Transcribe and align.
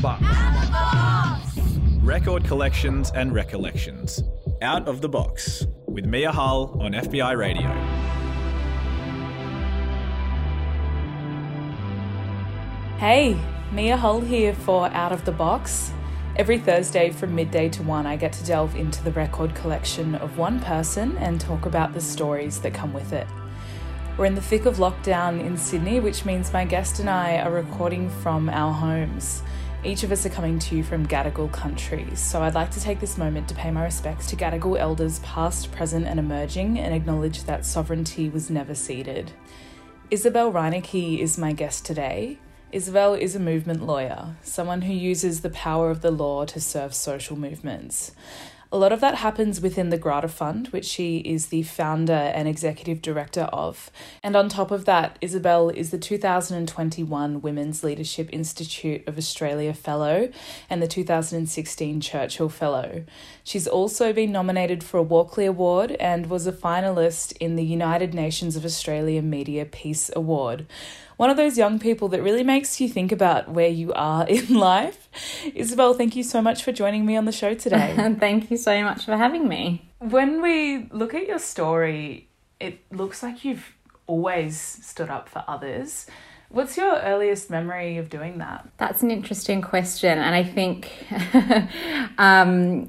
box. 0.00 0.24
Record 2.02 2.44
collections 2.44 3.10
and 3.14 3.34
recollections. 3.34 4.22
Out 4.62 4.88
of 4.88 5.00
the 5.00 5.08
box 5.08 5.66
with 5.86 6.04
Mia 6.06 6.30
Hull 6.30 6.76
on 6.80 6.92
FBI 6.92 7.36
Radio. 7.36 7.68
Hey, 12.98 13.38
Mia 13.72 13.96
Hull 13.96 14.20
here 14.20 14.54
for 14.54 14.86
Out 14.88 15.12
of 15.12 15.24
the 15.24 15.32
Box. 15.32 15.92
Every 16.36 16.58
Thursday 16.58 17.10
from 17.10 17.34
midday 17.34 17.68
to 17.68 17.82
1, 17.82 18.06
I 18.06 18.16
get 18.16 18.32
to 18.34 18.44
delve 18.44 18.76
into 18.76 19.02
the 19.02 19.12
record 19.12 19.54
collection 19.56 20.14
of 20.14 20.38
one 20.38 20.60
person 20.60 21.16
and 21.18 21.40
talk 21.40 21.66
about 21.66 21.92
the 21.92 22.00
stories 22.00 22.60
that 22.60 22.72
come 22.72 22.92
with 22.92 23.12
it. 23.12 23.26
We're 24.16 24.26
in 24.26 24.34
the 24.34 24.40
thick 24.40 24.66
of 24.66 24.76
lockdown 24.76 25.40
in 25.40 25.56
Sydney, 25.56 26.00
which 26.00 26.24
means 26.24 26.52
my 26.52 26.64
guest 26.64 26.98
and 27.00 27.10
I 27.10 27.38
are 27.38 27.52
recording 27.52 28.10
from 28.10 28.48
our 28.48 28.72
homes. 28.72 29.42
Each 29.84 30.02
of 30.02 30.10
us 30.10 30.26
are 30.26 30.30
coming 30.30 30.58
to 30.58 30.76
you 30.76 30.82
from 30.82 31.06
Gadigal 31.06 31.52
country, 31.52 32.04
so 32.16 32.42
I'd 32.42 32.56
like 32.56 32.72
to 32.72 32.80
take 32.80 32.98
this 32.98 33.16
moment 33.16 33.46
to 33.48 33.54
pay 33.54 33.70
my 33.70 33.84
respects 33.84 34.26
to 34.26 34.36
Gadigal 34.36 34.76
elders 34.76 35.20
past, 35.20 35.70
present, 35.70 36.04
and 36.04 36.18
emerging 36.18 36.80
and 36.80 36.92
acknowledge 36.92 37.44
that 37.44 37.64
sovereignty 37.64 38.28
was 38.28 38.50
never 38.50 38.74
ceded. 38.74 39.30
Isabelle 40.10 40.52
Reinecke 40.52 41.20
is 41.20 41.38
my 41.38 41.52
guest 41.52 41.86
today. 41.86 42.38
Isabelle 42.72 43.14
is 43.14 43.36
a 43.36 43.40
movement 43.40 43.86
lawyer, 43.86 44.34
someone 44.42 44.82
who 44.82 44.92
uses 44.92 45.42
the 45.42 45.50
power 45.50 45.90
of 45.90 46.02
the 46.02 46.10
law 46.10 46.44
to 46.46 46.60
serve 46.60 46.92
social 46.92 47.38
movements. 47.38 48.10
A 48.70 48.76
lot 48.76 48.92
of 48.92 49.00
that 49.00 49.14
happens 49.14 49.62
within 49.62 49.88
the 49.88 49.96
Grata 49.96 50.28
Fund, 50.28 50.68
which 50.68 50.84
she 50.84 51.18
is 51.18 51.46
the 51.46 51.62
founder 51.62 52.12
and 52.12 52.46
executive 52.46 53.00
director 53.00 53.44
of. 53.44 53.90
And 54.22 54.36
on 54.36 54.50
top 54.50 54.70
of 54.70 54.84
that, 54.84 55.16
Isabelle 55.22 55.70
is 55.70 55.90
the 55.90 55.96
2021 55.96 57.40
Women's 57.40 57.82
Leadership 57.82 58.28
Institute 58.30 59.08
of 59.08 59.16
Australia 59.16 59.72
Fellow 59.72 60.28
and 60.68 60.82
the 60.82 60.86
2016 60.86 62.02
Churchill 62.02 62.50
Fellow. 62.50 63.04
She's 63.42 63.66
also 63.66 64.12
been 64.12 64.32
nominated 64.32 64.84
for 64.84 64.98
a 64.98 65.02
Walkley 65.02 65.46
Award 65.46 65.92
and 65.92 66.26
was 66.26 66.46
a 66.46 66.52
finalist 66.52 67.34
in 67.40 67.56
the 67.56 67.64
United 67.64 68.12
Nations 68.12 68.54
of 68.54 68.66
Australia 68.66 69.22
Media 69.22 69.64
Peace 69.64 70.10
Award 70.14 70.66
one 71.18 71.30
of 71.30 71.36
those 71.36 71.58
young 71.58 71.80
people 71.80 72.06
that 72.08 72.22
really 72.22 72.44
makes 72.44 72.80
you 72.80 72.88
think 72.88 73.10
about 73.10 73.48
where 73.50 73.68
you 73.68 73.92
are 73.92 74.26
in 74.28 74.54
life. 74.54 75.07
Isabelle, 75.54 75.94
thank 75.94 76.16
you 76.16 76.22
so 76.22 76.42
much 76.42 76.62
for 76.62 76.72
joining 76.72 77.06
me 77.06 77.16
on 77.16 77.24
the 77.24 77.32
show 77.32 77.54
today. 77.54 77.94
And 77.96 78.18
thank 78.20 78.50
you 78.50 78.56
so 78.56 78.82
much 78.82 79.04
for 79.04 79.16
having 79.16 79.48
me. 79.48 79.90
When 79.98 80.42
we 80.42 80.88
look 80.90 81.14
at 81.14 81.26
your 81.26 81.38
story, 81.38 82.28
it 82.60 82.80
looks 82.92 83.22
like 83.22 83.44
you've 83.44 83.74
always 84.06 84.58
stood 84.58 85.10
up 85.10 85.28
for 85.28 85.44
others. 85.48 86.06
What's 86.50 86.76
your 86.76 86.96
earliest 86.96 87.50
memory 87.50 87.98
of 87.98 88.08
doing 88.08 88.38
that? 88.38 88.68
That's 88.78 89.02
an 89.02 89.10
interesting 89.10 89.60
question. 89.60 90.18
And 90.18 90.34
I 90.34 90.42
think 90.42 90.90
um, 92.18 92.88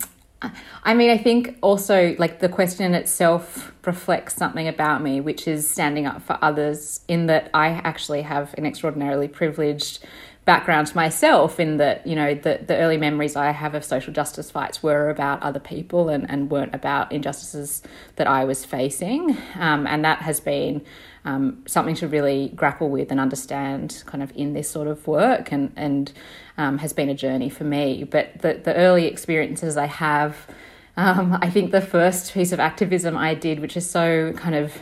I 0.83 0.93
mean, 0.93 1.09
I 1.09 1.17
think 1.17 1.57
also 1.61 2.15
like 2.17 2.39
the 2.39 2.47
question 2.47 2.93
itself 2.93 3.73
reflects 3.85 4.35
something 4.35 4.67
about 4.67 5.01
me, 5.01 5.19
which 5.19 5.47
is 5.47 5.69
standing 5.69 6.05
up 6.05 6.21
for 6.21 6.37
others, 6.41 7.01
in 7.07 7.25
that 7.27 7.49
I 7.53 7.69
actually 7.83 8.21
have 8.21 8.53
an 8.57 8.65
extraordinarily 8.65 9.27
privileged 9.27 9.99
background 10.53 10.87
to 10.87 10.95
myself 10.95 11.59
in 11.59 11.77
that 11.77 12.05
you 12.07 12.15
know 12.15 12.33
the, 12.33 12.59
the 12.65 12.75
early 12.77 12.97
memories 12.97 13.35
i 13.35 13.51
have 13.51 13.75
of 13.75 13.83
social 13.83 14.11
justice 14.11 14.49
fights 14.49 14.81
were 14.81 15.09
about 15.09 15.39
other 15.43 15.59
people 15.59 16.09
and, 16.09 16.27
and 16.27 16.49
weren't 16.49 16.73
about 16.73 17.11
injustices 17.11 17.83
that 18.15 18.25
i 18.25 18.43
was 18.43 18.65
facing 18.65 19.37
um, 19.59 19.85
and 19.85 20.03
that 20.03 20.19
has 20.23 20.39
been 20.39 20.81
um, 21.25 21.63
something 21.67 21.95
to 21.95 22.07
really 22.07 22.51
grapple 22.55 22.89
with 22.89 23.11
and 23.11 23.19
understand 23.19 24.03
kind 24.05 24.23
of 24.23 24.31
in 24.35 24.53
this 24.53 24.69
sort 24.69 24.87
of 24.87 25.05
work 25.05 25.51
and, 25.51 25.71
and 25.75 26.11
um, 26.57 26.79
has 26.79 26.93
been 26.93 27.09
a 27.09 27.13
journey 27.13 27.49
for 27.49 27.63
me. 27.63 28.03
But 28.03 28.41
the, 28.41 28.53
the 28.63 28.75
early 28.75 29.05
experiences 29.05 29.77
I 29.77 29.85
have, 29.85 30.47
um, 30.97 31.37
I 31.41 31.49
think 31.49 31.71
the 31.71 31.81
first 31.81 32.33
piece 32.33 32.51
of 32.51 32.59
activism 32.59 33.17
I 33.17 33.33
did, 33.33 33.59
which 33.59 33.77
is 33.77 33.89
so 33.89 34.33
kind 34.33 34.55
of 34.55 34.73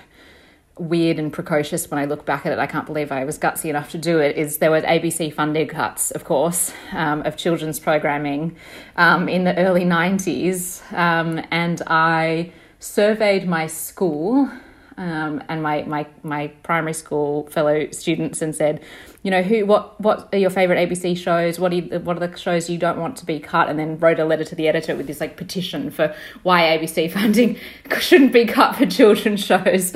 weird 0.80 1.20
and 1.20 1.32
precocious 1.32 1.90
when 1.90 2.00
I 2.00 2.06
look 2.06 2.26
back 2.26 2.46
at 2.46 2.52
it. 2.52 2.60
I 2.60 2.68
can't 2.68 2.86
believe 2.86 3.12
I 3.12 3.24
was 3.24 3.38
gutsy 3.38 3.70
enough 3.70 3.92
to 3.92 3.98
do 3.98 4.20
it. 4.20 4.38
Is 4.38 4.58
there 4.58 4.72
was 4.72 4.84
ABC 4.84 5.34
funding 5.34 5.68
cuts, 5.68 6.12
of 6.12 6.24
course, 6.24 6.72
um, 6.94 7.22
of 7.24 7.38
children's 7.38 7.80
programming 7.80 8.56
um, 8.96 9.28
in 9.28 9.44
the 9.44 9.58
early 9.58 9.84
'90s, 9.84 10.82
um, 10.94 11.44
and 11.52 11.82
I 11.88 12.52
surveyed 12.80 13.48
my 13.48 13.68
school 13.68 14.50
um, 14.98 15.44
and 15.48 15.62
my, 15.62 15.84
my 15.84 16.08
my 16.24 16.48
primary 16.64 16.94
school 16.94 17.48
fellow 17.48 17.90
students 17.92 18.42
and 18.42 18.56
said, 18.56 18.82
you 19.23 19.31
know, 19.31 19.41
who 19.41 19.66
what 19.66 20.00
what 20.00 20.29
are 20.31 20.38
your 20.38 20.50
favorite 20.50 20.78
ABC 20.89 21.17
shows? 21.17 21.59
What 21.59 21.72
are 21.72 21.75
you, 21.75 22.00
what 22.00 22.22
are 22.22 22.28
the 22.28 22.38
shows 22.38 22.69
you 22.69 22.78
don't 22.78 23.00
want 23.00 23.17
to 23.17 23.25
be 23.25 23.39
cut? 23.39 23.69
And 23.69 23.78
then 23.78 23.97
wrote 23.97 24.19
a 24.19 24.25
letter 24.25 24.44
to 24.45 24.55
the 24.55 24.67
editor 24.67 24.95
with 24.95 25.07
this 25.07 25.19
like 25.19 25.38
petition 25.38 25.91
for 25.91 26.16
why 26.44 26.78
ABC 26.78 27.11
funding 27.13 27.57
shouldn't 28.00 28.31
be 28.31 28.45
cut 28.45 28.75
for 28.75 28.85
children's 28.85 29.44
shows, 29.44 29.94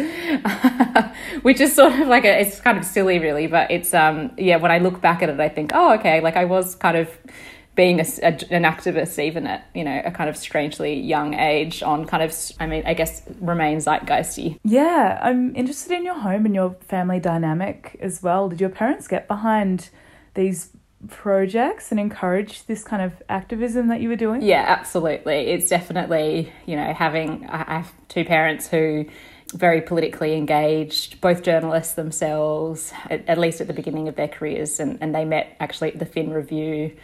which 1.44 1.62
is 1.62 1.74
sort 1.74 1.94
of 1.94 2.08
like 2.08 2.26
a 2.26 2.42
it's 2.42 2.60
kind 2.60 2.78
of 2.78 2.86
silly 2.86 3.20
really, 3.20 3.48
but 3.48 3.70
it's 3.70 3.94
um 3.94 4.32
yeah 4.38 4.58
when 4.58 4.72
I 4.72 4.80
look 4.80 5.02
back 5.02 5.22
at 5.22 5.30
it 5.30 5.40
I 5.40 5.50
think 5.50 5.72
oh 5.74 5.94
okay 5.96 6.20
like 6.22 6.36
I 6.36 6.46
was 6.46 6.76
kind 6.76 6.98
of 6.98 7.10
being 7.76 8.00
a, 8.00 8.06
a, 8.22 8.34
an 8.50 8.64
activist 8.64 9.22
even 9.22 9.48
at 9.48 9.66
you 9.74 9.84
know 9.84 10.02
a 10.04 10.12
kind 10.12 10.30
of 10.30 10.36
strangely 10.36 11.00
young 11.00 11.34
age 11.34 11.82
on 11.82 12.06
kind 12.06 12.22
of 12.22 12.36
i 12.60 12.66
mean 12.66 12.84
i 12.86 12.94
guess 12.94 13.22
remain 13.40 13.78
zeitgeisty. 13.78 14.58
Yeah 14.64 15.20
i'm 15.22 15.56
interested 15.56 15.92
in 15.92 16.04
your 16.04 16.16
home 16.16 16.46
and 16.46 16.56
your 16.56 16.76
family 16.82 17.20
dynamic 17.20 17.98
as 18.02 18.22
well. 18.22 18.50
Did 18.50 18.60
your 18.60 18.70
parents 18.70 19.08
get 19.08 19.28
behind 19.28 19.90
these 20.34 20.70
projects 21.08 21.90
and 21.90 22.00
encourage 22.00 22.66
this 22.68 22.84
kind 22.84 23.02
of 23.02 23.14
activism 23.28 23.88
that 23.88 24.02
you 24.02 24.10
were 24.10 24.16
doing? 24.16 24.42
Yeah 24.42 24.66
absolutely. 24.68 25.48
It's 25.48 25.70
definitely 25.70 26.52
you 26.66 26.76
know 26.76 26.94
having 26.94 27.48
i 27.50 27.78
have 27.78 27.92
two 28.10 28.26
parents 28.26 28.68
who 28.68 29.06
very 29.54 29.82
politically 29.82 30.36
engaged, 30.36 31.20
both 31.20 31.44
journalists 31.44 31.96
themselves, 31.96 32.94
at, 33.10 33.28
at, 33.28 33.38
least 33.38 33.60
at 33.60 33.68
the 33.68 33.74
beginning 33.74 34.08
of 34.08 34.16
their 34.16 34.28
careers. 34.28 34.80
And, 34.80 34.98
and 35.02 35.14
they 35.14 35.26
met 35.26 35.56
actually 35.60 35.92
at 35.92 36.00
the 36.00 36.06
Fin 36.06 36.32
Review 36.32 36.96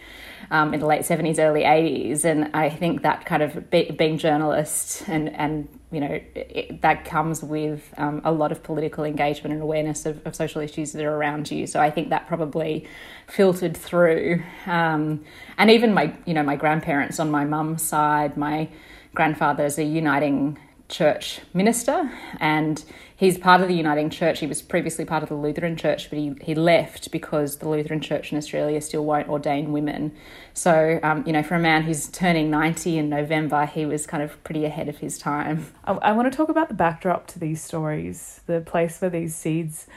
um, 0.51 0.73
in 0.73 0.79
the 0.79 0.85
late 0.85 1.01
70s, 1.01 1.39
early 1.39 1.63
80s. 1.63 2.25
And 2.25 2.49
I 2.53 2.69
think 2.69 3.01
that 3.03 3.25
kind 3.25 3.43
of 3.43 3.69
be, 3.69 3.91
being 3.91 4.17
journalist 4.17 5.07
and, 5.07 5.29
and 5.35 5.67
you 5.91 6.01
know, 6.01 6.19
it, 6.35 6.81
that 6.81 7.05
comes 7.05 7.41
with 7.41 7.93
um, 7.97 8.21
a 8.25 8.31
lot 8.31 8.51
of 8.51 8.61
political 8.61 9.05
engagement 9.05 9.53
and 9.53 9.61
awareness 9.61 10.05
of, 10.05 10.25
of, 10.25 10.35
social 10.35 10.61
issues 10.61 10.91
that 10.91 11.05
are 11.05 11.15
around 11.15 11.49
you. 11.49 11.65
So 11.65 11.79
I 11.79 11.89
think 11.89 12.09
that 12.09 12.27
probably 12.27 12.85
filtered 13.27 13.77
through. 13.77 14.43
Um, 14.65 15.23
and 15.57 15.71
even 15.71 15.93
my, 15.93 16.13
you 16.25 16.33
know, 16.33 16.43
my 16.43 16.57
grandparents 16.57 17.19
on 17.19 17.31
my 17.31 17.45
mum's 17.45 17.83
side, 17.83 18.35
my 18.35 18.67
grandfather's 19.13 19.77
a 19.77 19.83
uniting 19.83 20.59
church 20.89 21.39
minister 21.53 22.11
and 22.39 22.83
he's 23.17 23.37
part 23.37 23.61
of 23.61 23.67
the 23.67 23.73
Uniting 23.73 24.09
Church. 24.09 24.39
He 24.39 24.47
was 24.47 24.61
previously 24.61 25.03
part 25.03 25.23
of 25.23 25.29
the 25.29 25.35
Lutheran 25.35 25.75
Church, 25.75 26.09
but 26.09 26.17
he, 26.17 26.33
he 26.41 26.55
left 26.55 27.11
because 27.11 27.57
the 27.57 27.67
Lutheran 27.67 27.99
Church 27.99 28.31
in 28.31 28.37
Australia 28.37 28.79
still 28.79 29.03
won't 29.03 29.27
ordain 29.27 29.73
women. 29.73 30.13
So, 30.53 30.99
um, 31.03 31.23
you 31.25 31.33
know, 31.33 31.43
for 31.43 31.55
a 31.55 31.59
man 31.59 31.83
who's 31.83 32.07
turning 32.07 32.49
90 32.49 32.97
in 32.97 33.09
November, 33.09 33.65
he 33.65 33.85
was 33.85 34.07
kind 34.07 34.23
of 34.23 34.41
pretty 34.45 34.63
ahead 34.63 34.87
of 34.87 34.99
his 34.99 35.17
time. 35.17 35.65
I, 35.83 35.93
I 35.93 36.11
want 36.13 36.31
to 36.31 36.37
talk 36.37 36.47
about 36.47 36.69
the 36.69 36.75
backdrop 36.75 37.27
to 37.27 37.39
these 37.39 37.61
stories, 37.61 38.41
the 38.45 38.61
place 38.61 39.01
where 39.01 39.09
these 39.09 39.35
seeds 39.35 39.87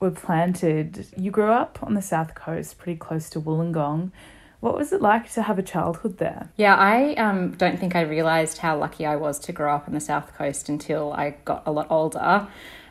were 0.00 0.12
planted. 0.12 1.06
You 1.16 1.32
grew 1.32 1.50
up 1.50 1.80
on 1.82 1.94
the 1.94 2.02
south 2.02 2.34
coast, 2.34 2.78
pretty 2.78 2.98
close 2.98 3.28
to 3.30 3.40
Wollongong. 3.40 4.12
What 4.60 4.76
was 4.76 4.92
it 4.92 5.00
like 5.00 5.30
to 5.34 5.42
have 5.42 5.58
a 5.58 5.62
childhood 5.62 6.18
there? 6.18 6.50
Yeah, 6.56 6.74
I 6.74 7.14
um, 7.14 7.52
don't 7.52 7.78
think 7.78 7.94
I 7.94 8.00
realised 8.00 8.58
how 8.58 8.76
lucky 8.76 9.06
I 9.06 9.14
was 9.14 9.38
to 9.40 9.52
grow 9.52 9.74
up 9.74 9.86
on 9.86 9.94
the 9.94 10.00
south 10.00 10.34
coast 10.34 10.68
until 10.68 11.12
I 11.12 11.36
got 11.44 11.62
a 11.64 11.70
lot 11.70 11.86
older. 11.90 12.48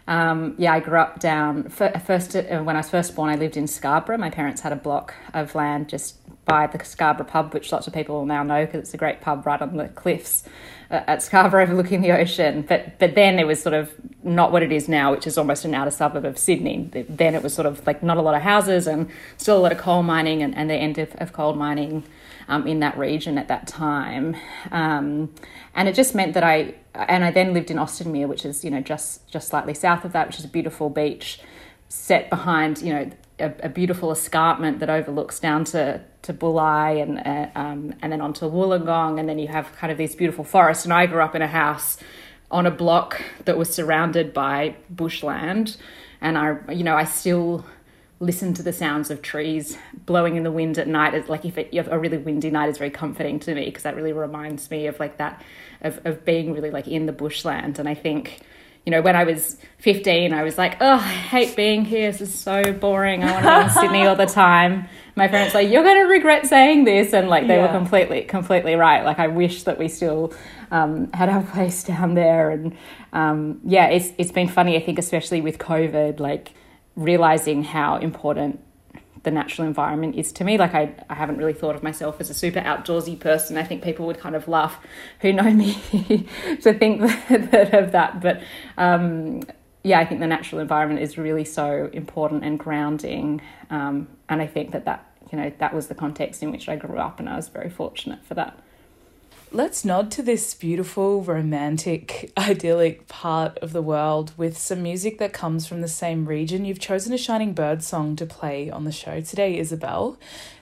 Um, 0.08 0.56
yeah, 0.58 0.74
I 0.74 0.80
grew 0.80 0.98
up 1.00 1.20
down 1.20 1.68
first 1.68 2.36
uh, 2.36 2.64
when 2.64 2.78
I 2.78 2.80
was 2.80 2.90
first 2.90 3.16
born. 3.16 3.30
I 3.30 3.36
lived 3.36 3.58
in 3.58 3.68
Scarborough. 3.68 4.18
My 4.18 4.30
parents 4.30 4.62
had 4.62 4.72
a 4.72 4.78
block 4.78 5.14
of 5.34 5.54
land 5.54 5.90
just 5.90 6.16
by 6.48 6.66
the 6.66 6.84
Scarborough 6.84 7.26
pub, 7.26 7.54
which 7.54 7.72
lots 7.72 7.86
of 7.86 7.94
people 7.94 8.16
will 8.16 8.26
now 8.26 8.42
know 8.42 8.66
because 8.66 8.80
it's 8.80 8.94
a 8.94 8.98
great 8.98 9.22
pub 9.22 9.46
right 9.46 9.62
on 9.62 9.76
the 9.76 9.90
cliffs 9.90 10.46
uh, 10.90 11.02
at 11.06 11.22
Scarborough 11.22 11.62
overlooking 11.64 12.02
the 12.02 12.12
ocean. 12.12 12.64
But 12.64 12.98
but 12.98 13.14
then 13.14 13.38
it 13.38 13.46
was 13.46 13.62
sort 13.62 13.76
of 13.76 13.94
not 14.24 14.52
what 14.52 14.64
it 14.64 14.72
is 14.72 14.88
now, 14.88 15.12
which 15.12 15.28
is 15.28 15.38
almost 15.38 15.66
an 15.66 15.76
outer 15.76 15.92
suburb 15.92 16.26
of 16.26 16.38
Sydney. 16.38 16.90
Then 17.08 17.36
it 17.36 17.44
was 17.44 17.54
sort 17.54 17.68
of 17.68 17.86
like 17.86 18.02
not 18.02 18.18
a 18.18 18.22
lot 18.22 18.34
of 18.34 18.42
houses 18.42 18.88
and 18.88 19.10
still 19.36 19.58
a 19.58 19.60
lot 19.60 19.72
of 19.72 19.78
coal 19.78 20.02
mining 20.02 20.42
and, 20.42 20.56
and 20.56 20.70
the 20.70 20.76
end 20.76 20.98
of, 20.98 21.14
of 21.16 21.34
coal 21.34 21.54
mining 21.54 22.04
um, 22.48 22.66
in 22.66 22.80
that 22.80 22.98
region 22.98 23.38
at 23.38 23.50
that 23.50 23.68
time. 23.68 24.36
Um, 24.72 25.34
and 25.76 25.90
it 25.90 25.96
just 25.96 26.16
meant 26.16 26.34
that 26.34 26.44
I 26.44 26.76
and 26.96 27.24
I 27.26 27.32
then 27.32 27.54
lived 27.54 27.70
in 27.70 27.78
Austinmer, 27.78 28.28
which 28.28 28.46
is 28.46 28.64
you 28.64 28.72
know 28.72 28.82
just 28.82 29.28
just 29.28 29.50
slightly 29.50 29.74
south 29.74 30.06
of 30.06 30.14
that, 30.14 30.28
which 30.28 30.40
is 30.40 30.46
a 30.46 30.50
beautiful 30.50 30.90
beach 30.90 31.42
set 31.90 32.30
behind 32.30 32.82
you 32.82 32.94
know 32.94 33.12
a, 33.40 33.54
a 33.64 33.70
beautiful 33.70 34.12
escarpment 34.12 34.80
that 34.80 34.90
overlooks 34.90 35.40
down 35.40 35.64
to 35.64 36.02
to 36.28 36.34
Bulli 36.34 37.02
and 37.02 37.20
uh, 37.20 37.60
um, 37.60 37.96
and 38.02 38.12
then 38.12 38.22
onto 38.22 38.46
Wollongong, 38.46 39.20
and 39.20 39.28
then 39.28 39.40
you 39.40 39.48
have 39.48 39.72
kind 39.74 39.92
of 39.92 39.98
these 39.98 40.16
beautiful 40.16 40.44
forests. 40.44 40.86
And 40.86 40.94
I 40.94 41.08
grew 41.08 41.22
up 41.22 41.36
in 41.36 41.42
a 41.42 41.48
house 41.48 41.98
on 42.52 42.66
a 42.66 42.72
block 42.72 43.22
that 43.46 43.58
was 43.58 43.74
surrounded 43.74 44.34
by 44.34 44.76
bushland, 44.90 45.78
and 46.22 46.38
I 46.38 46.58
you 46.72 46.84
know 46.84 46.96
I 46.96 47.06
still 47.06 47.66
listen 48.20 48.54
to 48.56 48.64
the 48.64 48.74
sounds 48.74 49.12
of 49.12 49.22
trees 49.22 49.78
blowing 50.06 50.36
in 50.36 50.44
the 50.44 50.52
wind 50.52 50.78
at 50.78 50.88
night. 50.88 51.14
It's 51.14 51.30
like 51.30 51.46
if 51.46 51.58
it, 51.58 51.74
you 51.74 51.82
have 51.82 51.92
a 51.92 52.00
really 52.00 52.18
windy 52.18 52.50
night 52.50 52.70
is 52.70 52.78
very 52.78 52.90
comforting 52.90 53.40
to 53.42 53.54
me 53.54 53.66
because 53.66 53.84
that 53.84 53.96
really 53.96 54.14
reminds 54.14 54.70
me 54.72 54.88
of 54.88 55.00
like 55.00 55.18
that 55.18 55.44
of, 55.82 56.00
of 56.06 56.26
being 56.26 56.54
really 56.54 56.72
like 56.72 56.88
in 56.88 57.06
the 57.06 57.12
bushland. 57.12 57.78
And 57.78 57.88
I 57.88 57.94
think, 57.94 58.40
you 58.86 58.92
know, 58.92 59.02
when 59.02 59.16
I 59.16 59.24
was 59.24 59.58
15, 59.80 60.34
I 60.34 60.44
was 60.44 60.58
like, 60.58 60.78
oh, 60.82 60.94
I 60.94 60.98
hate 60.98 61.56
being 61.56 61.86
here. 61.86 62.12
This 62.12 62.22
is 62.22 62.34
so 62.34 62.74
boring. 62.74 63.24
I 63.24 63.32
want 63.32 63.46
to 63.46 63.52
be 63.52 63.82
in 63.82 63.86
Sydney 63.86 64.08
all 64.08 64.16
the 64.16 64.26
time. 64.34 64.88
My 65.18 65.28
parents 65.28 65.54
like, 65.54 65.70
you're 65.70 65.84
going 65.84 65.98
to 66.04 66.10
regret 66.10 66.46
saying 66.46 66.86
this. 66.86 67.12
And 67.12 67.28
like, 67.28 67.48
they 67.48 67.56
yeah. 67.56 67.66
were 67.66 67.78
completely, 67.78 68.22
completely 68.22 68.76
right. 68.76 69.04
Like, 69.04 69.20
I 69.20 69.28
wish 69.28 69.64
that 69.64 69.78
we 69.78 69.88
still 69.88 70.34
um, 70.72 71.12
had 71.12 71.28
our 71.28 71.44
place 71.54 71.84
down 71.84 72.14
there. 72.14 72.52
And 72.52 72.78
um, 73.12 73.60
yeah, 73.66 73.88
it's, 73.88 74.12
it's 74.18 74.32
been 74.32 74.48
funny, 74.48 74.78
I 74.78 74.80
think, 74.80 75.00
especially 75.00 75.42
with 75.42 75.58
COVID, 75.58 76.20
like, 76.20 76.54
realizing 76.96 77.64
how 77.64 77.98
important 77.98 78.60
the 79.24 79.32
natural 79.32 79.68
environment 79.68 80.16
is 80.16 80.32
to 80.32 80.44
me. 80.44 80.58
Like 80.58 80.74
I, 80.74 80.94
I 81.10 81.16
haven't 81.16 81.38
really 81.38 81.54
thought 81.54 81.76
of 81.76 81.84
myself 81.84 82.22
as 82.22 82.30
a 82.30 82.34
super 82.34 82.62
outdoorsy 82.62 83.20
person. 83.20 83.58
I 83.58 83.64
think 83.64 83.84
people 83.84 84.06
would 84.06 84.20
kind 84.20 84.36
of 84.36 84.48
laugh 84.48 84.80
who 85.20 85.34
know 85.34 85.52
me 85.52 85.74
to 86.62 86.74
think 86.74 87.02
that, 87.02 87.52
that 87.52 87.74
of 87.74 87.92
that. 87.92 88.22
But 88.22 88.42
um, 88.78 89.42
yeah, 89.84 90.00
I 90.00 90.06
think 90.06 90.22
the 90.22 90.28
natural 90.28 90.62
environment 90.62 91.02
is 91.02 91.18
really 91.18 91.46
so 91.46 91.90
important 91.94 92.44
and 92.44 92.58
grounding. 92.58 93.42
Um, 93.70 94.08
and 94.30 94.42
I 94.42 94.48
think 94.48 94.72
that 94.72 94.86
that 94.86 95.07
you 95.32 95.38
know 95.38 95.52
that 95.60 95.74
was 95.74 95.88
the 95.88 95.96
context 95.96 96.44
in 96.44 96.52
which 96.52 96.70
I 96.70 96.76
grew 96.76 96.98
up, 96.98 97.20
and 97.20 97.30
I 97.30 97.36
was 97.36 97.50
very 97.50 97.70
fortunate 97.70 98.26
for 98.26 98.34
that. 98.36 98.60
Let's 99.50 99.86
nod 99.86 100.12
to 100.12 100.22
this 100.22 100.54
beautiful, 100.54 101.22
romantic, 101.22 102.34
idyllic 102.38 103.08
part 103.08 103.58
of 103.60 103.72
the 103.72 103.82
world 103.82 104.34
with 104.36 104.58
some 104.58 104.84
music 104.84 105.20
that 105.20 105.32
comes 105.32 105.66
from 105.66 105.80
the 105.80 105.88
same 105.88 106.26
region. 106.26 106.66
You've 106.66 106.82
chosen 106.82 107.14
a 107.14 107.18
Shining 107.18 107.54
Bird 107.54 107.82
song 107.82 108.18
to 108.18 108.26
play 108.26 108.70
on 108.70 108.84
the 108.84 108.92
show 108.92 109.22
today, 109.22 109.58
Isabelle. 109.58 110.18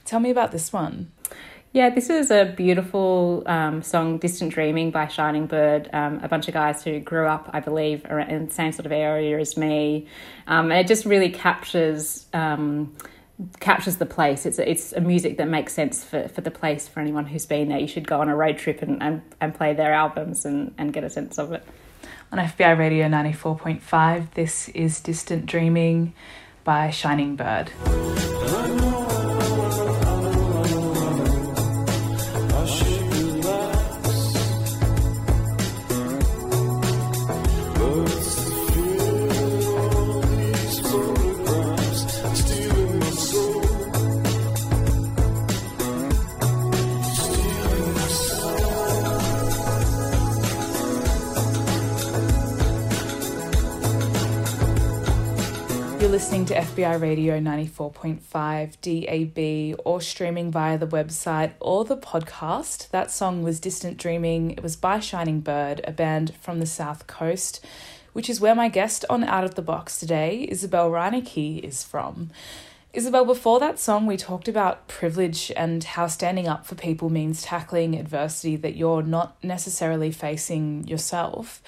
Tell 0.05 0.19
me 0.19 0.29
about 0.29 0.51
this 0.51 0.71
one. 0.71 1.11
Yeah, 1.73 1.89
this 1.89 2.11
is 2.11 2.29
a 2.29 2.53
beautiful 2.55 3.43
um, 3.47 3.81
song, 3.81 4.19
Distant 4.19 4.53
Dreaming 4.53 4.91
by 4.91 5.07
Shining 5.07 5.47
Bird, 5.47 5.89
um, 5.91 6.19
a 6.23 6.29
bunch 6.29 6.47
of 6.47 6.53
guys 6.53 6.83
who 6.83 6.99
grew 6.99 7.25
up, 7.27 7.49
I 7.53 7.59
believe, 7.61 8.05
in 8.05 8.45
the 8.45 8.53
same 8.53 8.71
sort 8.71 8.85
of 8.85 8.91
area 8.91 9.39
as 9.39 9.57
me. 9.57 10.07
Um, 10.45 10.71
and 10.71 10.79
it 10.79 10.87
just 10.87 11.05
really 11.05 11.31
captures. 11.31 12.27
Captures 13.59 13.97
the 13.97 14.05
place. 14.05 14.45
It's 14.45 14.59
a, 14.59 14.69
it's 14.69 14.93
a 14.93 15.01
music 15.01 15.37
that 15.37 15.47
makes 15.47 15.73
sense 15.73 16.03
for, 16.03 16.27
for 16.29 16.41
the 16.41 16.51
place 16.51 16.87
for 16.87 16.99
anyone 16.99 17.25
who's 17.25 17.45
been 17.45 17.69
there. 17.69 17.79
You 17.79 17.87
should 17.87 18.07
go 18.07 18.21
on 18.21 18.29
a 18.29 18.35
road 18.35 18.57
trip 18.57 18.81
and, 18.81 19.01
and, 19.01 19.21
and 19.41 19.53
play 19.53 19.73
their 19.73 19.93
albums 19.93 20.45
and, 20.45 20.73
and 20.77 20.93
get 20.93 21.03
a 21.03 21.09
sense 21.09 21.37
of 21.37 21.51
it. 21.51 21.63
On 22.31 22.39
FBI 22.39 22.77
Radio 22.77 23.07
94.5, 23.07 24.31
this 24.31 24.69
is 24.69 24.99
Distant 24.99 25.45
Dreaming 25.45 26.13
by 26.63 26.89
Shining 26.89 27.35
Bird. 27.35 27.71
Listening 56.15 56.45
to 56.45 56.55
FBI 56.55 57.01
Radio 57.01 57.41
94.5 57.41 59.75
DAB 59.75 59.81
or 59.83 59.99
streaming 59.99 60.49
via 60.49 60.77
the 60.77 60.87
website 60.87 61.51
or 61.59 61.83
the 61.83 61.97
podcast. 61.97 62.89
That 62.91 63.11
song 63.11 63.43
was 63.43 63.59
Distant 63.59 63.97
Dreaming. 63.97 64.51
It 64.51 64.63
was 64.63 64.77
by 64.77 65.01
Shining 65.01 65.41
Bird, 65.41 65.81
a 65.83 65.91
band 65.91 66.33
from 66.39 66.61
the 66.61 66.65
South 66.65 67.05
Coast, 67.05 67.65
which 68.13 68.29
is 68.29 68.39
where 68.39 68.55
my 68.55 68.69
guest 68.69 69.03
on 69.09 69.25
Out 69.25 69.43
of 69.43 69.55
the 69.55 69.61
Box 69.61 69.99
today, 69.99 70.47
Isabelle 70.49 70.89
Reinecke, 70.89 71.59
is 71.59 71.83
from. 71.83 72.29
Isabelle, 72.93 73.25
before 73.25 73.59
that 73.59 73.77
song, 73.77 74.05
we 74.05 74.15
talked 74.15 74.47
about 74.47 74.87
privilege 74.87 75.51
and 75.57 75.83
how 75.83 76.07
standing 76.07 76.47
up 76.47 76.65
for 76.65 76.75
people 76.75 77.09
means 77.09 77.41
tackling 77.41 77.93
adversity 77.93 78.55
that 78.55 78.77
you're 78.77 79.03
not 79.03 79.35
necessarily 79.43 80.13
facing 80.13 80.87
yourself. 80.87 81.61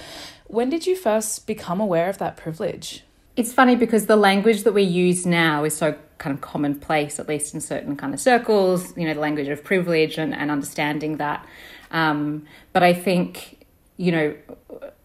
When 0.46 0.70
did 0.70 0.88
you 0.88 0.96
first 0.96 1.48
become 1.48 1.82
aware 1.82 2.08
of 2.08 2.18
that 2.20 2.38
privilege? 2.38 3.04
It's 3.38 3.54
funny 3.54 3.76
because 3.76 4.08
the 4.08 4.16
language 4.16 4.64
that 4.64 4.74
we 4.74 4.82
use 4.82 5.24
now 5.24 5.64
is 5.64 5.78
so 5.78 5.96
kind 6.18 6.34
of 6.34 6.42
commonplace, 6.42 7.20
at 7.20 7.28
least 7.28 7.54
in 7.54 7.62
certain 7.62 7.96
kind 7.96 8.12
of 8.16 8.20
circles, 8.20 8.98
you 8.98 9.06
know, 9.06 9.14
the 9.14 9.20
language 9.20 9.48
of 9.48 9.64
privilege 9.64 10.18
and, 10.18 10.34
and 10.34 10.50
understanding 10.50 11.18
that. 11.18 11.46
Um, 11.92 12.48
but 12.74 12.82
I 12.82 12.94
think, 12.96 13.64
you 13.96 14.12
know, 14.12 14.36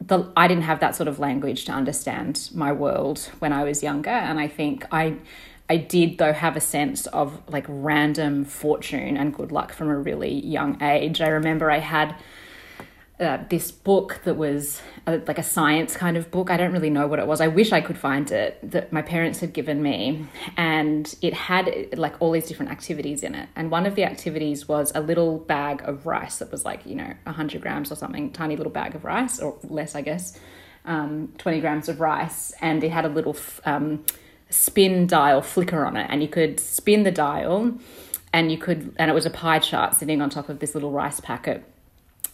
the, 0.00 0.32
I 0.34 0.49
didn't 0.49 0.62
have 0.64 0.81
that 0.81 0.96
sort 0.96 1.08
of 1.08 1.19
language 1.19 1.67
to 1.67 1.73
understand 1.73 2.49
my 2.55 2.73
world 2.73 3.31
when 3.40 3.52
I 3.52 3.64
was 3.64 3.82
younger. 3.82 4.08
And 4.08 4.40
I 4.40 4.49
think 4.49 4.87
I, 4.90 5.17
I 5.69 5.76
did, 5.76 6.17
though, 6.17 6.32
have 6.32 6.56
a 6.56 6.61
sense 6.61 7.06
of 7.08 7.38
like 7.50 7.67
random 7.69 8.46
fortune 8.46 9.19
and 9.19 9.34
good 9.34 9.52
luck 9.52 9.75
from 9.75 9.90
a 9.90 9.99
really 9.99 10.32
young 10.32 10.82
age. 10.82 11.20
I 11.20 11.29
remember 11.29 11.70
I 11.70 11.81
had 11.81 12.17
uh, 13.20 13.38
this 13.50 13.70
book 13.70 14.20
that 14.25 14.37
was 14.37 14.81
a, 15.06 15.19
like 15.19 15.38
a 15.38 15.43
science 15.43 15.97
kind 15.97 16.17
of 16.17 16.31
book. 16.31 16.50
I 16.50 16.56
don't 16.56 16.73
really 16.73 16.91
know 16.91 17.06
what 17.06 17.19
it 17.19 17.26
was. 17.26 17.41
I 17.41 17.49
wish 17.49 17.70
I 17.73 17.81
could 17.81 17.99
find 17.99 18.31
it 18.31 18.59
that 18.70 18.93
my 18.93 19.03
parents 19.03 19.38
had 19.41 19.53
given 19.53 19.82
me. 19.82 20.26
And 20.56 21.14
it 21.20 21.35
had 21.35 21.97
like 21.97 22.20
all 22.20 22.32
these 22.32 22.47
different 22.47 22.73
activities 22.73 23.23
in 23.23 23.35
it. 23.35 23.49
And 23.55 23.70
one 23.70 23.87
of 23.87 23.94
the 23.94 24.05
activities 24.05 24.67
was 24.67 24.93
a 24.94 25.00
little 25.00 25.38
bag 25.38 25.82
of 25.85 26.06
rice 26.06 26.38
that 26.38 26.50
was 26.50 26.64
like, 26.64 26.85
you 26.87 26.94
know, 26.94 27.14
100 27.25 27.61
grams 27.61 27.93
or 27.93 27.97
something, 27.97 28.32
tiny 28.32 28.56
little 28.56 28.73
bag 28.73 28.94
of 28.94 29.05
rice, 29.05 29.38
or 29.41 29.56
less, 29.62 29.94
I 29.94 30.00
guess, 30.00 30.38
um, 30.85 31.32
20 31.38 31.61
grams 31.61 31.88
of 31.88 32.00
rice. 32.00 32.53
And 32.61 32.82
it 32.82 32.91
had 32.91 33.05
a 33.05 33.11
little 33.11 33.37
um, 33.65 34.05
spin 34.50 35.06
dial 35.06 35.43
flicker 35.43 35.85
on 35.85 35.97
it. 35.97 36.06
And 36.11 36.23
you 36.23 36.29
could 36.29 36.58
spin 36.58 37.05
the 37.05 37.12
dial 37.12 37.79
and 38.32 38.50
you 38.50 38.56
could, 38.56 38.97
and 38.99 39.11
it 39.11 39.15
was 39.15 39.26
a 39.26 39.31
pie 39.31 39.58
chart 39.58 39.94
sitting 39.94 40.23
on 40.23 40.31
top 40.31 40.49
of 40.49 40.58
this 40.58 40.75
little 40.75 40.91
rice 40.91 41.20
packet 41.20 41.62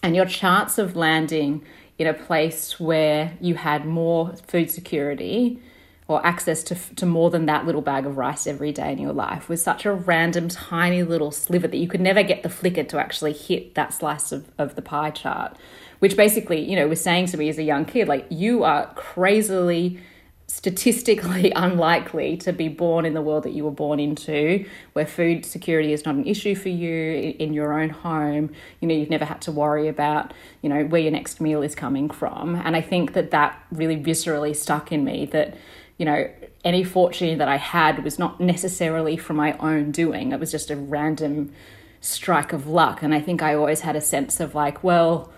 and 0.02 0.14
your 0.14 0.26
chance 0.26 0.78
of 0.78 0.96
landing 0.96 1.64
in 1.98 2.06
a 2.06 2.14
place 2.14 2.78
where 2.78 3.36
you 3.40 3.56
had 3.56 3.84
more 3.84 4.34
food 4.46 4.70
security 4.70 5.60
or 6.06 6.24
access 6.24 6.62
to, 6.62 6.74
to 6.94 7.04
more 7.04 7.28
than 7.28 7.44
that 7.46 7.66
little 7.66 7.82
bag 7.82 8.06
of 8.06 8.16
rice 8.16 8.46
every 8.46 8.72
day 8.72 8.92
in 8.92 8.98
your 8.98 9.12
life 9.12 9.48
was 9.48 9.62
such 9.62 9.84
a 9.84 9.92
random 9.92 10.48
tiny 10.48 11.02
little 11.02 11.30
sliver 11.30 11.68
that 11.68 11.76
you 11.76 11.86
could 11.86 12.00
never 12.00 12.22
get 12.22 12.42
the 12.42 12.48
flicker 12.48 12.82
to 12.82 12.98
actually 12.98 13.34
hit 13.34 13.74
that 13.74 13.92
slice 13.92 14.32
of, 14.32 14.50
of 14.56 14.74
the 14.74 14.82
pie 14.82 15.10
chart. 15.10 15.56
Which 15.98 16.16
basically 16.16 16.60
you 16.60 16.76
know 16.76 16.88
was 16.88 17.00
saying 17.00 17.26
to 17.26 17.36
me 17.36 17.48
as 17.48 17.58
a 17.58 17.62
young 17.62 17.84
kid 17.84 18.08
like 18.08 18.26
you 18.30 18.62
are 18.62 18.86
crazily 18.94 20.00
statistically 20.48 21.52
unlikely 21.56 22.36
to 22.38 22.52
be 22.52 22.68
born 22.68 23.04
in 23.04 23.14
the 23.14 23.22
world 23.22 23.44
that 23.44 23.52
you 23.52 23.64
were 23.64 23.70
born 23.70 24.00
into, 24.00 24.66
where 24.94 25.06
food 25.06 25.46
security 25.46 25.92
is 25.92 26.04
not 26.04 26.16
an 26.16 26.26
issue 26.26 26.54
for 26.54 26.70
you 26.70 27.34
in 27.38 27.52
your 27.52 27.80
own 27.80 27.90
home. 27.90 28.50
You 28.80 28.88
know, 28.88 28.94
you've 28.94 29.10
never 29.10 29.26
had 29.26 29.40
to 29.42 29.52
worry 29.52 29.86
about, 29.86 30.34
you 30.62 30.68
know, 30.68 30.84
where 30.84 31.00
your 31.00 31.12
next 31.12 31.40
meal 31.40 31.62
is 31.62 31.74
coming 31.74 32.10
from. 32.10 32.56
And 32.56 32.74
I 32.74 32.80
think 32.80 33.12
that 33.12 33.30
that 33.30 33.62
really 33.70 33.96
viscerally 33.96 34.56
stuck 34.56 34.90
in 34.90 35.04
me 35.04 35.26
that, 35.26 35.56
you 35.98 36.06
know, 36.06 36.28
any 36.64 36.82
fortune 36.82 37.38
that 37.38 37.48
I 37.48 37.56
had 37.56 38.02
was 38.02 38.18
not 38.18 38.40
necessarily 38.40 39.16
from 39.16 39.36
my 39.36 39.56
own 39.58 39.92
doing. 39.92 40.32
It 40.32 40.40
was 40.40 40.50
just 40.50 40.70
a 40.70 40.76
random 40.76 41.52
strike 42.00 42.52
of 42.52 42.66
luck. 42.66 43.02
And 43.02 43.14
I 43.14 43.20
think 43.20 43.42
I 43.42 43.54
always 43.54 43.80
had 43.80 43.96
a 43.96 44.00
sense 44.00 44.40
of 44.40 44.54
like, 44.54 44.82
well, 44.82 45.30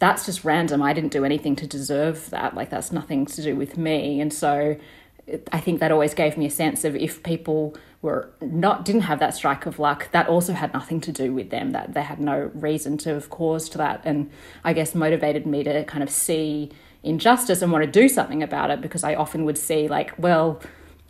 that's 0.00 0.26
just 0.26 0.44
random. 0.44 0.82
I 0.82 0.92
didn't 0.92 1.12
do 1.12 1.24
anything 1.24 1.54
to 1.56 1.66
deserve 1.66 2.30
that. 2.30 2.54
Like, 2.54 2.70
that's 2.70 2.90
nothing 2.90 3.26
to 3.26 3.42
do 3.42 3.54
with 3.54 3.76
me. 3.76 4.20
And 4.20 4.32
so 4.32 4.76
I 5.52 5.60
think 5.60 5.78
that 5.80 5.92
always 5.92 6.14
gave 6.14 6.36
me 6.36 6.46
a 6.46 6.50
sense 6.50 6.84
of 6.84 6.96
if 6.96 7.22
people 7.22 7.76
were 8.02 8.30
not 8.40 8.84
didn't 8.84 9.02
have 9.02 9.18
that 9.20 9.34
strike 9.34 9.66
of 9.66 9.78
luck, 9.78 10.10
that 10.12 10.26
also 10.26 10.54
had 10.54 10.72
nothing 10.72 11.00
to 11.02 11.12
do 11.12 11.32
with 11.32 11.50
them. 11.50 11.72
That 11.72 11.92
they 11.92 12.02
had 12.02 12.18
no 12.18 12.50
reason 12.54 12.96
to 12.98 13.10
have 13.10 13.30
caused 13.30 13.76
that, 13.76 14.00
and 14.04 14.30
I 14.64 14.72
guess 14.72 14.94
motivated 14.94 15.46
me 15.46 15.62
to 15.64 15.84
kind 15.84 16.02
of 16.02 16.10
see 16.10 16.70
injustice 17.02 17.62
and 17.62 17.70
want 17.70 17.84
to 17.84 17.90
do 17.90 18.08
something 18.08 18.42
about 18.42 18.70
it 18.70 18.80
because 18.80 19.04
I 19.04 19.14
often 19.14 19.44
would 19.44 19.58
see 19.58 19.88
like, 19.88 20.12
well, 20.18 20.60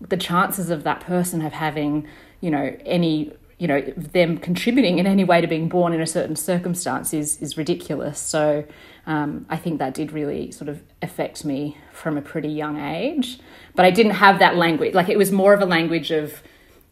the 0.00 0.16
chances 0.16 0.70
of 0.70 0.84
that 0.84 1.00
person 1.00 1.42
of 1.42 1.52
having 1.52 2.06
you 2.40 2.50
know 2.50 2.76
any 2.84 3.32
you 3.60 3.68
know 3.68 3.82
them 3.94 4.38
contributing 4.38 4.98
in 4.98 5.06
any 5.06 5.22
way 5.22 5.42
to 5.42 5.46
being 5.46 5.68
born 5.68 5.92
in 5.92 6.00
a 6.00 6.06
certain 6.06 6.34
circumstance 6.34 7.12
is 7.12 7.40
is 7.42 7.58
ridiculous. 7.58 8.18
So 8.18 8.64
um, 9.06 9.44
I 9.50 9.58
think 9.58 9.78
that 9.80 9.92
did 9.92 10.12
really 10.12 10.50
sort 10.50 10.70
of 10.70 10.82
affect 11.02 11.44
me 11.44 11.76
from 11.92 12.16
a 12.16 12.22
pretty 12.22 12.48
young 12.48 12.80
age. 12.80 13.38
But 13.74 13.84
I 13.84 13.90
didn't 13.90 14.12
have 14.12 14.38
that 14.38 14.56
language. 14.56 14.94
Like 14.94 15.10
it 15.10 15.18
was 15.18 15.30
more 15.30 15.52
of 15.52 15.60
a 15.60 15.66
language 15.66 16.10
of 16.10 16.42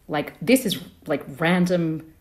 like 0.08 0.34
this 0.42 0.66
is 0.66 0.78
like 1.06 1.24
random, 1.38 2.12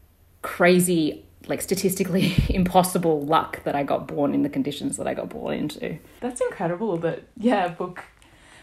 crazy. 0.42 1.25
Like 1.48 1.62
statistically 1.62 2.34
impossible 2.50 3.22
luck 3.22 3.63
that 3.66 3.75
I 3.75 3.84
got 3.84 4.08
born 4.08 4.34
in 4.34 4.44
the 4.44 4.50
conditions 4.50 4.96
that 4.96 5.08
I 5.08 5.13
got 5.13 5.27
born 5.27 5.56
into. 5.56 5.98
That's 6.22 6.42
incredible 6.42 6.98
that, 6.98 7.24
yeah, 7.38 7.68
book 7.70 8.04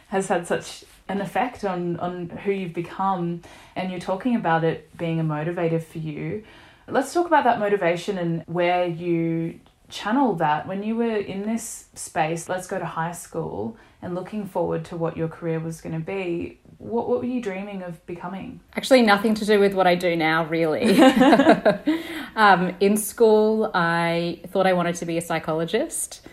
has 0.08 0.28
had 0.28 0.46
such 0.46 0.84
an 1.08 1.20
effect 1.20 1.64
on, 1.64 1.98
on 1.98 2.28
who 2.28 2.50
you've 2.50 2.72
become, 2.72 3.42
and 3.76 3.90
you're 3.90 4.00
talking 4.00 4.36
about 4.36 4.64
it 4.64 4.96
being 4.96 5.20
a 5.20 5.24
motivator 5.24 5.82
for 5.82 5.98
you. 5.98 6.44
Let's 6.88 7.12
talk 7.12 7.26
about 7.26 7.44
that 7.44 7.58
motivation 7.58 8.18
and 8.18 8.42
where 8.46 8.86
you 8.86 9.60
channel 9.88 10.34
that 10.34 10.66
when 10.66 10.82
you 10.82 10.96
were 10.96 11.16
in 11.16 11.42
this 11.42 11.86
space. 11.94 12.48
Let's 12.48 12.66
go 12.66 12.78
to 12.78 12.84
high 12.84 13.12
school 13.12 13.76
and 14.02 14.14
looking 14.14 14.46
forward 14.46 14.84
to 14.86 14.96
what 14.96 15.16
your 15.16 15.28
career 15.28 15.60
was 15.60 15.80
going 15.80 15.94
to 15.94 16.04
be. 16.04 16.58
What, 16.78 17.08
what 17.08 17.20
were 17.20 17.26
you 17.26 17.40
dreaming 17.40 17.82
of 17.82 18.04
becoming? 18.06 18.60
Actually, 18.76 19.02
nothing 19.02 19.34
to 19.34 19.46
do 19.46 19.60
with 19.60 19.74
what 19.74 19.86
I 19.86 19.94
do 19.94 20.16
now, 20.16 20.44
really. 20.46 21.00
um, 22.36 22.74
in 22.80 22.96
school, 22.96 23.70
I 23.72 24.40
thought 24.48 24.66
I 24.66 24.72
wanted 24.72 24.96
to 24.96 25.06
be 25.06 25.16
a 25.16 25.22
psychologist. 25.22 26.26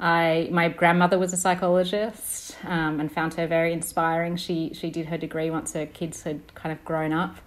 I 0.00 0.48
my 0.52 0.68
grandmother 0.68 1.18
was 1.18 1.32
a 1.32 1.36
psychologist 1.36 2.47
um, 2.64 3.00
and 3.00 3.10
found 3.10 3.34
her 3.34 3.46
very 3.46 3.72
inspiring. 3.72 4.36
She 4.36 4.72
she 4.74 4.90
did 4.90 5.06
her 5.06 5.18
degree 5.18 5.50
once 5.50 5.72
her 5.72 5.86
kids 5.86 6.22
had 6.22 6.54
kind 6.54 6.72
of 6.72 6.84
grown 6.84 7.12
up. 7.12 7.38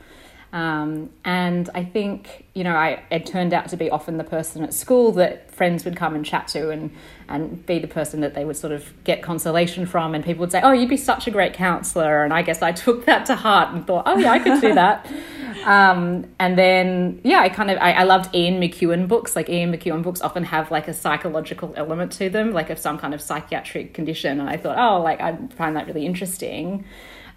Um, 0.54 1.12
and 1.24 1.70
I 1.74 1.86
think, 1.86 2.46
you 2.54 2.66
know, 2.66 2.76
I 2.76 3.02
it 3.10 3.26
turned 3.26 3.54
out 3.54 3.70
to 3.70 3.78
be 3.78 3.90
often 3.90 4.18
the 4.18 4.26
person 4.26 4.64
at 4.64 4.74
school 4.74 5.14
that 5.14 5.50
friends 5.50 5.86
would 5.86 5.96
come 5.96 6.14
and 6.14 6.26
chat 6.26 6.50
to 6.50 6.72
and, 6.72 6.92
and 7.30 7.66
be 7.66 7.80
the 7.80 7.88
person 7.88 8.20
that 8.20 8.34
they 8.34 8.44
would 8.44 8.58
sort 8.58 8.74
of 8.74 8.92
get 9.06 9.22
consolation 9.22 9.86
from. 9.86 10.14
And 10.14 10.26
people 10.26 10.42
would 10.42 10.52
say, 10.52 10.60
Oh, 10.62 10.74
you'd 10.74 10.90
be 10.90 10.98
such 10.98 11.26
a 11.26 11.32
great 11.32 11.54
counselor. 11.54 12.26
And 12.26 12.34
I 12.34 12.42
guess 12.42 12.62
I 12.62 12.72
took 12.86 13.06
that 13.06 13.26
to 13.28 13.36
heart 13.36 13.74
and 13.74 13.88
thought, 13.88 14.04
Oh, 14.06 14.18
yeah, 14.18 14.32
I 14.32 14.40
could 14.40 14.60
do 14.60 14.74
that. 14.74 15.10
um, 15.66 16.26
and 16.38 16.58
then, 16.58 17.22
yeah, 17.24 17.40
I 17.40 17.48
kind 17.48 17.72
of, 17.72 17.78
I, 17.78 17.94
I 17.94 18.04
loved 18.04 18.36
Ian 18.36 18.60
McEwan 18.60 19.08
books. 19.08 19.38
Like 19.38 19.48
Ian 19.50 19.72
McEwan 19.72 20.04
books 20.04 20.20
often 20.20 20.44
have 20.44 20.70
like 20.70 20.90
a 20.90 20.94
psychological 20.94 21.74
element 21.78 22.12
to 22.14 22.30
them, 22.30 22.52
like 22.52 22.70
of 22.70 22.78
some 22.78 22.98
kind 23.00 23.14
of 23.14 23.22
psychiatric 23.22 23.94
condition. 23.94 24.42
And 24.42 24.50
I 24.50 24.58
thought, 24.58 24.78
Oh, 24.78 25.02
like 25.02 25.22
I 25.22 25.38
find 25.56 25.78
that 25.78 25.88
really 25.88 26.06
interesting. 26.06 26.84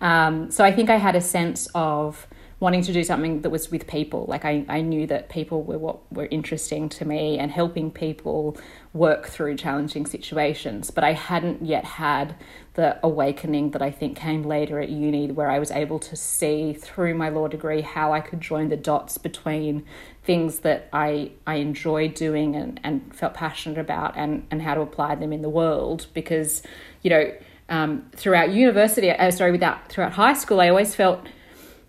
Um, 0.00 0.50
so 0.50 0.64
I 0.64 0.73
think 0.73 0.90
I 0.90 0.97
had 0.97 1.14
a 1.14 1.21
sense 1.21 1.68
of, 1.76 2.26
wanting 2.61 2.82
to 2.82 2.92
do 2.92 3.04
something 3.04 3.42
that 3.42 3.50
was 3.50 3.70
with 3.70 3.87
people. 3.87 4.26
Like 4.28 4.44
I, 4.44 4.64
I 4.68 4.80
knew 4.80 5.06
that 5.08 5.28
people 5.28 5.62
were 5.62 5.78
what 5.78 6.12
were 6.12 6.28
interesting 6.30 6.88
to 6.90 7.04
me 7.04 7.38
and 7.38 7.50
helping 7.50 7.90
people 7.90 8.56
work 8.92 9.26
through 9.26 9.56
challenging 9.56 10.06
situations. 10.06 10.90
But 10.90 11.04
I 11.04 11.12
hadn't 11.12 11.64
yet 11.64 11.84
had 11.84 12.37
the 12.75 12.99
awakening 13.04 13.70
that 13.70 13.82
I 13.82 13.90
think 13.90 14.16
came 14.16 14.42
later 14.42 14.80
at 14.80 14.88
uni, 14.88 15.30
where 15.30 15.50
I 15.50 15.58
was 15.58 15.70
able 15.70 15.99
to 16.00 16.16
see 16.16 16.73
through 16.73 17.14
my 17.14 17.28
law 17.28 17.49
degree 17.49 17.82
how 17.82 18.12
I 18.12 18.20
could 18.20 18.40
join 18.40 18.68
the 18.68 18.76
dots 18.76 19.18
between 19.18 19.84
things 20.25 20.61
that 20.61 20.88
I, 20.92 21.32
I 21.46 21.56
enjoyed 21.56 22.14
doing 22.14 22.56
and, 22.56 22.80
and 22.82 23.14
felt 23.14 23.34
passionate 23.34 23.78
about 23.78 24.16
and, 24.16 24.46
and 24.50 24.62
how 24.62 24.75
to 24.75 24.80
apply 24.80 25.16
them 25.16 25.32
in 25.32 25.42
the 25.42 25.49
world. 25.49 26.06
Because, 26.14 26.62
you 27.02 27.11
know, 27.11 27.32
um, 27.68 28.06
throughout 28.16 28.50
university, 28.50 29.11
uh, 29.11 29.30
sorry, 29.30 29.52
without 29.52 29.88
throughout 29.88 30.12
high 30.12 30.34
school, 30.34 30.61
I 30.61 30.68
always 30.68 30.94
felt 30.94 31.26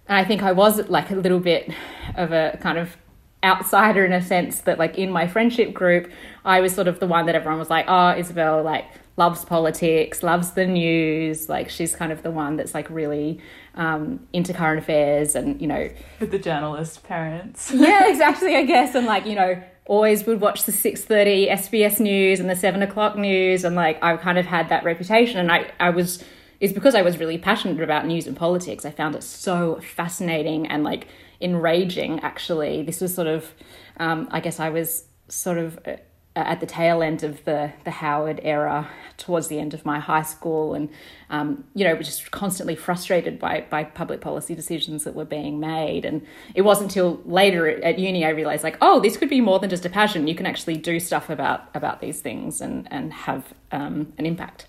and 0.07 0.17
I 0.17 0.23
think 0.23 0.43
I 0.43 0.51
was 0.51 0.87
like 0.89 1.11
a 1.11 1.15
little 1.15 1.39
bit 1.39 1.71
of 2.15 2.31
a 2.31 2.57
kind 2.61 2.77
of 2.77 2.95
outsider 3.43 4.03
in 4.05 4.11
a 4.11 4.21
sense 4.21 4.61
that 4.61 4.79
like 4.79 4.97
in 4.97 5.11
my 5.11 5.27
friendship 5.27 5.73
group, 5.73 6.11
I 6.43 6.59
was 6.61 6.73
sort 6.73 6.87
of 6.87 6.99
the 6.99 7.07
one 7.07 7.27
that 7.27 7.35
everyone 7.35 7.59
was 7.59 7.69
like, 7.69 7.85
oh, 7.87 8.11
Isabelle 8.17 8.63
like 8.63 8.85
loves 9.17 9.45
politics, 9.45 10.23
loves 10.23 10.51
the 10.51 10.65
news. 10.65 11.47
Like 11.47 11.69
she's 11.69 11.95
kind 11.95 12.11
of 12.11 12.23
the 12.23 12.31
one 12.31 12.55
that's 12.55 12.73
like 12.73 12.89
really 12.89 13.39
um, 13.75 14.27
into 14.33 14.53
current 14.53 14.79
affairs 14.79 15.35
and, 15.35 15.61
you 15.61 15.67
know. 15.67 15.89
With 16.19 16.31
the 16.31 16.39
journalist 16.39 17.03
parents. 17.03 17.71
yeah, 17.73 18.07
exactly, 18.09 18.55
I 18.55 18.63
guess. 18.63 18.95
And 18.95 19.05
like, 19.05 19.25
you 19.25 19.35
know, 19.35 19.61
always 19.85 20.25
would 20.25 20.41
watch 20.41 20.63
the 20.63 20.71
6.30 20.71 21.51
SBS 21.51 21.99
news 21.99 22.39
and 22.39 22.49
the 22.49 22.55
7 22.55 22.81
o'clock 22.81 23.15
news. 23.15 23.63
And 23.63 23.75
like, 23.75 24.03
I 24.03 24.17
kind 24.17 24.37
of 24.37 24.45
had 24.45 24.69
that 24.69 24.83
reputation. 24.83 25.39
And 25.39 25.51
I, 25.51 25.71
I 25.79 25.91
was 25.91 26.23
is 26.59 26.73
because 26.73 26.95
I 26.95 27.01
was 27.01 27.17
really 27.17 27.37
passionate 27.37 27.81
about 27.81 28.05
news 28.05 28.27
and 28.27 28.35
politics. 28.35 28.85
I 28.85 28.91
found 28.91 29.15
it 29.15 29.23
so 29.23 29.79
fascinating 29.95 30.67
and 30.67 30.83
like 30.83 31.07
enraging, 31.41 32.19
actually. 32.21 32.83
This 32.83 33.01
was 33.01 33.13
sort 33.13 33.27
of, 33.27 33.53
um, 33.97 34.27
I 34.31 34.39
guess 34.39 34.59
I 34.59 34.69
was 34.69 35.05
sort 35.27 35.57
of 35.57 35.79
uh, 35.85 35.97
at 36.35 36.59
the 36.59 36.65
tail 36.65 37.01
end 37.01 37.23
of 37.23 37.43
the, 37.45 37.71
the 37.85 37.91
Howard 37.91 38.41
era 38.43 38.89
towards 39.17 39.47
the 39.47 39.57
end 39.57 39.73
of 39.73 39.85
my 39.85 39.99
high 39.99 40.21
school 40.21 40.73
and, 40.73 40.89
um, 41.29 41.63
you 41.73 41.85
know, 41.85 41.95
was 41.95 42.07
just 42.07 42.29
constantly 42.31 42.75
frustrated 42.75 43.39
by, 43.39 43.65
by 43.69 43.85
public 43.85 44.19
policy 44.19 44.53
decisions 44.53 45.05
that 45.05 45.15
were 45.15 45.25
being 45.25 45.61
made. 45.61 46.03
And 46.03 46.25
it 46.53 46.63
wasn't 46.63 46.91
until 46.91 47.21
later 47.25 47.81
at 47.83 47.97
uni 47.99 48.25
I 48.25 48.29
realized 48.29 48.63
like, 48.63 48.77
oh, 48.81 48.99
this 48.99 49.15
could 49.15 49.29
be 49.29 49.39
more 49.39 49.59
than 49.59 49.69
just 49.69 49.85
a 49.85 49.89
passion. 49.89 50.27
You 50.27 50.35
can 50.35 50.45
actually 50.45 50.75
do 50.75 50.99
stuff 50.99 51.29
about, 51.29 51.69
about 51.73 52.01
these 52.01 52.19
things 52.19 52.59
and, 52.59 52.87
and 52.91 53.13
have 53.13 53.53
um, 53.71 54.11
an 54.17 54.25
impact. 54.25 54.67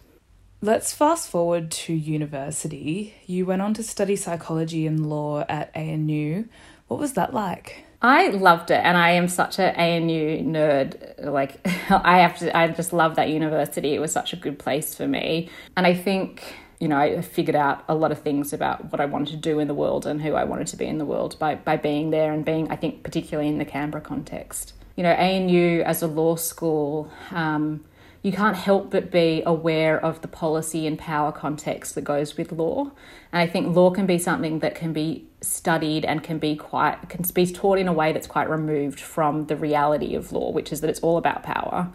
Let's 0.62 0.94
fast 0.94 1.28
forward 1.28 1.70
to 1.72 1.92
university. 1.92 3.14
You 3.26 3.44
went 3.44 3.60
on 3.60 3.74
to 3.74 3.82
study 3.82 4.16
psychology 4.16 4.86
and 4.86 5.10
law 5.10 5.44
at 5.50 5.70
ANU. 5.76 6.46
What 6.88 6.98
was 6.98 7.12
that 7.12 7.34
like? 7.34 7.84
I 8.00 8.28
loved 8.28 8.70
it, 8.70 8.80
and 8.82 8.96
I 8.96 9.10
am 9.12 9.28
such 9.28 9.58
an 9.58 9.74
ANU 9.74 10.42
nerd. 10.42 11.22
Like, 11.22 11.60
I 11.90 12.20
have 12.20 12.38
to, 12.38 12.56
I 12.56 12.68
just 12.68 12.94
love 12.94 13.16
that 13.16 13.28
university. 13.28 13.94
It 13.94 14.00
was 14.00 14.12
such 14.12 14.32
a 14.32 14.36
good 14.36 14.58
place 14.58 14.94
for 14.94 15.06
me, 15.06 15.50
and 15.76 15.86
I 15.86 15.92
think 15.92 16.42
you 16.78 16.88
know 16.88 16.96
I 16.98 17.20
figured 17.20 17.56
out 17.56 17.84
a 17.88 17.94
lot 17.94 18.10
of 18.10 18.20
things 18.20 18.54
about 18.54 18.90
what 18.92 19.00
I 19.00 19.06
wanted 19.06 19.32
to 19.32 19.36
do 19.36 19.58
in 19.58 19.68
the 19.68 19.74
world 19.74 20.06
and 20.06 20.22
who 20.22 20.34
I 20.34 20.44
wanted 20.44 20.68
to 20.68 20.76
be 20.76 20.86
in 20.86 20.96
the 20.96 21.06
world 21.06 21.38
by 21.38 21.56
by 21.56 21.76
being 21.76 22.10
there 22.10 22.32
and 22.32 22.46
being, 22.46 22.70
I 22.70 22.76
think, 22.76 23.02
particularly 23.02 23.48
in 23.50 23.58
the 23.58 23.66
Canberra 23.66 24.02
context. 24.02 24.72
You 24.96 25.02
know, 25.02 25.12
ANU 25.12 25.82
as 25.82 26.02
a 26.02 26.06
law 26.06 26.36
school. 26.36 27.10
Um, 27.30 27.84
you 28.26 28.32
can't 28.32 28.56
help 28.56 28.90
but 28.90 29.08
be 29.12 29.40
aware 29.46 30.04
of 30.04 30.20
the 30.20 30.26
policy 30.26 30.84
and 30.84 30.98
power 30.98 31.30
context 31.30 31.94
that 31.94 32.02
goes 32.02 32.36
with 32.36 32.50
law. 32.50 32.90
And 33.30 33.40
I 33.40 33.46
think 33.46 33.76
law 33.76 33.92
can 33.92 34.04
be 34.04 34.18
something 34.18 34.58
that 34.58 34.74
can 34.74 34.92
be 34.92 35.28
studied 35.40 36.04
and 36.04 36.24
can 36.24 36.40
be 36.40 36.56
quite 36.56 37.08
can 37.08 37.24
be 37.32 37.46
taught 37.46 37.78
in 37.78 37.86
a 37.86 37.92
way 37.92 38.12
that's 38.12 38.26
quite 38.26 38.50
removed 38.50 38.98
from 38.98 39.46
the 39.46 39.54
reality 39.54 40.16
of 40.16 40.32
law, 40.32 40.50
which 40.50 40.72
is 40.72 40.80
that 40.80 40.90
it's 40.90 40.98
all 41.02 41.18
about 41.18 41.44
power. 41.44 41.92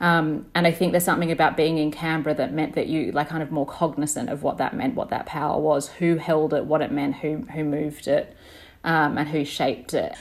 Um, 0.00 0.46
and 0.54 0.66
I 0.66 0.72
think 0.72 0.92
there's 0.92 1.04
something 1.04 1.30
about 1.30 1.58
being 1.58 1.76
in 1.76 1.90
Canberra 1.90 2.34
that 2.36 2.54
meant 2.54 2.74
that 2.74 2.86
you 2.86 3.12
like 3.12 3.28
kind 3.28 3.42
of 3.42 3.50
more 3.50 3.66
cognizant 3.66 4.30
of 4.30 4.42
what 4.42 4.56
that 4.56 4.74
meant, 4.74 4.94
what 4.94 5.10
that 5.10 5.26
power 5.26 5.60
was, 5.60 5.88
who 5.98 6.16
held 6.16 6.54
it, 6.54 6.64
what 6.64 6.80
it 6.80 6.90
meant, 6.90 7.16
who 7.16 7.42
who 7.52 7.64
moved 7.64 8.08
it, 8.08 8.34
um, 8.82 9.18
and 9.18 9.28
who 9.28 9.44
shaped 9.44 9.92
it. 9.92 10.14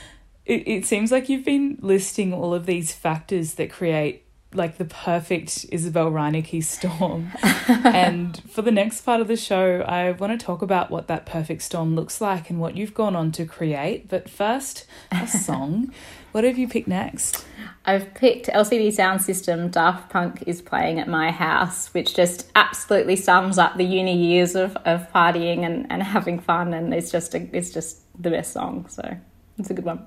it. 0.46 0.68
It 0.68 0.86
seems 0.86 1.14
like 1.14 1.30
you've 1.30 1.46
been 1.46 1.78
listing 1.80 2.34
all 2.34 2.54
of 2.54 2.66
these 2.66 2.94
factors 2.94 3.54
that 3.54 3.72
create 3.72 4.25
like 4.56 4.78
the 4.78 4.86
perfect 4.86 5.66
Isabelle 5.72 6.12
Reinecke 6.12 6.64
storm. 6.64 7.32
and 7.44 8.42
for 8.50 8.62
the 8.62 8.72
next 8.72 9.02
part 9.02 9.22
of 9.22 9.28
the 9.28 9.36
show, 9.36 9.82
I 9.82 10.12
want 10.12 10.38
to 10.40 10.44
talk 10.44 10.62
about 10.62 10.92
what 10.92 11.08
that 11.08 11.26
perfect 11.26 11.62
storm 11.62 11.96
looks 11.96 12.22
like 12.22 12.50
and 12.50 12.60
what 12.60 12.76
you've 12.76 12.94
gone 12.94 13.16
on 13.16 13.32
to 13.34 13.46
create. 13.46 14.08
But 14.08 14.30
first, 14.30 14.86
a 15.12 15.28
song. 15.46 15.94
what 16.32 16.44
have 16.44 16.58
you 16.58 16.68
picked 16.68 16.88
next? 16.88 17.46
I've 17.86 18.14
picked 18.14 18.48
LCD 18.48 18.92
Sound 18.94 19.22
System 19.22 19.70
Daft 19.70 20.10
Punk 20.10 20.44
is 20.48 20.62
playing 20.62 21.00
at 21.00 21.08
my 21.08 21.32
house, 21.32 21.94
which 21.94 22.16
just 22.16 22.50
absolutely 22.56 23.16
sums 23.16 23.58
up 23.58 23.78
the 23.78 23.86
uni 23.86 24.18
years 24.18 24.56
of, 24.56 24.76
of 24.78 25.12
partying 25.12 25.66
and, 25.66 25.86
and 25.92 26.02
having 26.02 26.40
fun 26.40 26.74
and 26.74 26.94
it's 26.94 27.12
just 27.12 27.36
a, 27.36 27.48
it's 27.56 27.70
just 27.70 28.00
the 28.22 28.30
best 28.30 28.54
song. 28.54 28.88
So 28.90 29.18
it's 29.58 29.70
a 29.70 29.74
good 29.74 29.86
one. 29.86 30.04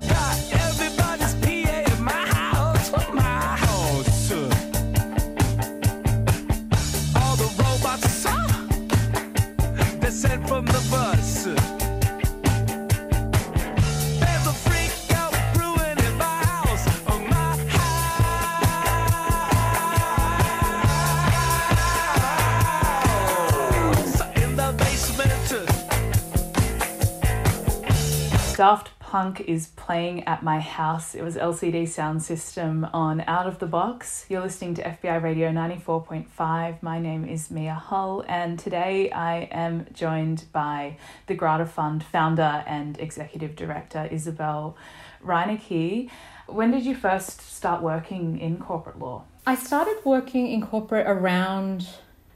Is 29.37 29.67
playing 29.67 30.23
at 30.23 30.41
my 30.41 30.59
house. 30.59 31.13
It 31.13 31.21
was 31.21 31.35
LCD 31.35 31.87
sound 31.87 32.23
system 32.23 32.85
on 32.93 33.21
Out 33.21 33.45
of 33.45 33.59
the 33.59 33.67
Box. 33.67 34.25
You're 34.27 34.41
listening 34.41 34.73
to 34.75 34.83
FBI 34.83 35.21
Radio 35.21 35.51
94.5. 35.51 36.81
My 36.81 36.99
name 36.99 37.25
is 37.25 37.51
Mia 37.51 37.75
Hull, 37.75 38.25
and 38.27 38.57
today 38.57 39.11
I 39.11 39.41
am 39.51 39.85
joined 39.93 40.45
by 40.51 40.97
the 41.27 41.35
Grata 41.35 41.67
Fund 41.67 42.03
founder 42.03 42.63
and 42.65 42.99
executive 42.99 43.55
director, 43.55 44.09
Isabelle 44.11 44.75
Reinecke. 45.23 46.09
When 46.47 46.71
did 46.71 46.83
you 46.83 46.95
first 46.95 47.39
start 47.41 47.83
working 47.83 48.39
in 48.39 48.57
corporate 48.57 48.97
law? 48.97 49.25
I 49.45 49.55
started 49.55 49.97
working 50.03 50.47
in 50.47 50.65
corporate 50.65 51.07
around 51.07 51.87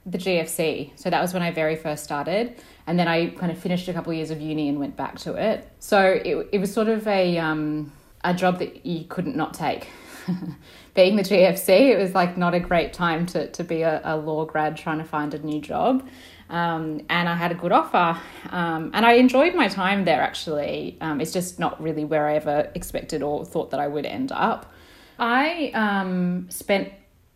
the 0.05 0.17
GFC. 0.17 0.91
So 0.95 1.09
that 1.09 1.21
was 1.21 1.33
when 1.33 1.41
I 1.41 1.51
very 1.51 1.75
first 1.75 2.03
started. 2.03 2.61
And 2.85 2.99
then 2.99 3.07
I 3.07 3.29
kind 3.29 3.51
of 3.51 3.57
finished 3.57 3.87
a 3.87 3.93
couple 3.93 4.11
of 4.11 4.17
years 4.17 4.31
of 4.31 4.41
uni 4.41 4.69
and 4.69 4.79
went 4.79 4.95
back 4.95 5.17
to 5.19 5.35
it. 5.35 5.69
So 5.79 6.01
it, 6.01 6.49
it 6.51 6.57
was 6.59 6.73
sort 6.73 6.89
of 6.89 7.07
a, 7.07 7.37
um, 7.37 7.91
a 8.23 8.33
job 8.33 8.59
that 8.59 8.85
you 8.85 9.05
couldn't 9.05 9.35
not 9.35 9.53
take 9.53 9.87
being 10.93 11.15
the 11.15 11.23
GFC, 11.23 11.69
it 11.91 11.97
was 11.97 12.13
like 12.13 12.37
not 12.37 12.53
a 12.53 12.59
great 12.59 12.93
time 12.93 13.25
to, 13.27 13.47
to 13.51 13.63
be 13.63 13.81
a, 13.81 14.01
a 14.03 14.17
law 14.17 14.45
grad 14.45 14.77
trying 14.77 14.99
to 14.99 15.03
find 15.03 15.33
a 15.33 15.39
new 15.39 15.59
job. 15.59 16.07
Um, 16.49 17.01
and 17.09 17.27
I 17.27 17.35
had 17.35 17.51
a 17.51 17.55
good 17.55 17.71
offer. 17.71 18.19
Um, 18.49 18.91
and 18.93 19.05
I 19.05 19.13
enjoyed 19.13 19.55
my 19.55 19.67
time 19.67 20.05
there 20.05 20.21
actually. 20.21 20.97
Um, 21.01 21.21
it's 21.21 21.31
just 21.31 21.59
not 21.59 21.81
really 21.81 22.05
where 22.05 22.27
I 22.27 22.35
ever 22.35 22.71
expected 22.75 23.23
or 23.23 23.45
thought 23.45 23.71
that 23.71 23.79
I 23.79 23.87
would 23.87 24.05
end 24.05 24.31
up. 24.31 24.71
I 25.17 25.71
um, 25.73 26.47
spent 26.49 26.91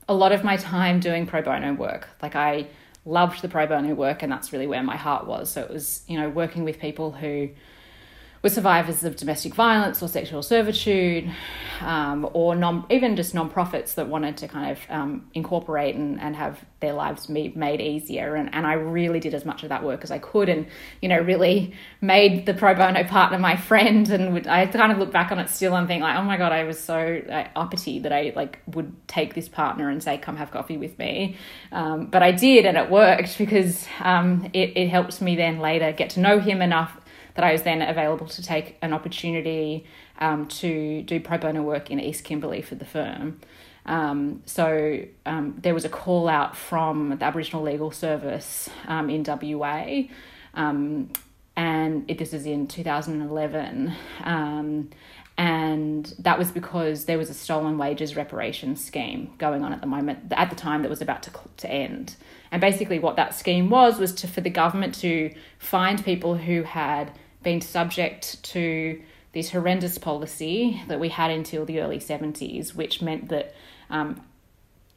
a 0.10 0.14
lot 0.14 0.32
of 0.32 0.44
my 0.44 0.58
time 0.58 1.00
doing 1.00 1.26
pro 1.26 1.42
bono 1.42 1.74
work. 1.74 2.08
Like 2.22 2.36
I 2.36 2.68
loved 3.08 3.42
the 3.42 3.48
pro 3.48 3.66
bono 3.66 3.94
work, 3.96 4.22
and 4.22 4.32
that's 4.32 4.52
really 4.52 4.68
where 4.68 4.84
my 4.84 4.98
heart 4.98 5.26
was. 5.26 5.50
So 5.50 5.62
it 5.62 5.72
was, 5.72 6.04
you 6.08 6.20
know, 6.20 6.30
working 6.30 6.64
with 6.64 6.80
people 6.80 7.12
who 7.12 7.50
were 8.48 8.54
survivors 8.54 9.04
of 9.04 9.18
domestic 9.18 9.54
violence 9.54 10.02
or 10.02 10.08
sexual 10.08 10.42
servitude, 10.42 11.30
um, 11.82 12.30
or 12.34 12.56
non, 12.56 12.86
even 12.90 13.18
just 13.18 13.34
non-profits 13.34 13.96
that 13.96 14.08
wanted 14.08 14.38
to 14.38 14.48
kind 14.48 14.72
of 14.72 14.80
um, 14.90 15.30
incorporate 15.34 15.96
and, 15.96 16.20
and 16.22 16.34
have 16.36 16.64
their 16.80 16.94
lives 16.94 17.28
made, 17.28 17.58
easier. 17.82 18.36
And, 18.36 18.54
and 18.54 18.66
I 18.66 18.74
really 18.74 19.20
did 19.20 19.34
as 19.34 19.44
much 19.44 19.64
of 19.64 19.70
that 19.70 19.84
work 19.84 20.04
as 20.04 20.12
I 20.12 20.20
could 20.20 20.48
and, 20.48 20.66
you 21.02 21.10
know, 21.10 21.20
really 21.20 21.74
made 22.00 22.46
the 22.46 22.54
pro 22.54 22.74
bono 22.74 23.04
partner 23.04 23.38
my 23.38 23.58
friend. 23.58 24.10
And 24.10 24.34
would, 24.34 24.48
I 24.48 24.66
kind 24.68 24.92
of 24.94 24.98
look 24.98 25.12
back 25.12 25.32
on 25.32 25.40
it 25.40 25.50
still 25.50 25.76
and 25.76 25.88
think 25.88 26.02
like, 26.02 26.18
oh 26.18 26.24
my 26.24 26.38
God, 26.38 26.54
I 26.54 26.64
was 26.64 26.80
so 26.80 27.22
uh, 27.30 27.48
uppity 27.56 28.00
that 28.00 28.14
I 28.14 28.32
like 28.34 28.60
would 28.68 28.96
take 29.10 29.34
this 29.34 29.50
partner 29.50 29.90
and 29.90 30.02
say, 30.02 30.18
come 30.18 30.38
have 30.38 30.52
coffee 30.52 30.78
with 30.78 30.98
me. 30.98 31.36
Um, 31.74 32.06
but 32.06 32.24
I 32.24 32.32
did 32.32 32.66
and 32.66 32.78
it 32.78 32.90
worked 32.90 33.38
because 33.38 33.86
um, 34.02 34.50
it, 34.54 34.78
it 34.78 34.88
helped 34.88 35.22
me 35.22 35.36
then 35.36 35.60
later 35.60 35.92
get 35.92 36.12
to 36.12 36.22
know 36.22 36.40
him 36.40 36.62
enough 36.62 36.98
that 37.38 37.46
I 37.46 37.52
was 37.52 37.62
then 37.62 37.84
available 37.84 38.26
to 38.26 38.42
take 38.42 38.78
an 38.82 38.94
opportunity 38.94 39.86
um, 40.18 40.48
to 40.48 41.04
do 41.04 41.20
pro 41.20 41.38
bono 41.38 41.62
work 41.62 41.92
in 41.92 42.00
East 42.00 42.24
Kimberley 42.24 42.64
for 42.64 42.74
the 42.74 42.84
firm. 42.84 43.40
Um, 43.86 44.42
so 44.48 45.02
um, 45.28 45.56
there 45.62 45.76
was 45.76 45.86
a 45.86 45.90
call 45.90 46.28
out 46.28 46.58
from 46.58 47.16
the 47.16 47.24
Aboriginal 47.24 47.62
Legal 47.62 47.92
Service 47.92 48.72
um, 48.88 49.12
in 49.12 49.24
WA, 49.24 50.08
um, 50.56 51.12
and 51.56 52.10
it, 52.10 52.18
this 52.18 52.34
is 52.34 52.48
in 52.48 52.68
2011. 52.68 53.94
Um, 54.24 54.90
and 55.38 56.12
that 56.18 56.40
was 56.40 56.52
because 56.52 57.06
there 57.06 57.20
was 57.20 57.30
a 57.30 57.36
stolen 57.36 57.78
wages 57.78 58.16
reparation 58.16 58.76
scheme 58.76 59.32
going 59.38 59.64
on 59.64 59.72
at 59.72 59.82
the 59.82 59.88
moment, 59.88 60.32
at 60.32 60.50
the 60.50 60.56
time 60.56 60.82
that 60.82 60.90
was 60.90 61.04
about 61.04 61.22
to, 61.24 61.32
to 61.58 61.70
end. 61.70 62.16
And 62.52 62.60
basically, 62.60 62.98
what 62.98 63.16
that 63.18 63.36
scheme 63.36 63.70
was 63.70 64.00
was 64.00 64.12
to 64.16 64.28
for 64.28 64.42
the 64.42 64.50
government 64.50 64.96
to 64.96 65.32
find 65.60 66.04
people 66.04 66.36
who 66.36 66.64
had 66.64 67.12
been 67.48 67.62
subject 67.62 68.44
to 68.44 69.02
this 69.32 69.52
horrendous 69.52 69.98
policy 69.98 70.84
that 70.90 71.00
we 71.00 71.08
had 71.08 71.32
until 71.32 71.64
the 71.64 71.80
early 71.80 71.98
70s, 71.98 72.76
which 72.76 73.02
meant 73.02 73.30
that 73.30 73.56
um, 73.90 74.22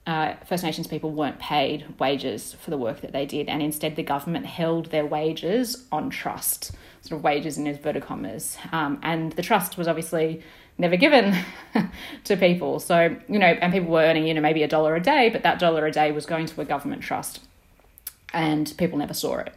uh, 0.04 0.34
First 0.48 0.64
Nations 0.64 0.88
people 0.88 1.12
weren't 1.12 1.38
paid 1.38 1.86
wages 2.00 2.54
for 2.54 2.70
the 2.70 2.76
work 2.76 3.02
that 3.02 3.12
they 3.12 3.24
did, 3.24 3.48
and 3.48 3.62
instead 3.62 3.94
the 3.94 4.02
government 4.02 4.46
held 4.46 4.86
their 4.86 5.06
wages 5.06 5.86
on 5.92 6.10
trust, 6.10 6.72
sort 7.02 7.18
of 7.18 7.22
wages 7.22 7.56
in 7.56 7.68
inverted 7.68 8.02
commas. 8.02 8.58
Um, 8.72 8.98
and 9.04 9.30
the 9.34 9.42
trust 9.42 9.78
was 9.78 9.86
obviously 9.86 10.42
never 10.76 10.96
given 10.96 11.36
to 12.24 12.36
people. 12.36 12.80
So, 12.80 13.16
you 13.28 13.38
know, 13.38 13.46
and 13.46 13.72
people 13.72 13.90
were 13.90 14.02
earning, 14.02 14.26
you 14.26 14.34
know, 14.34 14.40
maybe 14.40 14.64
a 14.64 14.68
dollar 14.68 14.96
a 14.96 15.00
day, 15.00 15.28
but 15.28 15.44
that 15.44 15.60
dollar 15.60 15.86
a 15.86 15.92
day 15.92 16.10
was 16.10 16.26
going 16.26 16.46
to 16.46 16.60
a 16.60 16.64
government 16.64 17.02
trust, 17.02 17.44
and 18.34 18.74
people 18.76 18.98
never 18.98 19.14
saw 19.14 19.36
it 19.38 19.54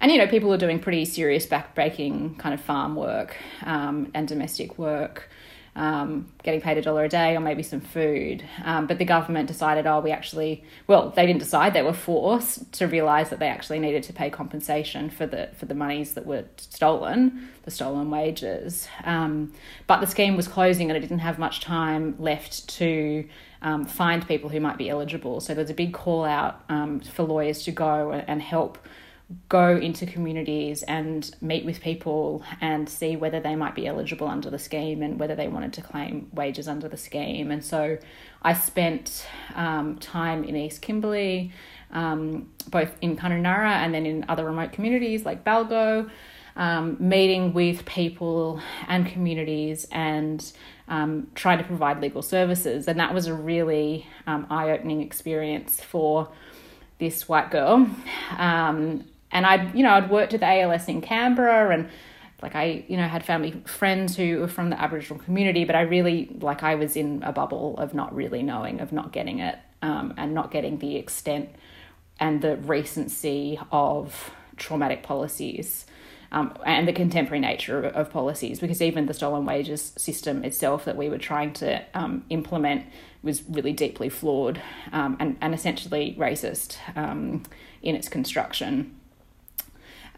and 0.00 0.12
you 0.12 0.18
know 0.18 0.26
people 0.26 0.52
are 0.52 0.58
doing 0.58 0.78
pretty 0.78 1.04
serious 1.04 1.46
backbreaking 1.46 2.38
kind 2.38 2.54
of 2.54 2.60
farm 2.60 2.96
work 2.96 3.36
um, 3.64 4.10
and 4.14 4.28
domestic 4.28 4.78
work 4.78 5.28
um, 5.76 6.26
getting 6.42 6.62
paid 6.62 6.78
a 6.78 6.82
dollar 6.82 7.04
a 7.04 7.08
day 7.08 7.36
or 7.36 7.40
maybe 7.40 7.62
some 7.62 7.80
food. 7.82 8.42
Um, 8.64 8.86
but 8.86 8.98
the 8.98 9.04
government 9.04 9.46
decided 9.46 9.86
oh 9.86 10.00
we 10.00 10.10
actually 10.10 10.64
well 10.86 11.10
they 11.10 11.26
didn't 11.26 11.40
decide 11.40 11.74
they 11.74 11.82
were 11.82 11.92
forced 11.92 12.72
to 12.72 12.86
realize 12.86 13.30
that 13.30 13.38
they 13.38 13.48
actually 13.48 13.78
needed 13.78 14.02
to 14.04 14.12
pay 14.12 14.30
compensation 14.30 15.10
for 15.10 15.26
the 15.26 15.50
for 15.56 15.66
the 15.66 15.74
monies 15.74 16.14
that 16.14 16.26
were 16.26 16.44
stolen 16.56 17.50
the 17.64 17.70
stolen 17.70 18.10
wages. 18.10 18.88
Um, 19.04 19.52
but 19.86 20.00
the 20.00 20.06
scheme 20.06 20.36
was 20.36 20.48
closing 20.48 20.90
and 20.90 20.96
it 20.96 21.00
didn't 21.00 21.18
have 21.18 21.38
much 21.38 21.60
time 21.60 22.16
left 22.18 22.68
to 22.78 23.28
um, 23.60 23.84
find 23.84 24.26
people 24.26 24.48
who 24.48 24.60
might 24.60 24.78
be 24.78 24.88
eligible. 24.88 25.40
So 25.40 25.52
there's 25.52 25.70
a 25.70 25.74
big 25.74 25.92
call 25.92 26.24
out 26.24 26.62
um, 26.68 27.00
for 27.00 27.24
lawyers 27.24 27.64
to 27.64 27.72
go 27.72 28.12
and 28.12 28.40
help 28.40 28.78
go 29.48 29.76
into 29.76 30.06
communities 30.06 30.84
and 30.84 31.34
meet 31.40 31.64
with 31.64 31.80
people 31.80 32.44
and 32.60 32.88
see 32.88 33.16
whether 33.16 33.40
they 33.40 33.56
might 33.56 33.74
be 33.74 33.86
eligible 33.86 34.28
under 34.28 34.50
the 34.50 34.58
scheme 34.58 35.02
and 35.02 35.18
whether 35.18 35.34
they 35.34 35.48
wanted 35.48 35.72
to 35.72 35.82
claim 35.82 36.28
wages 36.32 36.68
under 36.68 36.88
the 36.88 36.96
scheme. 36.96 37.50
And 37.50 37.64
so 37.64 37.98
I 38.42 38.52
spent 38.54 39.26
um, 39.56 39.98
time 39.98 40.44
in 40.44 40.54
East 40.54 40.80
Kimberley, 40.80 41.50
um, 41.90 42.50
both 42.68 42.92
in 43.00 43.16
Kununurra 43.16 43.72
and 43.72 43.92
then 43.92 44.06
in 44.06 44.24
other 44.28 44.44
remote 44.44 44.70
communities 44.70 45.24
like 45.24 45.42
Balgo, 45.42 46.08
um, 46.54 46.96
meeting 47.00 47.52
with 47.52 47.84
people 47.84 48.60
and 48.86 49.06
communities 49.06 49.88
and 49.90 50.52
um, 50.86 51.26
trying 51.34 51.58
to 51.58 51.64
provide 51.64 52.00
legal 52.00 52.22
services. 52.22 52.86
And 52.86 53.00
that 53.00 53.12
was 53.12 53.26
a 53.26 53.34
really 53.34 54.06
um, 54.28 54.46
eye 54.50 54.70
opening 54.70 55.02
experience 55.02 55.82
for 55.82 56.28
this 56.98 57.28
white 57.28 57.50
girl. 57.50 57.88
Um, 58.38 59.04
and 59.30 59.46
I'd, 59.46 59.74
you 59.74 59.82
know, 59.82 59.90
I'd 59.90 60.10
worked 60.10 60.34
at 60.34 60.40
the 60.40 60.46
ALS 60.46 60.88
in 60.88 61.00
Canberra 61.00 61.74
and 61.74 61.88
like 62.42 62.54
I, 62.54 62.84
you 62.88 62.96
know, 62.96 63.08
had 63.08 63.24
family 63.24 63.62
friends 63.64 64.16
who 64.16 64.40
were 64.40 64.48
from 64.48 64.70
the 64.70 64.80
Aboriginal 64.80 65.18
community, 65.18 65.64
but 65.64 65.74
I 65.74 65.82
really, 65.82 66.36
like, 66.40 66.62
I 66.62 66.74
was 66.74 66.94
in 66.94 67.22
a 67.22 67.32
bubble 67.32 67.78
of 67.78 67.94
not 67.94 68.14
really 68.14 68.42
knowing, 68.42 68.80
of 68.80 68.92
not 68.92 69.10
getting 69.12 69.38
it, 69.38 69.58
um, 69.80 70.12
and 70.16 70.34
not 70.34 70.50
getting 70.50 70.78
the 70.78 70.96
extent 70.96 71.48
and 72.18 72.42
the 72.42 72.56
recency 72.56 73.58
of 73.70 74.30
traumatic 74.56 75.02
policies 75.02 75.86
um, 76.32 76.56
and 76.64 76.88
the 76.88 76.92
contemporary 76.92 77.40
nature 77.40 77.84
of, 77.84 77.94
of, 77.94 78.10
policies, 78.10 78.58
because 78.58 78.82
even 78.82 79.06
the 79.06 79.14
stolen 79.14 79.44
wages 79.44 79.92
system 79.96 80.44
itself 80.44 80.84
that 80.84 80.96
we 80.96 81.08
were 81.08 81.18
trying 81.18 81.52
to 81.54 81.82
um, 81.94 82.24
implement 82.30 82.84
was 83.22 83.42
really 83.48 83.72
deeply 83.72 84.08
flawed 84.08 84.60
um, 84.92 85.16
and, 85.20 85.36
and 85.40 85.54
essentially 85.54 86.16
racist 86.18 86.78
um, 86.96 87.42
in 87.82 87.94
its 87.94 88.08
construction. 88.08 88.96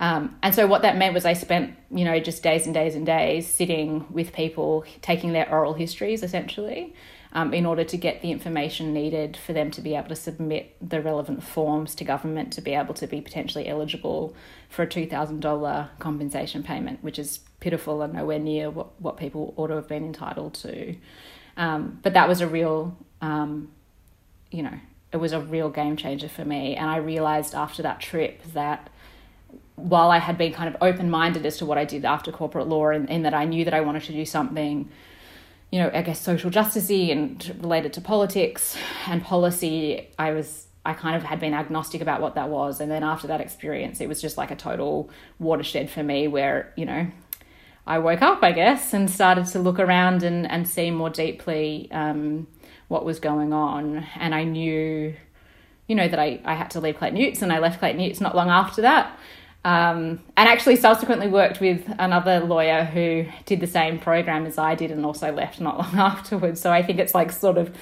Um, 0.00 0.38
and 0.42 0.54
so 0.54 0.66
what 0.66 0.82
that 0.82 0.96
meant 0.96 1.14
was 1.14 1.24
I 1.24 1.32
spent, 1.32 1.76
you 1.90 2.04
know, 2.04 2.18
just 2.20 2.42
days 2.42 2.66
and 2.66 2.74
days 2.74 2.94
and 2.94 3.04
days 3.04 3.46
sitting 3.46 4.06
with 4.10 4.32
people, 4.32 4.84
taking 5.02 5.32
their 5.32 5.50
oral 5.50 5.74
histories 5.74 6.22
essentially, 6.22 6.94
um, 7.32 7.52
in 7.52 7.66
order 7.66 7.84
to 7.84 7.96
get 7.96 8.22
the 8.22 8.30
information 8.30 8.94
needed 8.94 9.36
for 9.36 9.52
them 9.52 9.70
to 9.72 9.80
be 9.80 9.94
able 9.94 10.08
to 10.08 10.16
submit 10.16 10.76
the 10.86 11.02
relevant 11.02 11.42
forms 11.42 11.94
to 11.96 12.04
government 12.04 12.52
to 12.54 12.60
be 12.60 12.74
able 12.74 12.94
to 12.94 13.06
be 13.06 13.20
potentially 13.20 13.68
eligible 13.68 14.34
for 14.68 14.82
a 14.82 14.86
$2,000 14.86 15.88
compensation 15.98 16.62
payment, 16.62 17.02
which 17.02 17.18
is 17.18 17.40
pitiful 17.60 18.00
and 18.02 18.14
nowhere 18.14 18.38
near 18.38 18.70
what, 18.70 19.00
what 19.00 19.16
people 19.16 19.52
ought 19.56 19.66
to 19.66 19.74
have 19.74 19.88
been 19.88 20.04
entitled 20.04 20.54
to. 20.54 20.94
Um, 21.56 21.98
but 22.02 22.14
that 22.14 22.28
was 22.28 22.40
a 22.40 22.46
real, 22.46 22.96
um, 23.20 23.70
you 24.50 24.62
know, 24.62 24.78
it 25.12 25.16
was 25.16 25.32
a 25.32 25.40
real 25.40 25.70
game 25.70 25.96
changer 25.96 26.28
for 26.28 26.44
me. 26.44 26.76
And 26.76 26.88
I 26.88 26.96
realized 26.98 27.54
after 27.54 27.82
that 27.82 28.00
trip 28.00 28.42
that 28.52 28.90
while 29.78 30.10
I 30.10 30.18
had 30.18 30.36
been 30.36 30.52
kind 30.52 30.74
of 30.74 30.80
open 30.82 31.10
minded 31.10 31.46
as 31.46 31.56
to 31.58 31.66
what 31.66 31.78
I 31.78 31.84
did 31.84 32.04
after 32.04 32.32
corporate 32.32 32.68
law, 32.68 32.90
in 32.90 33.22
that 33.22 33.34
I 33.34 33.44
knew 33.44 33.64
that 33.64 33.74
I 33.74 33.80
wanted 33.80 34.02
to 34.04 34.12
do 34.12 34.24
something, 34.24 34.88
you 35.70 35.78
know, 35.78 35.90
I 35.92 36.02
guess 36.02 36.20
social 36.20 36.50
justicey 36.50 37.12
and 37.12 37.56
related 37.60 37.92
to 37.94 38.00
politics 38.00 38.76
and 39.06 39.22
policy, 39.22 40.08
I 40.18 40.32
was 40.32 40.66
I 40.84 40.94
kind 40.94 41.16
of 41.16 41.22
had 41.22 41.38
been 41.38 41.52
agnostic 41.52 42.00
about 42.00 42.22
what 42.22 42.34
that 42.36 42.48
was. 42.48 42.80
And 42.80 42.90
then 42.90 43.02
after 43.02 43.26
that 43.26 43.42
experience, 43.42 44.00
it 44.00 44.08
was 44.08 44.22
just 44.22 44.38
like 44.38 44.50
a 44.50 44.56
total 44.56 45.10
watershed 45.38 45.90
for 45.90 46.02
me 46.02 46.28
where, 46.28 46.72
you 46.76 46.86
know, 46.86 47.08
I 47.86 47.98
woke 47.98 48.22
up, 48.22 48.42
I 48.42 48.52
guess, 48.52 48.94
and 48.94 49.10
started 49.10 49.46
to 49.48 49.58
look 49.58 49.78
around 49.78 50.22
and, 50.22 50.50
and 50.50 50.66
see 50.66 50.90
more 50.90 51.10
deeply 51.10 51.88
um, 51.90 52.46
what 52.88 53.04
was 53.04 53.20
going 53.20 53.52
on. 53.52 54.06
And 54.16 54.34
I 54.34 54.44
knew, 54.44 55.14
you 55.88 55.94
know, 55.94 56.08
that 56.08 56.18
I, 56.18 56.40
I 56.44 56.54
had 56.54 56.70
to 56.70 56.80
leave 56.80 56.96
Clayton 56.96 57.18
Utz, 57.18 57.42
and 57.42 57.52
I 57.52 57.58
left 57.58 57.80
Clayton 57.80 58.00
Utz 58.00 58.20
not 58.20 58.34
long 58.34 58.48
after 58.48 58.82
that. 58.82 59.18
Um, 59.64 60.20
and 60.36 60.48
actually 60.48 60.76
subsequently 60.76 61.28
worked 61.28 61.60
with 61.60 61.84
another 61.98 62.40
lawyer 62.40 62.84
who 62.84 63.26
did 63.44 63.60
the 63.60 63.66
same 63.66 63.98
program 63.98 64.46
as 64.46 64.56
I 64.56 64.74
did 64.74 64.90
and 64.90 65.04
also 65.04 65.32
left 65.32 65.60
not 65.60 65.78
long 65.78 65.96
afterwards. 65.96 66.60
So 66.60 66.72
I 66.72 66.82
think 66.82 66.98
it's 66.98 67.14
like 67.14 67.32
sort 67.32 67.58
of 67.58 67.74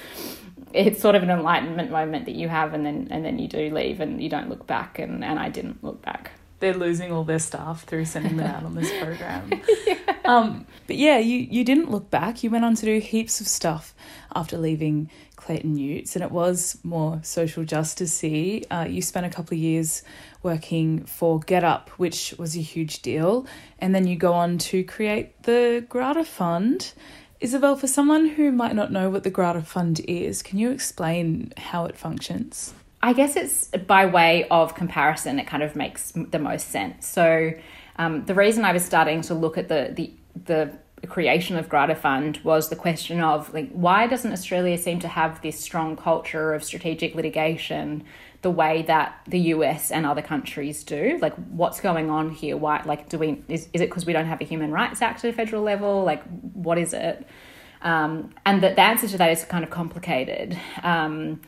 it's 0.72 1.00
sort 1.00 1.14
of 1.14 1.22
an 1.22 1.30
enlightenment 1.30 1.90
moment 1.90 2.26
that 2.26 2.34
you 2.34 2.48
have 2.48 2.74
and 2.74 2.84
then 2.84 3.08
and 3.10 3.24
then 3.24 3.38
you 3.38 3.48
do 3.48 3.70
leave 3.70 4.00
and 4.00 4.22
you 4.22 4.28
don't 4.28 4.48
look 4.48 4.66
back 4.66 4.98
and, 4.98 5.24
and 5.24 5.38
I 5.38 5.48
didn't 5.48 5.82
look 5.84 6.02
back. 6.02 6.32
They're 6.58 6.74
losing 6.74 7.12
all 7.12 7.24
their 7.24 7.38
staff 7.38 7.84
through 7.84 8.06
sending 8.06 8.38
them 8.38 8.46
out 8.46 8.64
on 8.64 8.74
this 8.74 8.90
program. 9.02 9.50
yeah. 9.86 9.98
Um, 10.36 10.66
but 10.88 10.96
yeah, 10.96 11.18
you, 11.18 11.38
you 11.38 11.62
didn't 11.62 11.90
look 11.90 12.10
back. 12.10 12.42
You 12.42 12.50
went 12.50 12.64
on 12.64 12.74
to 12.74 12.84
do 12.84 12.98
heaps 12.98 13.40
of 13.40 13.46
stuff 13.46 13.94
after 14.34 14.58
leaving 14.58 15.08
Clayton 15.36 15.76
Utz, 15.76 16.16
and 16.16 16.24
it 16.24 16.32
was 16.32 16.78
more 16.82 17.20
social 17.22 17.64
justice. 17.64 18.24
Uh, 18.24 18.86
you 18.88 19.02
spent 19.02 19.24
a 19.24 19.30
couple 19.30 19.54
of 19.54 19.60
years 19.60 20.02
working 20.42 21.04
for 21.04 21.38
GetUp, 21.40 21.90
which 21.90 22.34
was 22.38 22.56
a 22.56 22.60
huge 22.60 23.02
deal. 23.02 23.46
And 23.78 23.94
then 23.94 24.06
you 24.08 24.16
go 24.16 24.32
on 24.32 24.58
to 24.58 24.82
create 24.82 25.42
the 25.44 25.86
Grata 25.88 26.24
Fund. 26.24 26.92
Isabelle, 27.40 27.76
for 27.76 27.86
someone 27.86 28.26
who 28.26 28.50
might 28.50 28.74
not 28.74 28.90
know 28.90 29.10
what 29.10 29.22
the 29.22 29.30
Grata 29.30 29.62
Fund 29.62 30.00
is, 30.08 30.42
can 30.42 30.58
you 30.58 30.70
explain 30.70 31.52
how 31.56 31.84
it 31.84 31.96
functions? 31.96 32.74
I 33.02 33.12
guess 33.12 33.36
it's 33.36 33.68
by 33.86 34.06
way 34.06 34.48
of 34.50 34.74
comparison, 34.74 35.38
it 35.38 35.46
kind 35.46 35.62
of 35.62 35.76
makes 35.76 36.12
the 36.12 36.38
most 36.38 36.70
sense. 36.70 37.06
So, 37.06 37.52
um, 37.98 38.24
the 38.24 38.34
reason 38.34 38.64
I 38.64 38.72
was 38.72 38.84
starting 38.84 39.22
to 39.22 39.34
look 39.34 39.58
at 39.58 39.68
the, 39.68 39.92
the, 39.96 40.12
the 40.44 40.78
creation 41.06 41.56
of 41.56 41.68
Grata 41.68 41.94
Fund 41.94 42.38
was 42.42 42.68
the 42.68 42.76
question 42.76 43.20
of 43.20 43.52
like 43.52 43.70
why 43.70 44.06
doesn't 44.06 44.32
Australia 44.32 44.76
seem 44.78 44.98
to 45.00 45.08
have 45.08 45.40
this 45.42 45.58
strong 45.58 45.96
culture 45.96 46.54
of 46.54 46.64
strategic 46.64 47.14
litigation 47.14 48.04
the 48.42 48.50
way 48.50 48.82
that 48.82 49.18
the 49.26 49.38
US 49.38 49.90
and 49.90 50.06
other 50.06 50.22
countries 50.22 50.84
do? 50.84 51.18
Like 51.20 51.34
what's 51.50 51.80
going 51.80 52.10
on 52.10 52.30
here? 52.30 52.56
Why 52.56 52.82
like 52.84 53.08
do 53.08 53.18
we 53.18 53.42
is, 53.48 53.68
is 53.72 53.80
it 53.80 53.88
because 53.88 54.06
we 54.06 54.12
don't 54.12 54.26
have 54.26 54.40
a 54.40 54.44
human 54.44 54.72
rights 54.72 55.02
act 55.02 55.24
at 55.24 55.30
a 55.30 55.32
federal 55.32 55.62
level? 55.62 56.02
Like 56.04 56.22
what 56.52 56.78
is 56.78 56.92
it? 56.92 57.26
Um, 57.82 58.34
and 58.44 58.62
the, 58.62 58.70
the 58.70 58.80
answer 58.80 59.06
to 59.08 59.18
that 59.18 59.30
is 59.30 59.44
kind 59.44 59.64
of 59.64 59.70
complicated. 59.70 60.58
Um, 60.82 61.40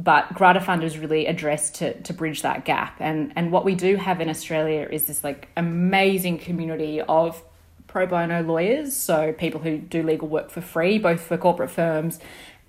but 0.00 0.32
Grata 0.32 0.60
Fund 0.60 0.82
is 0.82 0.96
really 0.96 1.26
addressed 1.26 1.74
to, 1.76 2.00
to 2.02 2.14
bridge 2.14 2.40
that 2.40 2.64
gap. 2.64 2.96
And, 3.00 3.32
and 3.36 3.52
what 3.52 3.66
we 3.66 3.74
do 3.74 3.96
have 3.96 4.22
in 4.22 4.30
Australia 4.30 4.88
is 4.90 5.06
this 5.06 5.22
like 5.22 5.48
amazing 5.58 6.38
community 6.38 7.02
of 7.02 7.42
pro 7.86 8.06
bono 8.06 8.42
lawyers, 8.42 8.96
so 8.96 9.34
people 9.34 9.60
who 9.60 9.76
do 9.76 10.02
legal 10.02 10.26
work 10.26 10.48
for 10.50 10.62
free, 10.62 10.98
both 10.98 11.20
for 11.20 11.36
corporate 11.36 11.70
firms, 11.70 12.18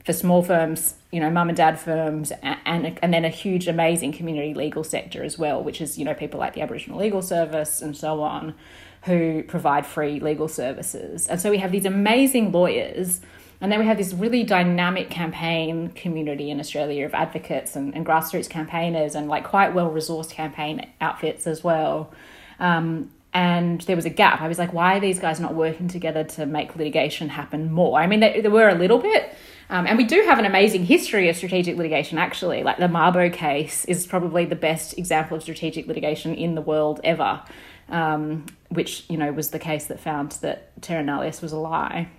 for 0.04 0.12
small 0.12 0.44
firms, 0.44 0.96
you 1.12 1.22
know, 1.22 1.30
mum 1.30 1.48
and 1.48 1.56
dad 1.56 1.80
firms, 1.80 2.32
and, 2.42 2.60
and 2.66 3.00
and 3.02 3.14
then 3.14 3.24
a 3.24 3.30
huge, 3.30 3.68
amazing 3.68 4.12
community 4.12 4.54
legal 4.54 4.84
sector 4.84 5.24
as 5.24 5.38
well, 5.38 5.64
which 5.64 5.80
is 5.80 5.98
you 5.98 6.04
know 6.04 6.16
people 6.16 6.40
like 6.40 6.54
the 6.54 6.62
Aboriginal 6.62 7.00
Legal 7.00 7.22
Service 7.22 7.82
and 7.82 7.96
so 7.96 8.24
on, 8.24 8.56
who 9.04 9.44
provide 9.44 9.86
free 9.86 10.20
legal 10.20 10.48
services. 10.48 11.28
And 11.28 11.40
so 11.40 11.52
we 11.52 11.60
have 11.60 11.72
these 11.72 11.86
amazing 11.86 12.52
lawyers. 12.52 13.22
And 13.62 13.72
then 13.72 13.80
we 13.80 13.86
have 13.86 13.98
this 13.98 14.14
really 14.14 14.44
dynamic 14.44 15.12
campaign 15.12 15.90
community 15.90 16.50
in 16.50 16.60
Australia 16.60 17.06
of 17.06 17.14
advocates 17.14 17.76
and, 17.76 17.96
and 17.96 18.04
grassroots 18.04 18.50
campaigners 18.50 19.14
and 19.14 19.28
like 19.28 19.44
quite 19.44 19.76
well 19.76 19.92
resourced 19.92 20.32
campaign 20.32 20.90
outfits 21.00 21.46
as 21.46 21.64
well. 21.64 22.12
Um, 22.60 23.12
and 23.34 23.80
there 23.82 23.96
was 23.96 24.06
a 24.06 24.10
gap. 24.10 24.42
I 24.42 24.48
was 24.48 24.58
like, 24.58 24.74
why 24.74 24.98
are 24.98 25.00
these 25.00 25.20
guys 25.20 25.40
not 25.40 25.54
working 25.54 25.88
together 25.88 26.24
to 26.24 26.46
make 26.46 26.76
litigation 26.76 27.30
happen 27.30 27.72
more? 27.72 28.00
I 28.00 28.08
mean, 28.08 28.20
they, 28.20 28.42
there 28.42 28.52
were 28.52 28.68
a 28.68 28.76
little 28.76 28.98
bit. 28.98 29.34
Um, 29.70 29.88
and 29.88 29.98
we 29.98 30.04
do 30.04 30.22
have 30.24 30.38
an 30.38 30.46
amazing 30.46 30.86
history 30.86 31.30
of 31.30 31.38
strategic 31.38 31.78
litigation, 31.78 32.18
actually. 32.18 32.62
Like 32.64 32.78
the 32.78 32.88
Mabo 32.88 33.32
case 33.32 33.86
is 33.86 34.06
probably 34.06 34.44
the 34.44 34.56
best 34.56 34.98
example 34.98 35.38
of 35.38 35.44
strategic 35.44 35.88
litigation 35.88 36.34
in 36.36 36.56
the 36.56 36.62
world 36.62 37.00
ever, 37.06 37.42
um, 37.88 38.48
which, 38.68 39.06
you 39.08 39.16
know, 39.16 39.32
was 39.32 39.52
the 39.52 39.60
case 39.60 39.86
that 39.86 40.00
found 40.00 40.34
that 40.42 40.82
Terra 40.82 41.04
Nullius 41.04 41.42
was 41.42 41.54
a 41.54 41.58
lie. 41.58 42.10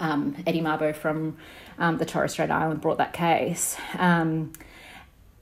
Um, 0.00 0.36
Eddie 0.46 0.60
Mabo 0.60 0.94
from 0.94 1.36
um, 1.78 1.98
the 1.98 2.04
Torres 2.04 2.32
Strait 2.32 2.50
Island 2.50 2.80
brought 2.80 2.98
that 2.98 3.12
case. 3.12 3.76
Um, 3.98 4.52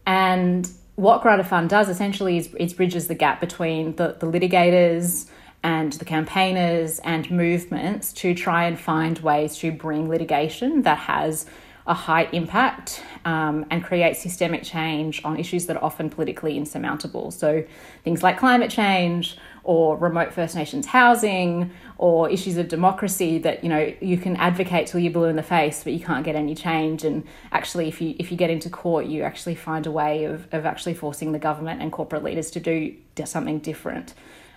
and 0.06 0.68
what 0.96 1.22
Grata 1.22 1.44
Fund 1.44 1.70
does 1.70 1.88
essentially 1.88 2.36
is, 2.36 2.54
is 2.54 2.74
bridges 2.74 3.08
the 3.08 3.14
gap 3.14 3.40
between 3.40 3.96
the, 3.96 4.16
the 4.18 4.26
litigators 4.26 5.28
and 5.62 5.92
the 5.94 6.04
campaigners 6.04 6.98
and 7.00 7.30
movements 7.30 8.12
to 8.14 8.34
try 8.34 8.64
and 8.64 8.78
find 8.78 9.18
ways 9.20 9.56
to 9.58 9.70
bring 9.70 10.08
litigation 10.08 10.82
that 10.82 10.98
has 10.98 11.46
a 11.86 11.94
high 11.94 12.24
impact 12.32 13.02
um, 13.24 13.64
and 13.70 13.82
create 13.82 14.16
systemic 14.16 14.62
change 14.62 15.20
on 15.24 15.36
issues 15.38 15.66
that 15.66 15.76
are 15.76 15.84
often 15.84 16.08
politically 16.08 16.56
insurmountable. 16.56 17.30
So, 17.30 17.64
things 18.04 18.22
like 18.22 18.38
climate 18.38 18.70
change 18.70 19.36
or 19.64 19.96
remote 19.96 20.32
First 20.32 20.54
Nations 20.54 20.86
housing 20.86 21.70
or 21.98 22.28
issues 22.28 22.56
of 22.56 22.68
democracy 22.68 23.38
that 23.38 23.62
you 23.62 23.68
know 23.68 23.94
you 24.00 24.16
can 24.16 24.36
advocate 24.36 24.86
till 24.86 25.00
you're 25.00 25.12
blue 25.12 25.24
in 25.24 25.36
the 25.36 25.42
face, 25.42 25.84
but 25.84 25.92
you 25.92 26.00
can't 26.00 26.24
get 26.24 26.34
any 26.34 26.54
change. 26.54 27.04
And 27.04 27.24
actually, 27.52 27.88
if 27.88 28.00
you 28.00 28.14
if 28.18 28.30
you 28.30 28.36
get 28.36 28.50
into 28.50 28.68
court, 28.68 29.06
you 29.06 29.22
actually 29.22 29.54
find 29.54 29.86
a 29.86 29.90
way 29.90 30.24
of 30.24 30.52
of 30.52 30.66
actually 30.66 30.94
forcing 30.94 31.32
the 31.32 31.38
government 31.38 31.80
and 31.80 31.92
corporate 31.92 32.24
leaders 32.24 32.50
to 32.52 32.60
do 32.60 32.94
something 33.24 33.58
different. 33.60 34.14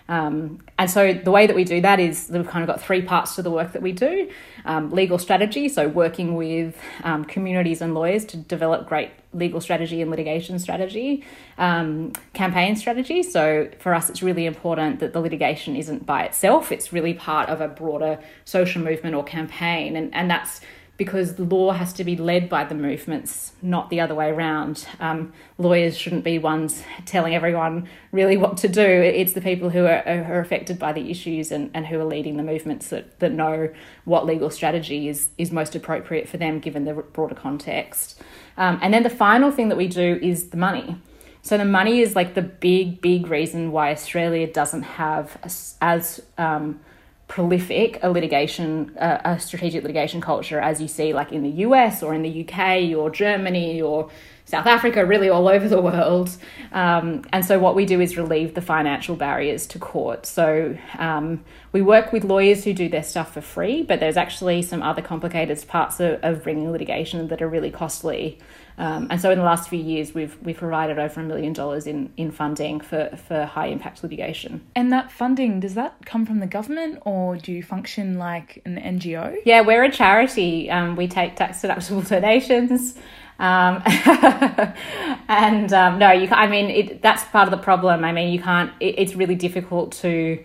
Um, 0.08 0.60
and 0.78 0.90
so 0.90 1.12
the 1.12 1.30
way 1.30 1.46
that 1.46 1.56
we 1.56 1.64
do 1.64 1.80
that 1.80 1.98
is 1.98 2.28
we've 2.32 2.46
kind 2.46 2.62
of 2.62 2.68
got 2.68 2.80
three 2.80 3.02
parts 3.02 3.34
to 3.36 3.42
the 3.42 3.50
work 3.50 3.72
that 3.72 3.82
we 3.82 3.92
do 3.92 4.30
um, 4.66 4.90
legal 4.90 5.18
strategy, 5.18 5.68
so 5.68 5.88
working 5.88 6.34
with 6.34 6.76
um, 7.04 7.24
communities 7.24 7.80
and 7.80 7.94
lawyers 7.94 8.24
to 8.26 8.36
develop 8.36 8.88
great 8.88 9.10
legal 9.32 9.60
strategy 9.60 10.02
and 10.02 10.10
litigation 10.10 10.58
strategy, 10.58 11.24
um, 11.58 12.12
campaign 12.32 12.74
strategy. 12.74 13.22
So 13.22 13.70
for 13.78 13.94
us, 13.94 14.10
it's 14.10 14.22
really 14.22 14.44
important 14.46 14.98
that 15.00 15.12
the 15.12 15.20
litigation 15.20 15.76
isn't 15.76 16.04
by 16.04 16.24
itself, 16.24 16.72
it's 16.72 16.92
really 16.92 17.14
part 17.14 17.48
of 17.48 17.60
a 17.60 17.68
broader 17.68 18.18
social 18.44 18.82
movement 18.82 19.14
or 19.14 19.22
campaign. 19.22 19.94
And, 19.94 20.12
and 20.14 20.30
that's 20.30 20.60
because 20.96 21.38
law 21.38 21.72
has 21.72 21.92
to 21.92 22.04
be 22.04 22.16
led 22.16 22.48
by 22.48 22.64
the 22.64 22.74
movements, 22.74 23.52
not 23.60 23.90
the 23.90 24.00
other 24.00 24.14
way 24.14 24.30
around. 24.30 24.86
Um, 24.98 25.32
lawyers 25.58 25.96
shouldn't 25.96 26.24
be 26.24 26.38
ones 26.38 26.82
telling 27.04 27.34
everyone 27.34 27.88
really 28.12 28.36
what 28.36 28.56
to 28.58 28.68
do. 28.68 28.80
It's 28.80 29.34
the 29.34 29.42
people 29.42 29.68
who 29.68 29.84
are, 29.84 30.02
are 30.06 30.40
affected 30.40 30.78
by 30.78 30.92
the 30.92 31.10
issues 31.10 31.52
and, 31.52 31.70
and 31.74 31.86
who 31.86 32.00
are 32.00 32.04
leading 32.04 32.38
the 32.38 32.42
movements 32.42 32.88
that, 32.88 33.18
that 33.20 33.32
know 33.32 33.68
what 34.04 34.24
legal 34.24 34.48
strategy 34.48 35.08
is, 35.08 35.28
is 35.36 35.52
most 35.52 35.74
appropriate 35.74 36.28
for 36.28 36.38
them 36.38 36.60
given 36.60 36.84
the 36.84 36.94
broader 36.94 37.34
context. 37.34 38.22
Um, 38.56 38.78
and 38.80 38.94
then 38.94 39.02
the 39.02 39.10
final 39.10 39.50
thing 39.50 39.68
that 39.68 39.76
we 39.76 39.88
do 39.88 40.18
is 40.22 40.48
the 40.48 40.56
money. 40.56 40.96
So 41.42 41.58
the 41.58 41.64
money 41.64 42.00
is 42.00 42.16
like 42.16 42.34
the 42.34 42.42
big, 42.42 43.00
big 43.00 43.28
reason 43.28 43.70
why 43.70 43.92
Australia 43.92 44.50
doesn't 44.50 44.82
have 44.82 45.76
as, 45.80 46.22
um, 46.38 46.80
prolific 47.28 47.98
a 48.02 48.10
litigation, 48.10 48.96
uh, 48.98 49.20
a 49.24 49.40
strategic 49.40 49.82
litigation 49.82 50.20
culture 50.20 50.60
as 50.60 50.80
you 50.80 50.86
see 50.86 51.12
like 51.12 51.32
in 51.32 51.42
the 51.42 51.50
US 51.66 52.02
or 52.02 52.14
in 52.14 52.22
the 52.22 52.46
UK 52.46 52.96
or 52.96 53.10
Germany 53.10 53.82
or 53.82 54.10
South 54.44 54.66
Africa, 54.66 55.04
really 55.04 55.28
all 55.28 55.48
over 55.48 55.68
the 55.68 55.80
world. 55.80 56.30
Um, 56.70 57.22
and 57.32 57.44
so 57.44 57.58
what 57.58 57.74
we 57.74 57.84
do 57.84 58.00
is 58.00 58.16
relieve 58.16 58.54
the 58.54 58.62
financial 58.62 59.16
barriers 59.16 59.66
to 59.68 59.80
court. 59.80 60.24
So 60.24 60.78
um, 60.98 61.44
we 61.72 61.82
work 61.82 62.12
with 62.12 62.22
lawyers 62.22 62.62
who 62.62 62.72
do 62.72 62.88
their 62.88 63.02
stuff 63.02 63.34
for 63.34 63.40
free, 63.40 63.82
but 63.82 63.98
there's 63.98 64.16
actually 64.16 64.62
some 64.62 64.84
other 64.84 65.02
complicated 65.02 65.62
parts 65.66 65.98
of, 65.98 66.20
of 66.22 66.44
bringing 66.44 66.70
litigation 66.70 67.26
that 67.26 67.42
are 67.42 67.48
really 67.48 67.72
costly. 67.72 68.38
Um, 68.78 69.08
and 69.10 69.20
so 69.20 69.30
in 69.30 69.38
the 69.38 69.44
last 69.44 69.68
few 69.70 69.78
years, 69.78 70.14
we've 70.14 70.36
we've 70.42 70.56
provided 70.56 70.98
over 70.98 71.20
a 71.20 71.24
million 71.24 71.52
dollars 71.52 71.86
in, 71.86 72.12
in 72.16 72.30
funding 72.30 72.80
for, 72.80 73.08
for 73.26 73.44
high 73.44 73.68
impact 73.68 74.02
litigation. 74.02 74.60
And 74.74 74.92
that 74.92 75.10
funding, 75.10 75.60
does 75.60 75.74
that 75.74 76.04
come 76.04 76.26
from 76.26 76.40
the 76.40 76.46
government 76.46 76.98
or 77.06 77.36
do 77.36 77.52
you 77.52 77.62
function 77.62 78.18
like 78.18 78.60
an 78.66 78.76
NGO? 78.76 79.36
Yeah, 79.44 79.62
we're 79.62 79.84
a 79.84 79.90
charity. 79.90 80.70
Um, 80.70 80.94
we 80.96 81.08
take 81.08 81.36
tax 81.36 81.62
deductible 81.62 82.06
donations. 82.08 82.96
Um, 83.38 83.82
and 85.28 85.72
um, 85.72 85.98
no, 85.98 86.12
you. 86.12 86.28
I 86.30 86.46
mean, 86.46 86.70
it, 86.70 87.02
that's 87.02 87.24
part 87.24 87.46
of 87.46 87.50
the 87.50 87.62
problem. 87.62 88.04
I 88.04 88.12
mean, 88.12 88.32
you 88.32 88.40
can't. 88.40 88.72
It, 88.80 88.98
it's 88.98 89.14
really 89.14 89.34
difficult 89.34 89.92
to 89.92 90.42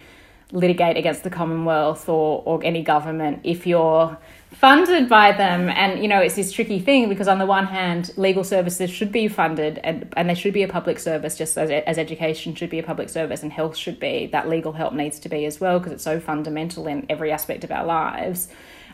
litigate 0.52 0.98
against 0.98 1.24
the 1.24 1.30
Commonwealth 1.30 2.10
or 2.10 2.44
or 2.46 2.63
any 2.63 2.84
government 2.84 3.41
if 3.44 3.65
you're 3.65 4.17
funded 4.52 5.08
by 5.08 5.32
them. 5.32 5.70
And 5.70 6.02
you 6.02 6.08
know 6.08 6.20
it's 6.20 6.36
this 6.36 6.52
tricky 6.52 6.80
thing 6.80 7.10
because 7.10 7.28
on 7.28 7.40
the 7.40 7.46
one 7.46 7.66
hand 7.66 8.12
legal 8.18 8.44
services 8.44 8.90
should 8.90 9.12
be 9.12 9.28
funded 9.28 9.80
and, 9.84 10.12
and 10.18 10.30
they 10.30 10.36
should 10.36 10.54
be 10.54 10.64
a 10.64 10.68
public 10.68 11.00
service 11.00 11.38
just 11.38 11.58
as, 11.58 11.70
as 11.70 11.98
education 11.98 12.54
should 12.56 12.70
be 12.70 12.80
a 12.80 12.84
public 12.84 13.10
service 13.10 13.44
and 13.44 13.52
health 13.52 13.76
should 13.76 14.00
be. 14.00 14.28
That 14.28 14.50
legal 14.50 14.74
help 14.74 14.94
needs 14.94 15.20
to 15.20 15.30
be 15.30 15.46
as 15.46 15.60
well 15.60 15.80
because 15.80 15.94
it's 15.94 16.04
so 16.04 16.20
fundamental 16.20 16.88
in 16.88 17.06
every 17.10 17.32
aspect 17.32 17.64
of 17.64 17.72
our 17.72 17.86
lives. 17.86 18.50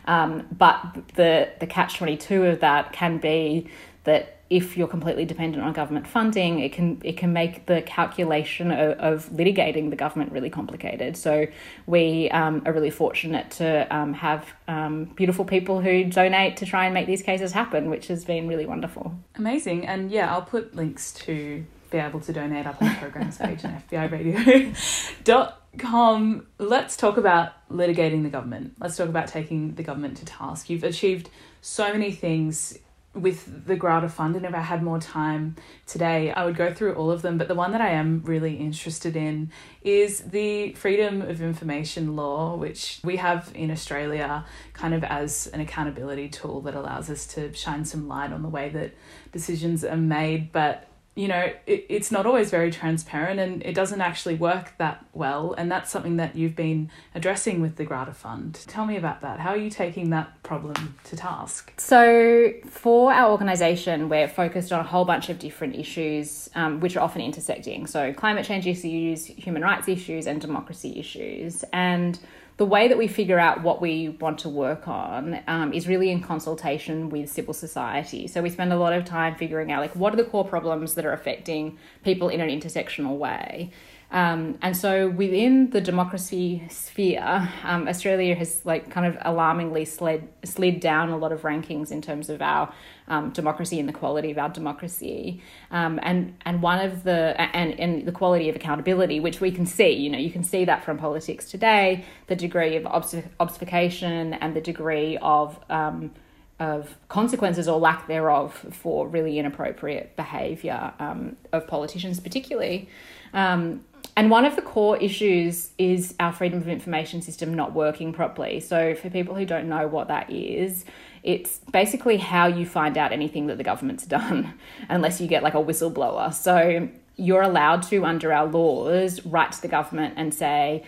Um, 0.06 0.46
but 0.56 0.80
the 1.14 1.50
the 1.60 1.66
catch 1.66 1.96
22 1.98 2.46
of 2.46 2.60
that 2.60 2.92
can 2.92 3.18
be 3.18 3.68
that 4.04 4.37
if 4.50 4.78
you're 4.78 4.88
completely 4.88 5.26
dependent 5.26 5.62
on 5.62 5.72
government 5.72 6.06
funding, 6.06 6.60
it 6.60 6.72
can 6.72 7.00
it 7.04 7.18
can 7.18 7.32
make 7.32 7.66
the 7.66 7.82
calculation 7.82 8.70
of, 8.70 8.98
of 8.98 9.28
litigating 9.30 9.90
the 9.90 9.96
government 9.96 10.32
really 10.32 10.48
complicated. 10.48 11.16
So 11.16 11.46
we 11.86 12.30
um, 12.30 12.62
are 12.64 12.72
really 12.72 12.90
fortunate 12.90 13.50
to 13.52 13.86
um, 13.94 14.14
have 14.14 14.46
um, 14.66 15.04
beautiful 15.04 15.44
people 15.44 15.80
who 15.80 16.04
donate 16.04 16.56
to 16.58 16.66
try 16.66 16.86
and 16.86 16.94
make 16.94 17.06
these 17.06 17.22
cases 17.22 17.52
happen, 17.52 17.90
which 17.90 18.08
has 18.08 18.24
been 18.24 18.48
really 18.48 18.64
wonderful. 18.64 19.14
Amazing, 19.36 19.86
and 19.86 20.10
yeah, 20.10 20.32
I'll 20.32 20.42
put 20.42 20.74
links 20.74 21.12
to 21.12 21.64
be 21.90 21.98
able 21.98 22.20
to 22.20 22.32
donate 22.32 22.66
up 22.66 22.80
on 22.82 22.88
the 22.88 22.94
programs 22.94 23.36
page 23.38 23.64
on 23.64 23.82
FBIRadio.com. 23.90 26.46
Let's 26.58 26.96
talk 26.96 27.16
about 27.16 27.52
litigating 27.70 28.22
the 28.22 28.30
government. 28.30 28.76
Let's 28.80 28.96
talk 28.96 29.08
about 29.08 29.26
taking 29.28 29.74
the 29.74 29.82
government 29.82 30.18
to 30.18 30.24
task. 30.24 30.70
You've 30.70 30.84
achieved 30.84 31.28
so 31.60 31.92
many 31.92 32.12
things 32.12 32.78
with 33.14 33.66
the 33.66 33.76
Grata 33.76 34.08
Fund, 34.08 34.36
and 34.36 34.44
if 34.44 34.54
I 34.54 34.60
had 34.60 34.82
more 34.82 34.98
time 34.98 35.56
today, 35.86 36.30
I 36.30 36.44
would 36.44 36.56
go 36.56 36.72
through 36.72 36.94
all 36.94 37.10
of 37.10 37.22
them. 37.22 37.38
But 37.38 37.48
the 37.48 37.54
one 37.54 37.72
that 37.72 37.80
I 37.80 37.90
am 37.90 38.22
really 38.24 38.56
interested 38.56 39.16
in 39.16 39.50
is 39.82 40.20
the 40.20 40.72
Freedom 40.74 41.22
of 41.22 41.40
Information 41.40 42.16
Law, 42.16 42.56
which 42.56 43.00
we 43.02 43.16
have 43.16 43.50
in 43.54 43.70
Australia 43.70 44.44
kind 44.72 44.94
of 44.94 45.04
as 45.04 45.46
an 45.48 45.60
accountability 45.60 46.28
tool 46.28 46.60
that 46.62 46.74
allows 46.74 47.10
us 47.10 47.26
to 47.28 47.52
shine 47.54 47.84
some 47.84 48.08
light 48.08 48.32
on 48.32 48.42
the 48.42 48.48
way 48.48 48.68
that 48.70 48.92
decisions 49.32 49.84
are 49.84 49.96
made. 49.96 50.52
But 50.52 50.87
you 51.18 51.26
know, 51.26 51.50
it, 51.66 51.84
it's 51.88 52.12
not 52.12 52.26
always 52.26 52.48
very 52.48 52.70
transparent 52.70 53.40
and 53.40 53.60
it 53.64 53.74
doesn't 53.74 54.00
actually 54.00 54.36
work 54.36 54.72
that 54.78 55.04
well. 55.12 55.52
And 55.58 55.68
that's 55.68 55.90
something 55.90 56.16
that 56.18 56.36
you've 56.36 56.54
been 56.54 56.92
addressing 57.12 57.60
with 57.60 57.74
the 57.74 57.84
Grata 57.84 58.12
Fund. 58.12 58.60
Tell 58.68 58.86
me 58.86 58.96
about 58.96 59.22
that. 59.22 59.40
How 59.40 59.50
are 59.50 59.56
you 59.56 59.68
taking 59.68 60.10
that 60.10 60.40
problem 60.44 60.94
to 61.04 61.16
task? 61.16 61.72
So, 61.76 62.52
for 62.66 63.12
our 63.12 63.32
organisation, 63.32 64.08
we're 64.08 64.28
focused 64.28 64.72
on 64.72 64.78
a 64.78 64.84
whole 64.84 65.04
bunch 65.04 65.28
of 65.28 65.40
different 65.40 65.74
issues 65.74 66.48
um, 66.54 66.78
which 66.78 66.96
are 66.96 67.00
often 67.00 67.20
intersecting. 67.20 67.88
So, 67.88 68.12
climate 68.12 68.44
change 68.44 68.68
issues, 68.68 69.26
human 69.26 69.62
rights 69.62 69.88
issues, 69.88 70.28
and 70.28 70.40
democracy 70.40 71.00
issues. 71.00 71.64
And 71.72 72.16
the 72.58 72.66
way 72.66 72.88
that 72.88 72.98
we 72.98 73.06
figure 73.06 73.38
out 73.38 73.62
what 73.62 73.80
we 73.80 74.08
want 74.08 74.40
to 74.40 74.48
work 74.48 74.88
on 74.88 75.40
um, 75.46 75.72
is 75.72 75.86
really 75.86 76.10
in 76.10 76.20
consultation 76.20 77.08
with 77.08 77.30
civil 77.30 77.54
society. 77.54 78.26
So 78.26 78.42
we 78.42 78.50
spend 78.50 78.72
a 78.72 78.76
lot 78.76 78.92
of 78.92 79.04
time 79.04 79.36
figuring 79.36 79.70
out 79.70 79.80
like 79.80 79.94
what 79.94 80.12
are 80.12 80.16
the 80.16 80.24
core 80.24 80.44
problems 80.44 80.94
that 80.94 81.06
are 81.06 81.12
affecting 81.12 81.78
people 82.02 82.28
in 82.28 82.40
an 82.40 82.48
intersectional 82.48 83.16
way. 83.16 83.70
Um, 84.10 84.58
and 84.62 84.74
so 84.74 85.10
within 85.10 85.68
the 85.70 85.82
democracy 85.82 86.62
sphere, 86.70 87.50
um, 87.62 87.86
Australia 87.86 88.34
has 88.34 88.64
like 88.64 88.90
kind 88.90 89.06
of 89.06 89.18
alarmingly 89.20 89.84
slid 89.84 90.26
slid 90.44 90.80
down 90.80 91.10
a 91.10 91.18
lot 91.18 91.30
of 91.30 91.42
rankings 91.42 91.90
in 91.90 92.00
terms 92.00 92.30
of 92.30 92.40
our 92.40 92.72
um, 93.08 93.30
democracy 93.30 93.78
and 93.78 93.86
the 93.86 93.92
quality 93.92 94.30
of 94.30 94.38
our 94.38 94.48
democracy. 94.48 95.42
Um, 95.70 96.00
and 96.02 96.34
and 96.46 96.62
one 96.62 96.82
of 96.84 97.04
the 97.04 97.38
and 97.38 97.78
and 97.78 98.06
the 98.06 98.12
quality 98.12 98.48
of 98.48 98.56
accountability, 98.56 99.20
which 99.20 99.42
we 99.42 99.50
can 99.50 99.66
see, 99.66 99.90
you 99.90 100.08
know, 100.08 100.18
you 100.18 100.30
can 100.30 100.42
see 100.42 100.64
that 100.64 100.84
from 100.84 100.96
politics 100.96 101.50
today, 101.50 102.04
the 102.28 102.36
degree 102.36 102.76
of 102.76 102.86
obfuscation 102.86 104.32
and 104.34 104.56
the 104.56 104.62
degree 104.62 105.18
of 105.20 105.58
um, 105.68 106.12
of 106.58 106.96
consequences 107.08 107.68
or 107.68 107.78
lack 107.78 108.08
thereof 108.08 108.52
for 108.72 109.06
really 109.06 109.38
inappropriate 109.38 110.16
behaviour 110.16 110.92
um, 110.98 111.36
of 111.52 111.66
politicians, 111.66 112.18
particularly. 112.18 112.88
Um, 113.32 113.84
and 114.18 114.32
one 114.32 114.44
of 114.44 114.56
the 114.56 114.62
core 114.62 114.96
issues 114.96 115.70
is 115.78 116.16
our 116.18 116.32
freedom 116.32 116.58
of 116.58 116.66
information 116.66 117.22
system 117.22 117.54
not 117.54 117.72
working 117.72 118.12
properly. 118.12 118.58
So, 118.58 118.96
for 118.96 119.08
people 119.10 119.36
who 119.36 119.46
don't 119.46 119.68
know 119.68 119.86
what 119.86 120.08
that 120.08 120.28
is, 120.28 120.84
it's 121.22 121.58
basically 121.70 122.16
how 122.16 122.48
you 122.48 122.66
find 122.66 122.98
out 122.98 123.12
anything 123.12 123.46
that 123.46 123.58
the 123.58 123.62
government's 123.62 124.04
done, 124.18 124.54
unless 124.88 125.20
you 125.20 125.28
get 125.28 125.44
like 125.44 125.54
a 125.54 125.58
whistleblower. 125.58 126.34
So, 126.34 126.88
you're 127.14 127.42
allowed 127.42 127.84
to, 127.84 128.04
under 128.04 128.32
our 128.32 128.46
laws, 128.46 129.24
write 129.24 129.52
to 129.52 129.62
the 129.62 129.68
government 129.68 130.14
and 130.16 130.34
say, 130.34 130.84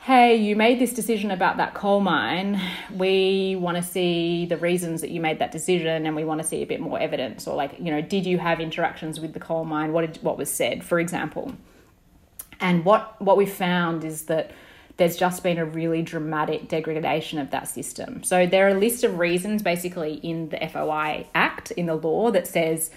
hey, 0.00 0.34
you 0.34 0.56
made 0.56 0.80
this 0.80 0.92
decision 0.92 1.30
about 1.30 1.58
that 1.58 1.74
coal 1.74 2.00
mine. 2.00 2.60
We 2.92 3.54
want 3.54 3.76
to 3.76 3.84
see 3.84 4.46
the 4.46 4.56
reasons 4.56 5.00
that 5.02 5.10
you 5.10 5.20
made 5.20 5.38
that 5.38 5.52
decision 5.52 6.06
and 6.06 6.16
we 6.16 6.24
want 6.24 6.42
to 6.42 6.46
see 6.46 6.60
a 6.60 6.66
bit 6.66 6.80
more 6.80 6.98
evidence. 6.98 7.46
Or, 7.46 7.54
like, 7.54 7.78
you 7.78 7.92
know, 7.92 8.00
did 8.00 8.26
you 8.26 8.38
have 8.38 8.58
interactions 8.58 9.20
with 9.20 9.32
the 9.32 9.38
coal 9.38 9.64
mine? 9.64 9.92
What, 9.92 10.12
did, 10.12 10.24
what 10.24 10.36
was 10.36 10.50
said, 10.50 10.82
for 10.82 10.98
example? 10.98 11.54
And 12.60 12.84
what, 12.84 13.20
what 13.20 13.36
we 13.36 13.46
found 13.46 14.04
is 14.04 14.24
that 14.24 14.52
there's 14.96 15.16
just 15.16 15.42
been 15.42 15.58
a 15.58 15.64
really 15.64 16.02
dramatic 16.02 16.68
degradation 16.68 17.38
of 17.38 17.50
that 17.50 17.68
system. 17.68 18.22
So 18.22 18.46
there 18.46 18.66
are 18.66 18.70
a 18.70 18.78
list 18.78 19.02
of 19.02 19.18
reasons 19.18 19.62
basically 19.62 20.14
in 20.14 20.50
the 20.50 20.58
FOI 20.68 21.26
Act, 21.34 21.72
in 21.72 21.86
the 21.86 21.96
law, 21.96 22.30
that 22.30 22.46
says, 22.46 22.90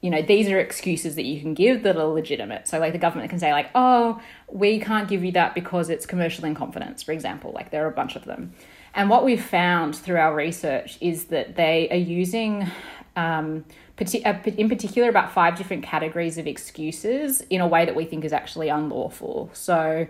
you 0.00 0.10
know, 0.10 0.22
these 0.22 0.48
are 0.48 0.58
excuses 0.58 1.16
that 1.16 1.24
you 1.24 1.40
can 1.40 1.54
give 1.54 1.82
that 1.82 1.96
are 1.96 2.04
legitimate. 2.04 2.68
So 2.68 2.78
like 2.78 2.92
the 2.92 2.98
government 2.98 3.30
can 3.30 3.38
say 3.38 3.52
like, 3.52 3.70
oh, 3.74 4.20
we 4.48 4.78
can't 4.78 5.08
give 5.08 5.24
you 5.24 5.32
that 5.32 5.54
because 5.54 5.90
it's 5.90 6.06
commercial 6.06 6.44
in 6.44 6.54
confidence, 6.54 7.02
for 7.02 7.12
example. 7.12 7.52
Like 7.52 7.70
there 7.70 7.84
are 7.84 7.88
a 7.88 7.94
bunch 7.94 8.16
of 8.16 8.24
them. 8.24 8.54
And 8.94 9.10
what 9.10 9.24
we've 9.24 9.44
found 9.44 9.94
through 9.94 10.16
our 10.16 10.34
research 10.34 10.98
is 11.00 11.26
that 11.26 11.56
they 11.56 11.88
are 11.90 11.96
using 11.96 12.68
um, 13.16 13.64
in 14.00 14.68
particular 14.68 15.08
about 15.08 15.32
five 15.32 15.56
different 15.56 15.82
categories 15.82 16.38
of 16.38 16.46
excuses 16.46 17.42
in 17.50 17.60
a 17.60 17.66
way 17.66 17.84
that 17.84 17.94
we 17.94 18.04
think 18.04 18.24
is 18.24 18.32
actually 18.32 18.68
unlawful. 18.68 19.50
So, 19.52 20.06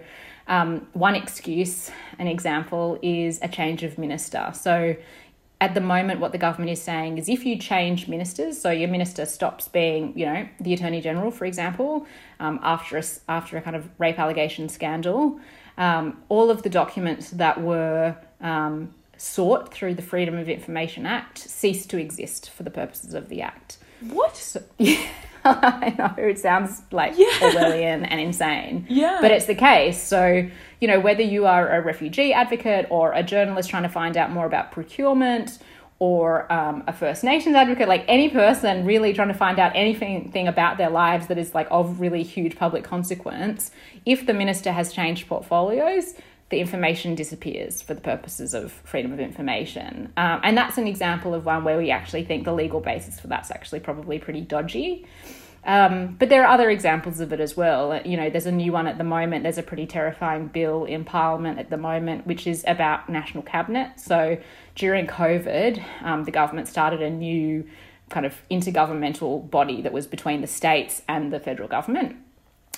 um, 0.46 0.86
one 0.92 1.14
excuse, 1.14 1.90
an 2.18 2.26
example, 2.26 2.98
is 3.02 3.38
a 3.42 3.48
change 3.48 3.82
of 3.82 3.98
minister. 3.98 4.52
So, 4.54 4.96
at 5.60 5.74
the 5.74 5.80
moment, 5.80 6.20
what 6.20 6.32
the 6.32 6.38
government 6.38 6.70
is 6.70 6.80
saying 6.80 7.18
is 7.18 7.28
if 7.28 7.44
you 7.44 7.58
change 7.58 8.08
ministers, 8.08 8.58
so 8.58 8.70
your 8.70 8.88
minister 8.88 9.26
stops 9.26 9.68
being, 9.68 10.16
you 10.18 10.24
know, 10.24 10.48
the 10.58 10.72
attorney 10.72 11.02
general, 11.02 11.30
for 11.30 11.44
example, 11.44 12.06
um, 12.38 12.58
after 12.62 12.96
a, 12.96 13.02
after 13.28 13.58
a 13.58 13.60
kind 13.60 13.76
of 13.76 13.88
rape 13.98 14.18
allegation 14.18 14.70
scandal, 14.70 15.38
um, 15.76 16.22
all 16.30 16.50
of 16.50 16.62
the 16.62 16.70
documents 16.70 17.30
that 17.30 17.60
were 17.60 18.16
um, 18.40 18.94
sought 19.18 19.72
through 19.72 19.94
the 19.94 20.02
Freedom 20.02 20.34
of 20.34 20.48
Information 20.48 21.04
Act 21.04 21.36
cease 21.36 21.84
to 21.86 21.98
exist 21.98 22.48
for 22.48 22.62
the 22.62 22.70
purposes 22.70 23.12
of 23.12 23.28
the 23.28 23.42
Act. 23.42 23.76
What? 24.00 24.36
So, 24.36 24.62
yeah, 24.78 25.08
I 25.44 25.94
know 25.98 26.14
it 26.22 26.38
sounds 26.38 26.82
like 26.90 27.14
yeah. 27.16 27.26
Orwellian 27.40 28.06
and 28.08 28.20
insane. 28.20 28.86
Yeah. 28.88 29.18
But 29.20 29.30
it's 29.30 29.46
the 29.46 29.54
case. 29.54 30.02
So, 30.02 30.48
you 30.80 30.88
know, 30.88 31.00
whether 31.00 31.22
you 31.22 31.46
are 31.46 31.68
a 31.68 31.80
refugee 31.80 32.32
advocate 32.32 32.86
or 32.90 33.12
a 33.12 33.22
journalist 33.22 33.70
trying 33.70 33.82
to 33.82 33.88
find 33.88 34.16
out 34.16 34.30
more 34.30 34.46
about 34.46 34.72
procurement 34.72 35.58
or 36.00 36.50
um, 36.50 36.82
a 36.86 36.94
First 36.94 37.22
Nations 37.22 37.54
advocate, 37.54 37.86
like 37.86 38.04
any 38.08 38.30
person 38.30 38.86
really 38.86 39.12
trying 39.12 39.28
to 39.28 39.34
find 39.34 39.58
out 39.58 39.72
anything 39.74 40.48
about 40.48 40.78
their 40.78 40.88
lives 40.88 41.26
that 41.26 41.36
is 41.36 41.54
like 41.54 41.68
of 41.70 42.00
really 42.00 42.22
huge 42.22 42.56
public 42.56 42.82
consequence, 42.82 43.70
if 44.06 44.24
the 44.24 44.32
minister 44.32 44.72
has 44.72 44.94
changed 44.94 45.28
portfolios, 45.28 46.14
the 46.50 46.60
information 46.60 47.14
disappears 47.14 47.80
for 47.80 47.94
the 47.94 48.00
purposes 48.00 48.54
of 48.54 48.72
freedom 48.84 49.12
of 49.12 49.20
information. 49.20 50.12
Um, 50.16 50.40
and 50.42 50.58
that's 50.58 50.78
an 50.78 50.88
example 50.88 51.32
of 51.32 51.46
one 51.46 51.64
where 51.64 51.78
we 51.78 51.90
actually 51.90 52.24
think 52.24 52.44
the 52.44 52.52
legal 52.52 52.80
basis 52.80 53.18
for 53.18 53.28
that's 53.28 53.50
actually 53.50 53.80
probably 53.80 54.18
pretty 54.18 54.40
dodgy. 54.40 55.06
Um, 55.62 56.16
but 56.18 56.28
there 56.28 56.42
are 56.42 56.52
other 56.52 56.70
examples 56.70 57.20
of 57.20 57.32
it 57.32 57.38
as 57.38 57.56
well. 57.56 58.00
You 58.04 58.16
know, 58.16 58.30
there's 58.30 58.46
a 58.46 58.52
new 58.52 58.72
one 58.72 58.86
at 58.86 58.98
the 58.98 59.04
moment. 59.04 59.44
There's 59.44 59.58
a 59.58 59.62
pretty 59.62 59.86
terrifying 59.86 60.48
bill 60.48 60.84
in 60.84 61.04
Parliament 61.04 61.58
at 61.58 61.70
the 61.70 61.76
moment, 61.76 62.26
which 62.26 62.46
is 62.46 62.64
about 62.66 63.08
national 63.08 63.44
cabinet. 63.44 64.00
So 64.00 64.38
during 64.74 65.06
COVID, 65.06 65.84
um, 66.02 66.24
the 66.24 66.30
government 66.32 66.66
started 66.66 67.00
a 67.00 67.10
new 67.10 67.68
kind 68.08 68.26
of 68.26 68.34
intergovernmental 68.50 69.48
body 69.50 69.82
that 69.82 69.92
was 69.92 70.08
between 70.08 70.40
the 70.40 70.48
states 70.48 71.02
and 71.06 71.32
the 71.32 71.38
federal 71.38 71.68
government 71.68 72.16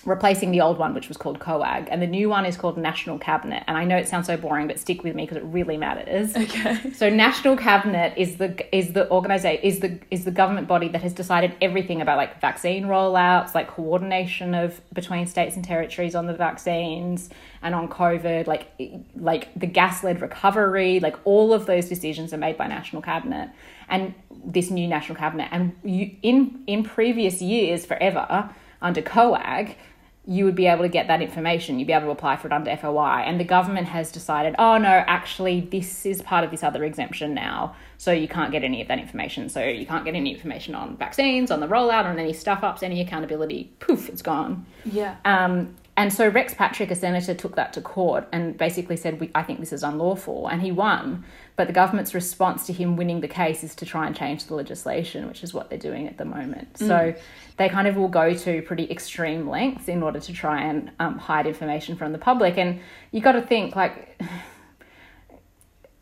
replacing 0.04 0.50
the 0.50 0.60
old 0.60 0.78
one, 0.78 0.94
which 0.94 1.08
was 1.08 1.16
called 1.16 1.38
COAG, 1.38 1.88
and 1.90 2.02
the 2.02 2.06
new 2.06 2.28
one 2.28 2.44
is 2.44 2.56
called 2.56 2.76
National 2.76 3.18
Cabinet. 3.18 3.62
And 3.66 3.76
I 3.76 3.84
know 3.84 3.96
it 3.96 4.08
sounds 4.08 4.26
so 4.26 4.36
boring, 4.36 4.66
but 4.66 4.78
stick 4.78 5.04
with 5.04 5.14
me 5.14 5.24
because 5.24 5.36
it 5.36 5.44
really 5.44 5.76
matters. 5.76 6.34
Okay. 6.36 6.92
So 6.92 7.08
National 7.08 7.56
Cabinet 7.56 8.14
is 8.16 8.36
the 8.36 8.76
is 8.76 8.92
the 8.92 9.08
organization 9.10 9.64
is 9.64 9.80
the 9.80 9.98
is 10.10 10.24
the 10.24 10.30
government 10.30 10.66
body 10.66 10.88
that 10.88 11.02
has 11.02 11.12
decided 11.12 11.54
everything 11.60 12.00
about 12.00 12.16
like 12.16 12.40
vaccine 12.40 12.84
rollouts, 12.84 13.54
like 13.54 13.68
coordination 13.68 14.54
of 14.54 14.80
between 14.92 15.26
states 15.26 15.56
and 15.56 15.64
territories 15.64 16.14
on 16.14 16.26
the 16.26 16.34
vaccines 16.34 17.30
and 17.62 17.74
on 17.74 17.88
COVID, 17.88 18.46
like 18.46 18.68
like 19.16 19.54
the 19.54 19.66
gas 19.66 20.02
led 20.02 20.20
recovery, 20.20 21.00
like 21.00 21.16
all 21.24 21.52
of 21.52 21.66
those 21.66 21.88
decisions 21.88 22.32
are 22.32 22.38
made 22.38 22.56
by 22.56 22.66
National 22.66 23.02
Cabinet 23.02 23.50
and 23.88 24.14
this 24.44 24.70
new 24.70 24.88
National 24.88 25.16
Cabinet. 25.16 25.48
And 25.52 25.76
you, 25.84 26.10
in 26.22 26.64
in 26.66 26.82
previous 26.82 27.40
years, 27.40 27.86
forever 27.86 28.50
under 28.80 29.00
COAG, 29.00 29.76
you 30.24 30.44
would 30.44 30.54
be 30.54 30.66
able 30.66 30.82
to 30.82 30.88
get 30.88 31.08
that 31.08 31.20
information. 31.20 31.78
You'd 31.78 31.86
be 31.86 31.92
able 31.92 32.06
to 32.06 32.12
apply 32.12 32.36
for 32.36 32.46
it 32.46 32.52
under 32.52 32.74
FOI. 32.76 33.22
And 33.26 33.40
the 33.40 33.44
government 33.44 33.88
has 33.88 34.12
decided, 34.12 34.54
oh 34.58 34.78
no, 34.78 34.88
actually, 34.88 35.62
this 35.62 36.06
is 36.06 36.22
part 36.22 36.44
of 36.44 36.52
this 36.52 36.62
other 36.62 36.84
exemption 36.84 37.34
now. 37.34 37.74
So 37.98 38.12
you 38.12 38.28
can't 38.28 38.52
get 38.52 38.62
any 38.62 38.80
of 38.80 38.88
that 38.88 39.00
information. 39.00 39.48
So 39.48 39.64
you 39.64 39.84
can't 39.84 40.04
get 40.04 40.14
any 40.14 40.32
information 40.32 40.76
on 40.76 40.96
vaccines, 40.96 41.50
on 41.50 41.58
the 41.58 41.66
rollout, 41.66 42.04
on 42.04 42.20
any 42.20 42.32
stuff 42.32 42.62
ups, 42.62 42.84
any 42.84 43.00
accountability. 43.00 43.72
Poof, 43.80 44.08
it's 44.08 44.22
gone. 44.22 44.64
Yeah. 44.84 45.16
Um, 45.24 45.74
and 45.96 46.12
so 46.12 46.26
Rex 46.28 46.54
Patrick, 46.54 46.90
a 46.90 46.94
senator, 46.94 47.34
took 47.34 47.56
that 47.56 47.74
to 47.74 47.82
court 47.82 48.26
and 48.32 48.56
basically 48.56 48.96
said, 48.96 49.30
I 49.34 49.42
think 49.42 49.60
this 49.60 49.74
is 49.74 49.82
unlawful. 49.82 50.48
And 50.48 50.62
he 50.62 50.72
won. 50.72 51.24
But 51.54 51.66
the 51.66 51.74
government's 51.74 52.14
response 52.14 52.66
to 52.66 52.72
him 52.72 52.96
winning 52.96 53.20
the 53.20 53.28
case 53.28 53.62
is 53.62 53.74
to 53.74 53.84
try 53.84 54.06
and 54.06 54.16
change 54.16 54.46
the 54.46 54.54
legislation, 54.54 55.28
which 55.28 55.44
is 55.44 55.52
what 55.52 55.68
they're 55.68 55.78
doing 55.78 56.08
at 56.08 56.16
the 56.16 56.24
moment. 56.24 56.72
Mm. 56.74 56.86
So 56.86 57.14
they 57.58 57.68
kind 57.68 57.86
of 57.86 57.96
will 57.96 58.08
go 58.08 58.32
to 58.32 58.62
pretty 58.62 58.90
extreme 58.90 59.46
lengths 59.48 59.86
in 59.86 60.02
order 60.02 60.18
to 60.18 60.32
try 60.32 60.62
and 60.62 60.90
um, 60.98 61.18
hide 61.18 61.46
information 61.46 61.96
from 61.96 62.12
the 62.12 62.18
public. 62.18 62.56
And 62.56 62.80
you've 63.10 63.24
got 63.24 63.32
to 63.32 63.42
think, 63.42 63.76
like, 63.76 64.18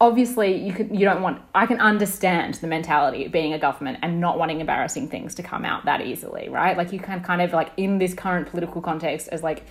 obviously 0.00 0.56
you 0.56 0.72
could 0.72 0.90
you 0.90 1.04
don't 1.04 1.20
want 1.20 1.42
I 1.54 1.66
can 1.66 1.78
understand 1.78 2.54
the 2.54 2.66
mentality 2.66 3.26
of 3.26 3.32
being 3.32 3.52
a 3.52 3.58
government 3.58 3.98
and 4.02 4.20
not 4.20 4.38
wanting 4.38 4.60
embarrassing 4.60 5.08
things 5.08 5.34
to 5.36 5.42
come 5.42 5.64
out 5.64 5.84
that 5.84 6.00
easily, 6.00 6.48
right? 6.48 6.76
Like 6.76 6.92
you 6.92 6.98
can 6.98 7.22
kind 7.22 7.42
of 7.42 7.52
like 7.52 7.70
in 7.76 7.98
this 7.98 8.14
current 8.14 8.48
political 8.48 8.80
context 8.80 9.28
as 9.28 9.42
like 9.42 9.64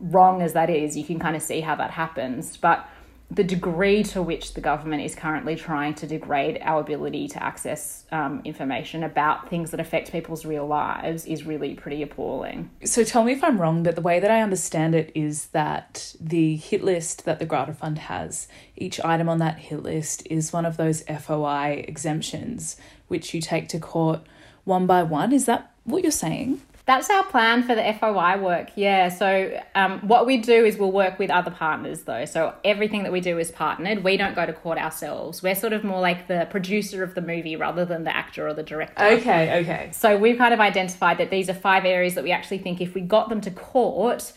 wrong 0.00 0.42
as 0.42 0.52
that 0.52 0.70
is, 0.70 0.96
you 0.96 1.04
can 1.04 1.18
kind 1.18 1.36
of 1.36 1.42
see 1.42 1.60
how 1.60 1.74
that 1.76 1.90
happens. 1.90 2.56
But 2.56 2.88
the 3.34 3.44
degree 3.44 4.02
to 4.02 4.20
which 4.20 4.52
the 4.52 4.60
government 4.60 5.02
is 5.02 5.14
currently 5.14 5.56
trying 5.56 5.94
to 5.94 6.06
degrade 6.06 6.58
our 6.60 6.80
ability 6.80 7.28
to 7.28 7.42
access 7.42 8.04
um, 8.12 8.42
information 8.44 9.02
about 9.02 9.48
things 9.48 9.70
that 9.70 9.80
affect 9.80 10.12
people's 10.12 10.44
real 10.44 10.66
lives 10.66 11.24
is 11.24 11.46
really 11.46 11.74
pretty 11.74 12.02
appalling. 12.02 12.70
So 12.84 13.04
tell 13.04 13.24
me 13.24 13.32
if 13.32 13.42
I'm 13.42 13.58
wrong, 13.58 13.82
but 13.84 13.94
the 13.94 14.02
way 14.02 14.20
that 14.20 14.30
I 14.30 14.42
understand 14.42 14.94
it 14.94 15.10
is 15.14 15.46
that 15.46 16.14
the 16.20 16.56
hit 16.56 16.84
list 16.84 17.24
that 17.24 17.38
the 17.38 17.46
Grata 17.46 17.72
Fund 17.72 18.00
has, 18.00 18.48
each 18.76 19.00
item 19.00 19.30
on 19.30 19.38
that 19.38 19.58
hit 19.58 19.82
list 19.82 20.26
is 20.26 20.52
one 20.52 20.66
of 20.66 20.76
those 20.76 21.02
FOI 21.02 21.84
exemptions, 21.88 22.76
which 23.08 23.32
you 23.32 23.40
take 23.40 23.66
to 23.68 23.78
court 23.78 24.20
one 24.64 24.86
by 24.86 25.02
one. 25.02 25.32
Is 25.32 25.46
that 25.46 25.72
what 25.84 26.02
you're 26.02 26.12
saying? 26.12 26.60
That's 26.84 27.08
our 27.10 27.24
plan 27.24 27.62
for 27.62 27.76
the 27.76 27.96
FOI 28.00 28.38
work. 28.38 28.70
Yeah. 28.74 29.08
So 29.08 29.60
um, 29.76 30.00
what 30.00 30.26
we 30.26 30.38
do 30.38 30.64
is 30.64 30.78
we'll 30.78 30.90
work 30.90 31.18
with 31.18 31.30
other 31.30 31.50
partners 31.50 32.02
though. 32.02 32.24
So 32.24 32.54
everything 32.64 33.04
that 33.04 33.12
we 33.12 33.20
do 33.20 33.38
is 33.38 33.52
partnered. 33.52 34.02
We 34.02 34.16
don't 34.16 34.34
go 34.34 34.46
to 34.46 34.52
court 34.52 34.78
ourselves. 34.78 35.42
We're 35.44 35.54
sort 35.54 35.74
of 35.74 35.84
more 35.84 36.00
like 36.00 36.26
the 36.26 36.48
producer 36.50 37.04
of 37.04 37.14
the 37.14 37.20
movie 37.20 37.54
rather 37.54 37.84
than 37.84 38.02
the 38.02 38.14
actor 38.14 38.48
or 38.48 38.54
the 38.54 38.64
director. 38.64 39.04
Okay, 39.04 39.60
okay. 39.60 39.90
So 39.92 40.16
we've 40.18 40.38
kind 40.38 40.52
of 40.52 40.58
identified 40.58 41.18
that 41.18 41.30
these 41.30 41.48
are 41.48 41.54
five 41.54 41.84
areas 41.84 42.16
that 42.16 42.24
we 42.24 42.32
actually 42.32 42.58
think 42.58 42.80
if 42.80 42.94
we 42.94 43.00
got 43.00 43.28
them 43.28 43.40
to 43.42 43.50
court, 43.52 44.32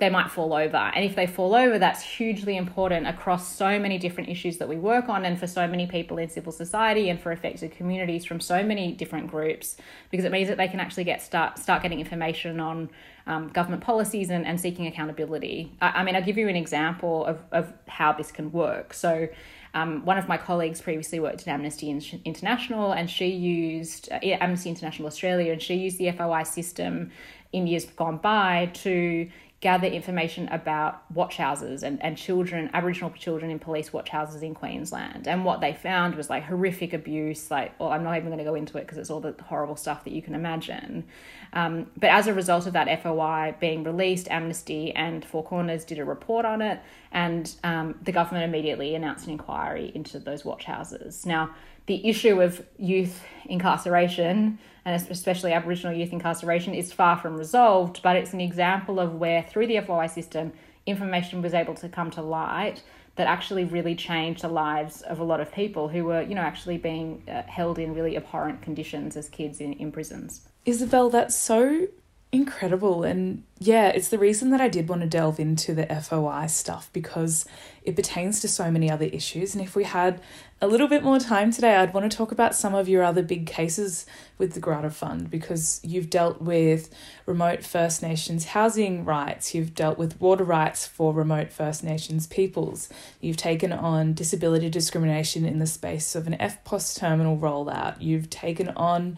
they 0.00 0.10
might 0.10 0.30
fall 0.30 0.52
over. 0.52 0.76
And 0.76 1.04
if 1.04 1.14
they 1.14 1.26
fall 1.26 1.54
over, 1.54 1.78
that's 1.78 2.02
hugely 2.02 2.56
important 2.56 3.06
across 3.06 3.54
so 3.54 3.78
many 3.78 3.98
different 3.98 4.28
issues 4.28 4.58
that 4.58 4.68
we 4.68 4.76
work 4.76 5.08
on 5.08 5.24
and 5.24 5.38
for 5.38 5.46
so 5.46 5.66
many 5.66 5.86
people 5.86 6.18
in 6.18 6.28
civil 6.28 6.52
society 6.52 7.08
and 7.10 7.20
for 7.20 7.30
affected 7.30 7.72
communities 7.72 8.24
from 8.24 8.40
so 8.40 8.62
many 8.62 8.92
different 8.92 9.30
groups, 9.30 9.76
because 10.10 10.24
it 10.24 10.32
means 10.32 10.48
that 10.48 10.56
they 10.56 10.68
can 10.68 10.80
actually 10.80 11.04
get 11.04 11.22
start 11.22 11.58
start 11.58 11.82
getting 11.82 12.00
information 12.00 12.58
on 12.58 12.90
um, 13.26 13.48
government 13.48 13.82
policies 13.82 14.30
and, 14.30 14.46
and 14.46 14.60
seeking 14.60 14.86
accountability. 14.86 15.72
I, 15.80 15.90
I 15.90 16.04
mean, 16.04 16.16
I'll 16.16 16.24
give 16.24 16.38
you 16.38 16.48
an 16.48 16.56
example 16.56 17.24
of, 17.26 17.38
of 17.52 17.72
how 17.86 18.12
this 18.12 18.32
can 18.32 18.50
work. 18.50 18.92
So 18.94 19.28
um, 19.74 20.04
one 20.04 20.18
of 20.18 20.26
my 20.26 20.36
colleagues 20.36 20.80
previously 20.80 21.20
worked 21.20 21.42
at 21.42 21.48
Amnesty 21.48 21.90
International 22.24 22.92
and 22.92 23.08
she 23.08 23.28
used 23.28 24.10
uh, 24.10 24.18
Amnesty 24.22 24.68
International 24.68 25.06
Australia 25.06 25.52
and 25.52 25.62
she 25.62 25.74
used 25.74 25.98
the 25.98 26.10
FOI 26.10 26.42
system 26.42 27.12
in 27.52 27.66
years 27.66 27.84
gone 27.84 28.18
by 28.18 28.70
to 28.74 29.28
gather 29.60 29.86
information 29.86 30.48
about 30.48 31.02
watch 31.12 31.36
houses 31.36 31.82
and, 31.82 32.02
and 32.02 32.16
children, 32.16 32.70
Aboriginal 32.72 33.10
children 33.10 33.50
in 33.50 33.58
police 33.58 33.92
watch 33.92 34.08
houses 34.08 34.42
in 34.42 34.54
Queensland. 34.54 35.28
And 35.28 35.44
what 35.44 35.60
they 35.60 35.74
found 35.74 36.14
was 36.14 36.30
like 36.30 36.44
horrific 36.44 36.94
abuse. 36.94 37.50
Like, 37.50 37.78
well, 37.78 37.90
I'm 37.90 38.02
not 38.02 38.16
even 38.16 38.28
going 38.28 38.38
to 38.38 38.44
go 38.44 38.54
into 38.54 38.78
it 38.78 38.82
because 38.82 38.96
it's 38.96 39.10
all 39.10 39.20
the 39.20 39.34
horrible 39.42 39.76
stuff 39.76 40.04
that 40.04 40.14
you 40.14 40.22
can 40.22 40.34
imagine. 40.34 41.04
Um, 41.52 41.90
but 41.98 42.08
as 42.08 42.26
a 42.26 42.32
result 42.32 42.66
of 42.66 42.72
that 42.72 43.02
FOI 43.02 43.54
being 43.60 43.84
released, 43.84 44.28
Amnesty 44.30 44.92
and 44.92 45.22
Four 45.26 45.44
Corners 45.44 45.84
did 45.84 45.98
a 45.98 46.06
report 46.06 46.46
on 46.46 46.62
it, 46.62 46.80
and 47.12 47.54
um, 47.62 47.96
the 48.02 48.12
government 48.12 48.44
immediately 48.44 48.94
announced 48.94 49.26
an 49.26 49.32
inquiry 49.32 49.92
into 49.94 50.18
those 50.18 50.42
watch 50.42 50.64
houses. 50.64 51.26
Now, 51.26 51.50
the 51.90 52.08
issue 52.08 52.40
of 52.40 52.64
youth 52.78 53.24
incarceration 53.46 54.56
and 54.84 55.10
especially 55.10 55.52
Aboriginal 55.52 55.92
youth 55.92 56.12
incarceration 56.12 56.72
is 56.72 56.92
far 56.92 57.16
from 57.16 57.36
resolved, 57.36 58.00
but 58.00 58.14
it's 58.14 58.32
an 58.32 58.40
example 58.40 59.00
of 59.00 59.16
where 59.16 59.42
through 59.42 59.66
the 59.66 59.80
FOI 59.80 60.06
system, 60.06 60.52
information 60.86 61.42
was 61.42 61.52
able 61.52 61.74
to 61.74 61.88
come 61.88 62.08
to 62.12 62.22
light 62.22 62.84
that 63.16 63.26
actually 63.26 63.64
really 63.64 63.96
changed 63.96 64.42
the 64.42 64.48
lives 64.48 65.02
of 65.02 65.18
a 65.18 65.24
lot 65.24 65.40
of 65.40 65.50
people 65.52 65.88
who 65.88 66.04
were, 66.04 66.22
you 66.22 66.36
know, 66.36 66.42
actually 66.42 66.78
being 66.78 67.24
uh, 67.28 67.42
held 67.48 67.76
in 67.76 67.92
really 67.92 68.16
abhorrent 68.16 68.62
conditions 68.62 69.16
as 69.16 69.28
kids 69.28 69.60
in, 69.60 69.72
in 69.72 69.90
prisons. 69.90 70.42
Isabelle, 70.64 71.10
that's 71.10 71.34
so 71.34 71.88
incredible. 72.32 73.02
And 73.02 73.42
yeah, 73.58 73.88
it's 73.88 74.08
the 74.08 74.18
reason 74.18 74.50
that 74.50 74.60
I 74.60 74.68
did 74.68 74.88
want 74.88 75.02
to 75.02 75.08
delve 75.08 75.40
into 75.40 75.74
the 75.74 75.86
FOI 75.86 76.46
stuff 76.46 76.88
because 76.92 77.44
it 77.82 77.96
pertains 77.96 78.40
to 78.40 78.48
so 78.48 78.70
many 78.70 78.88
other 78.88 79.06
issues. 79.06 79.54
And 79.54 79.64
if 79.64 79.74
we 79.74 79.84
had 79.84 80.20
a 80.62 80.68
little 80.68 80.88
bit 80.88 81.02
more 81.02 81.18
time 81.18 81.50
today, 81.50 81.76
I'd 81.76 81.94
want 81.94 82.10
to 82.10 82.14
talk 82.14 82.32
about 82.32 82.54
some 82.54 82.74
of 82.74 82.86
your 82.86 83.02
other 83.02 83.22
big 83.22 83.46
cases 83.46 84.04
with 84.36 84.52
the 84.52 84.60
Grata 84.60 84.90
Fund 84.90 85.30
because 85.30 85.80
you've 85.82 86.10
dealt 86.10 86.42
with 86.42 86.94
remote 87.24 87.64
First 87.64 88.02
Nations 88.02 88.46
housing 88.46 89.06
rights, 89.06 89.54
you've 89.54 89.74
dealt 89.74 89.96
with 89.96 90.20
water 90.20 90.44
rights 90.44 90.86
for 90.86 91.14
remote 91.14 91.50
First 91.50 91.82
Nations 91.82 92.26
peoples, 92.26 92.90
you've 93.22 93.38
taken 93.38 93.72
on 93.72 94.12
disability 94.12 94.68
discrimination 94.68 95.46
in 95.46 95.60
the 95.60 95.66
space 95.66 96.14
of 96.14 96.26
an 96.26 96.36
EFTPOS 96.38 96.98
terminal 96.98 97.38
rollout, 97.38 97.96
you've 98.00 98.28
taken 98.28 98.68
on 98.70 99.16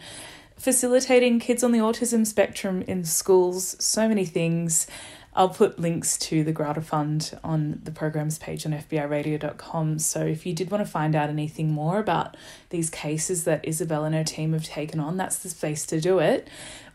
facilitating 0.55 1.39
kids 1.39 1.61
on 1.61 1.73
the 1.73 1.79
autism 1.79 2.25
spectrum 2.25 2.83
in 2.83 3.03
schools, 3.03 3.75
so 3.83 4.07
many 4.07 4.23
things. 4.23 4.87
I'll 5.35 5.49
put 5.49 5.79
links 5.79 6.17
to 6.19 6.43
the 6.43 6.51
Grata 6.51 6.81
Fund 6.81 7.37
on 7.43 7.81
the 7.83 7.91
programs 7.91 8.37
page 8.37 8.65
on 8.65 8.71
FBIRadio.com. 8.71 9.99
So 9.99 10.21
if 10.21 10.45
you 10.45 10.53
did 10.53 10.69
want 10.69 10.85
to 10.85 10.89
find 10.89 11.15
out 11.15 11.29
anything 11.29 11.71
more 11.71 11.99
about 11.99 12.37
these 12.69 12.89
cases 12.89 13.43
that 13.45 13.65
Isabelle 13.65 14.03
and 14.03 14.13
her 14.13 14.23
team 14.23 14.53
have 14.53 14.65
taken 14.65 14.99
on, 14.99 15.17
that's 15.17 15.37
the 15.37 15.49
space 15.49 15.85
to 15.87 15.99
do 15.99 16.19
it. 16.19 16.47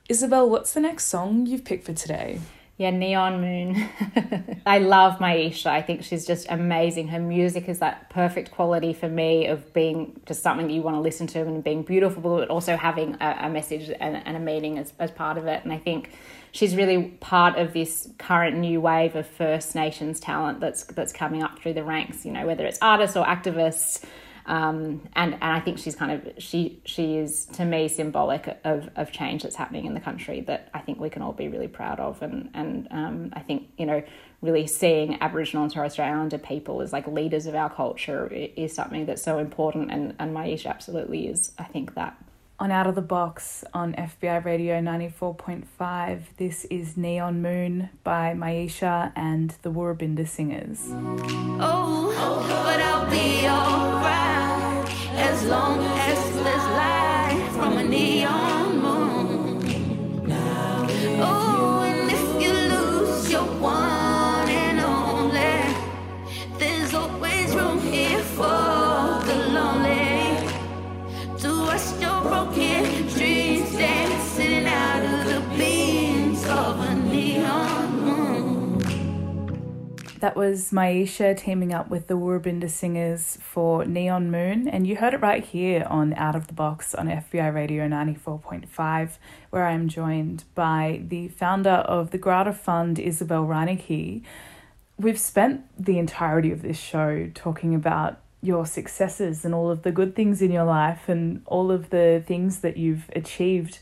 Isabelle, 0.08 0.48
what's 0.48 0.72
the 0.72 0.80
next 0.80 1.06
song 1.06 1.46
you've 1.46 1.64
picked 1.64 1.84
for 1.84 1.92
today? 1.92 2.40
Yeah, 2.78 2.90
Neon 2.90 3.40
Moon. 3.40 3.88
I 4.66 4.78
love 4.78 5.18
Maisha. 5.18 5.66
I 5.66 5.82
think 5.82 6.04
she's 6.04 6.24
just 6.24 6.46
amazing. 6.48 7.08
Her 7.08 7.18
music 7.18 7.68
is 7.68 7.80
that 7.80 8.08
perfect 8.08 8.52
quality 8.52 8.92
for 8.92 9.08
me 9.08 9.46
of 9.46 9.72
being 9.72 10.20
just 10.26 10.44
something 10.44 10.68
that 10.68 10.72
you 10.72 10.82
want 10.82 10.94
to 10.94 11.00
listen 11.00 11.26
to 11.28 11.40
and 11.40 11.64
being 11.64 11.82
beautiful, 11.82 12.22
but 12.22 12.48
also 12.48 12.76
having 12.76 13.16
a, 13.20 13.36
a 13.40 13.50
message 13.50 13.90
and, 13.98 14.22
and 14.24 14.36
a 14.36 14.40
meaning 14.40 14.78
as, 14.78 14.92
as 15.00 15.10
part 15.10 15.36
of 15.38 15.48
it. 15.48 15.64
And 15.64 15.72
I 15.72 15.78
think 15.78 16.12
she's 16.52 16.76
really 16.76 17.02
part 17.18 17.58
of 17.58 17.72
this 17.72 18.10
current 18.16 18.56
new 18.56 18.80
wave 18.80 19.16
of 19.16 19.26
First 19.26 19.74
Nations 19.74 20.20
talent 20.20 20.60
that's 20.60 20.84
that's 20.84 21.12
coming 21.12 21.42
up 21.42 21.58
through 21.58 21.74
the 21.74 21.82
ranks. 21.82 22.24
You 22.24 22.30
know, 22.30 22.46
whether 22.46 22.64
it's 22.64 22.78
artists 22.80 23.16
or 23.16 23.26
activists. 23.26 24.04
Um, 24.48 25.02
and 25.14 25.34
and 25.34 25.44
I 25.44 25.60
think 25.60 25.78
she's 25.78 25.94
kind 25.94 26.10
of 26.10 26.42
she 26.42 26.80
she 26.86 27.18
is 27.18 27.44
to 27.52 27.66
me 27.66 27.86
symbolic 27.86 28.58
of, 28.64 28.88
of 28.96 29.12
change 29.12 29.42
that's 29.42 29.56
happening 29.56 29.84
in 29.84 29.92
the 29.92 30.00
country 30.00 30.40
that 30.42 30.70
I 30.72 30.80
think 30.80 30.98
we 30.98 31.10
can 31.10 31.20
all 31.20 31.34
be 31.34 31.48
really 31.48 31.68
proud 31.68 32.00
of 32.00 32.22
and 32.22 32.48
and 32.54 32.88
um, 32.90 33.32
I 33.34 33.40
think 33.40 33.68
you 33.76 33.84
know 33.84 34.02
really 34.40 34.66
seeing 34.66 35.20
Aboriginal 35.20 35.64
and 35.64 35.72
Torres 35.72 35.92
Strait 35.92 36.06
Islander 36.06 36.38
people 36.38 36.80
as 36.80 36.94
like 36.94 37.06
leaders 37.06 37.44
of 37.44 37.54
our 37.54 37.68
culture 37.68 38.26
is 38.28 38.74
something 38.74 39.04
that's 39.04 39.22
so 39.22 39.38
important 39.38 39.92
and 39.92 40.14
and 40.18 40.34
Maisha 40.34 40.70
absolutely 40.70 41.28
is 41.28 41.52
I 41.58 41.64
think 41.64 41.94
that 41.94 42.16
on 42.58 42.72
Out 42.72 42.86
of 42.86 42.94
the 42.94 43.02
Box 43.02 43.64
on 43.72 43.92
FBI 43.92 44.44
Radio 44.44 44.80
94.5. 44.80 46.22
This 46.38 46.64
is 46.64 46.96
Neon 46.96 47.40
Moon 47.40 47.90
by 48.02 48.34
Maisha 48.34 49.12
and 49.14 49.54
the 49.62 49.70
Woorabinda 49.70 50.26
Singers. 50.26 50.88
Oh, 51.60 52.44
but 52.48 52.80
I'll 52.80 53.08
be 53.08 53.46
alright 53.46 54.37
as 55.38 55.44
long 55.44 55.78
as 55.84 56.34
there's 56.34 56.66
light 56.74 57.48
from 57.52 57.78
a 57.78 57.84
neon 57.84 58.57
That 80.18 80.34
was 80.34 80.72
Maisha 80.72 81.36
teaming 81.36 81.72
up 81.72 81.90
with 81.90 82.08
the 82.08 82.14
Woorabinda 82.14 82.68
Singers 82.68 83.38
for 83.40 83.84
Neon 83.84 84.32
Moon, 84.32 84.66
and 84.66 84.84
you 84.84 84.96
heard 84.96 85.14
it 85.14 85.20
right 85.20 85.44
here 85.44 85.86
on 85.88 86.12
Out 86.14 86.34
of 86.34 86.48
the 86.48 86.54
Box 86.54 86.92
on 86.92 87.06
FBI 87.06 87.54
Radio 87.54 87.86
94.5, 87.86 89.10
where 89.50 89.64
I'm 89.64 89.86
joined 89.86 90.42
by 90.56 91.04
the 91.06 91.28
founder 91.28 91.70
of 91.70 92.10
the 92.10 92.18
Grata 92.18 92.52
Fund, 92.52 92.98
Isabelle 92.98 93.44
Reinecke. 93.44 94.24
We've 94.98 95.20
spent 95.20 95.62
the 95.78 96.00
entirety 96.00 96.50
of 96.50 96.62
this 96.62 96.80
show 96.80 97.30
talking 97.32 97.72
about 97.72 98.18
your 98.42 98.66
successes 98.66 99.44
and 99.44 99.54
all 99.54 99.70
of 99.70 99.82
the 99.82 99.92
good 99.92 100.16
things 100.16 100.42
in 100.42 100.50
your 100.50 100.64
life 100.64 101.08
and 101.08 101.42
all 101.46 101.70
of 101.70 101.90
the 101.90 102.24
things 102.26 102.58
that 102.62 102.76
you've 102.76 103.08
achieved. 103.14 103.78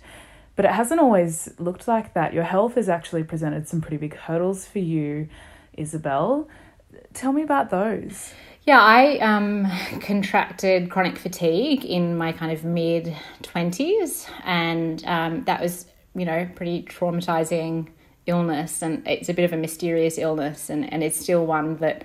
But 0.54 0.66
it 0.66 0.72
hasn't 0.72 1.00
always 1.00 1.54
looked 1.58 1.88
like 1.88 2.12
that. 2.12 2.34
Your 2.34 2.44
health 2.44 2.74
has 2.74 2.90
actually 2.90 3.24
presented 3.24 3.68
some 3.68 3.80
pretty 3.80 3.96
big 3.96 4.14
hurdles 4.16 4.66
for 4.66 4.80
you. 4.80 5.30
Isabelle. 5.76 6.48
Tell 7.14 7.32
me 7.32 7.42
about 7.42 7.70
those. 7.70 8.32
Yeah, 8.64 8.80
I 8.80 9.18
um, 9.18 9.66
contracted 10.00 10.90
chronic 10.90 11.18
fatigue 11.18 11.84
in 11.84 12.18
my 12.18 12.32
kind 12.32 12.52
of 12.52 12.64
mid 12.64 13.16
20s, 13.42 14.28
and 14.44 15.04
um, 15.06 15.44
that 15.44 15.60
was, 15.60 15.86
you 16.14 16.24
know, 16.24 16.48
pretty 16.54 16.82
traumatizing 16.82 17.88
illness. 18.26 18.82
And 18.82 19.06
it's 19.06 19.28
a 19.28 19.34
bit 19.34 19.44
of 19.44 19.52
a 19.52 19.56
mysterious 19.56 20.18
illness, 20.18 20.68
and, 20.68 20.92
and 20.92 21.04
it's 21.04 21.18
still 21.18 21.46
one 21.46 21.76
that 21.76 22.04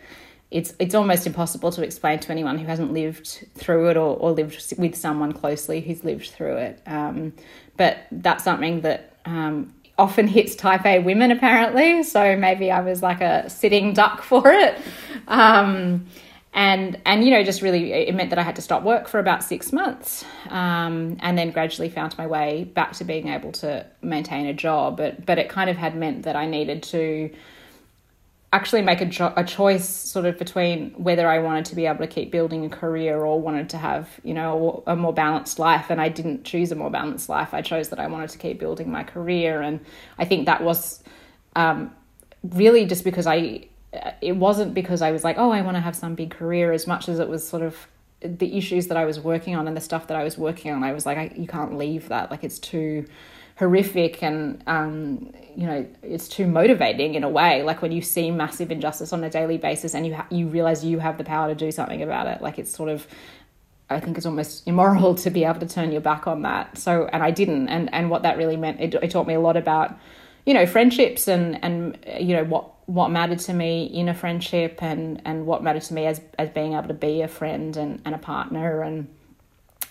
it's 0.52 0.74
it's 0.80 0.94
almost 0.94 1.26
impossible 1.26 1.72
to 1.72 1.82
explain 1.82 2.20
to 2.20 2.32
anyone 2.32 2.58
who 2.58 2.66
hasn't 2.66 2.94
lived 2.94 3.48
through 3.56 3.90
it 3.90 3.98
or, 3.98 4.18
or 4.18 4.32
lived 4.32 4.74
with 4.78 4.96
someone 4.96 5.32
closely 5.32 5.82
who's 5.82 6.04
lived 6.04 6.30
through 6.30 6.58
it. 6.58 6.82
Um, 6.86 7.34
but 7.78 8.00
that's 8.12 8.44
something 8.44 8.82
that 8.82 9.16
um, 9.26 9.74
often 10.02 10.28
hits 10.28 10.56
type 10.56 10.86
A 10.86 11.00
women 11.00 11.32
apparently. 11.32 12.04
So 12.04 12.36
maybe 12.36 12.72
I 12.72 12.82
was 12.82 13.04
like 13.04 13.22
a 13.22 13.50
sitting 13.50 13.94
duck 13.94 14.22
for 14.32 14.48
it. 14.48 14.78
Um, 15.28 16.08
and 16.54 17.00
and 17.06 17.24
you 17.24 17.32
know 17.32 17.44
just 17.44 17.62
really 17.62 17.94
it 17.94 18.14
meant 18.14 18.30
that 18.32 18.40
I 18.40 18.42
had 18.42 18.58
to 18.58 18.62
stop 18.62 18.84
work 18.84 19.08
for 19.08 19.20
about 19.20 19.42
six 19.42 19.72
months, 19.72 20.26
um, 20.50 21.16
and 21.22 21.38
then 21.38 21.52
gradually 21.52 21.88
found 21.88 22.18
my 22.18 22.28
way 22.28 22.66
back 22.66 22.92
to 22.94 23.06
being 23.06 23.30
able 23.30 23.54
to 23.54 23.86
maintain 24.02 24.48
a 24.48 24.54
job. 24.54 24.98
But 24.98 25.26
but 25.26 25.38
it 25.38 25.48
kind 25.48 25.70
of 25.70 25.78
had 25.78 25.96
meant 25.96 26.24
that 26.24 26.36
I 26.36 26.46
needed 26.46 26.84
to 26.84 27.30
actually 28.54 28.82
make 28.82 29.00
a, 29.00 29.10
cho- 29.10 29.34
a 29.38 29.44
choice 29.44 29.88
sort 29.88 30.26
of 30.26 30.38
between 30.38 30.92
whether 30.92 31.28
I 31.28 31.40
wanted 31.40 31.66
to 31.66 31.76
be 31.76 31.86
able 31.86 32.00
to 32.00 32.08
keep 32.08 32.32
building 32.32 32.66
a 32.66 32.70
career 32.70 33.18
or 33.18 33.40
wanted 33.40 33.70
to 33.70 33.78
have, 33.78 34.10
you 34.24 34.34
know, 34.34 34.84
a, 34.86 34.92
a 34.92 34.96
more 34.96 35.14
balanced 35.14 35.58
life. 35.58 35.90
And 35.90 36.02
I 36.02 36.10
didn't 36.10 36.44
choose 36.44 36.72
a 36.72 36.76
more 36.76 36.90
balanced 36.90 37.30
life. 37.30 37.54
I 37.54 37.62
chose 37.62 37.90
that 37.90 38.00
I 38.00 38.08
wanted 38.08 38.30
to 38.32 38.38
keep 38.38 38.60
building 38.60 38.92
my 38.92 39.04
career. 39.04 39.62
And 39.62 39.80
I 40.18 40.26
think 40.26 40.48
that 40.48 40.64
was 40.64 41.02
um, 41.56 41.96
really 42.44 42.86
just 42.86 43.06
because 43.06 43.26
I, 43.26 43.68
it 44.22 44.36
wasn't 44.36 44.74
because 44.74 45.02
I 45.02 45.12
was 45.12 45.24
like, 45.24 45.38
oh, 45.38 45.52
I 45.52 45.62
want 45.62 45.78
to 45.78 45.82
have 45.82 45.96
some 45.96 46.16
big 46.16 46.32
career 46.32 46.74
as 46.74 46.88
much 46.88 47.08
as 47.08 47.20
it 47.20 47.30
was 47.30 47.48
sort 47.48 47.64
of 47.64 47.88
the 48.22 48.58
issues 48.58 48.88
that 48.88 48.98
I 48.98 49.06
was 49.06 49.20
working 49.20 49.56
on 49.56 49.68
and 49.68 49.76
the 49.76 49.82
stuff 49.82 50.08
that 50.08 50.18
I 50.18 50.24
was 50.24 50.38
working 50.38 50.72
on. 50.72 50.84
I 50.84 50.92
was 50.92 51.06
like, 51.06 51.18
I, 51.18 51.34
you 51.36 51.48
can't 51.48 51.78
leave 51.78 52.10
that. 52.10 52.30
Like 52.30 52.44
it's 52.44 52.60
too, 52.60 53.06
horrific 53.62 54.24
and 54.24 54.64
um, 54.66 55.32
you 55.56 55.68
know 55.68 55.86
it's 56.02 56.28
too 56.28 56.48
motivating 56.48 57.14
in 57.14 57.24
a 57.24 57.30
way. 57.30 57.62
Like 57.62 57.84
when 57.84 57.92
you 57.92 58.02
see 58.02 58.32
massive 58.32 58.72
injustice 58.72 59.14
on 59.14 59.24
a 59.24 59.30
daily 59.30 59.60
basis 59.60 59.94
and 59.94 60.08
you 60.08 60.16
ha- 60.16 60.26
you 60.32 60.48
realize 60.48 60.84
you 60.84 60.98
have 60.98 61.20
the 61.20 61.24
power 61.24 61.48
to 61.48 61.54
do 61.54 61.72
something 61.72 62.02
about 62.02 62.26
it 62.26 62.42
like 62.42 62.58
it's 62.58 62.76
sort 62.76 62.90
of 62.90 63.06
I 63.88 64.00
think 64.00 64.18
it's 64.18 64.26
almost 64.26 64.68
immoral 64.72 65.14
to 65.16 65.30
be 65.30 65.44
able 65.44 65.60
to 65.60 65.68
turn 65.68 65.92
your 65.92 66.02
back 66.02 66.26
on 66.26 66.42
that. 66.42 66.76
So 66.80 67.08
and 67.14 67.22
I 67.22 67.30
didn't. 67.30 67.70
And 67.70 67.94
and 67.94 68.10
what 68.10 68.24
that 68.24 68.36
really 68.36 68.58
meant 68.58 68.82
it, 68.82 68.96
it 68.96 69.12
taught 69.12 69.28
me 69.28 69.36
a 69.36 69.40
lot 69.40 69.56
about 69.56 69.96
you 70.48 70.56
know 70.56 70.66
friendships 70.66 71.28
and 71.28 71.64
and 71.64 72.04
you 72.20 72.36
know 72.36 72.44
what 72.44 72.66
what 72.88 73.10
mattered 73.10 73.40
to 73.42 73.54
me 73.54 73.84
in 73.86 74.10
a 74.10 74.16
friendship 74.16 74.82
and 74.82 75.22
and 75.24 75.46
what 75.46 75.62
mattered 75.62 75.84
to 75.84 75.94
me 75.94 76.08
as 76.08 76.20
as 76.40 76.50
being 76.50 76.74
able 76.74 76.88
to 76.88 76.96
be 76.96 77.22
a 77.22 77.28
friend 77.28 77.78
and, 77.78 78.02
and 78.06 78.16
a 78.16 78.18
partner. 78.18 78.82
And 78.82 79.08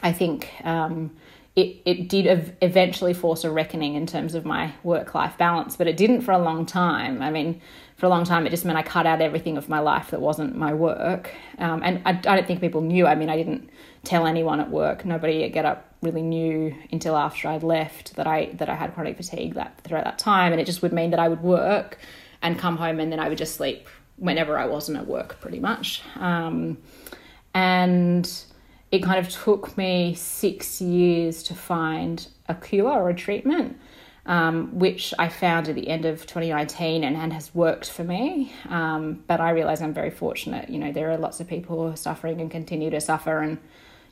I 0.02 0.10
think 0.10 0.50
um, 0.64 1.12
it, 1.56 1.82
it 1.84 2.08
did 2.08 2.54
eventually 2.62 3.12
force 3.12 3.42
a 3.42 3.50
reckoning 3.50 3.94
in 3.94 4.06
terms 4.06 4.34
of 4.34 4.44
my 4.44 4.72
work 4.84 5.14
life 5.14 5.36
balance, 5.36 5.76
but 5.76 5.88
it 5.88 5.96
didn't 5.96 6.20
for 6.20 6.32
a 6.32 6.38
long 6.38 6.64
time. 6.64 7.20
I 7.20 7.30
mean, 7.30 7.60
for 7.96 8.06
a 8.06 8.08
long 8.08 8.24
time, 8.24 8.46
it 8.46 8.50
just 8.50 8.64
meant 8.64 8.78
I 8.78 8.82
cut 8.82 9.04
out 9.04 9.20
everything 9.20 9.56
of 9.56 9.68
my 9.68 9.80
life 9.80 10.10
that 10.10 10.20
wasn't 10.20 10.56
my 10.56 10.72
work. 10.72 11.32
Um, 11.58 11.82
and 11.82 12.00
I, 12.06 12.10
I, 12.10 12.36
don't 12.36 12.46
think 12.46 12.60
people 12.60 12.80
knew. 12.80 13.06
I 13.06 13.16
mean, 13.16 13.28
I 13.28 13.36
didn't 13.36 13.68
tell 14.04 14.26
anyone 14.26 14.60
at 14.60 14.70
work. 14.70 15.04
Nobody 15.04 15.44
at 15.44 15.52
GetUp 15.52 15.80
really 16.02 16.22
knew 16.22 16.74
until 16.92 17.16
after 17.16 17.48
I'd 17.48 17.64
left 17.64 18.14
that 18.14 18.26
I 18.26 18.52
that 18.54 18.68
I 18.68 18.74
had 18.74 18.94
chronic 18.94 19.16
fatigue 19.16 19.54
that 19.54 19.80
throughout 19.82 20.04
that 20.04 20.18
time. 20.18 20.52
And 20.52 20.60
it 20.60 20.64
just 20.64 20.82
would 20.82 20.92
mean 20.92 21.10
that 21.10 21.20
I 21.20 21.28
would 21.28 21.42
work 21.42 21.98
and 22.42 22.58
come 22.58 22.76
home, 22.76 23.00
and 23.00 23.12
then 23.12 23.20
I 23.20 23.28
would 23.28 23.36
just 23.36 23.56
sleep 23.56 23.86
whenever 24.16 24.56
I 24.56 24.66
wasn't 24.66 24.96
at 24.96 25.06
work, 25.06 25.40
pretty 25.40 25.58
much. 25.58 26.02
Um, 26.16 26.78
and 27.52 28.32
it 28.92 29.02
kind 29.02 29.24
of 29.24 29.32
took 29.32 29.76
me 29.76 30.14
six 30.14 30.80
years 30.80 31.42
to 31.44 31.54
find 31.54 32.26
a 32.48 32.54
cure 32.54 32.90
or 32.90 33.08
a 33.08 33.14
treatment, 33.14 33.78
um, 34.26 34.76
which 34.78 35.14
I 35.18 35.28
found 35.28 35.68
at 35.68 35.76
the 35.76 35.88
end 35.88 36.04
of 36.04 36.22
2019 36.22 37.04
and, 37.04 37.16
and 37.16 37.32
has 37.32 37.54
worked 37.54 37.88
for 37.88 38.02
me. 38.02 38.52
Um, 38.68 39.22
but 39.28 39.40
I 39.40 39.50
realize 39.50 39.80
I'm 39.80 39.94
very 39.94 40.10
fortunate. 40.10 40.68
You 40.68 40.78
know, 40.78 40.92
there 40.92 41.10
are 41.10 41.16
lots 41.16 41.40
of 41.40 41.46
people 41.46 41.76
who 41.76 41.92
are 41.92 41.96
suffering 41.96 42.40
and 42.40 42.50
continue 42.50 42.90
to 42.90 43.00
suffer. 43.00 43.38
And, 43.38 43.58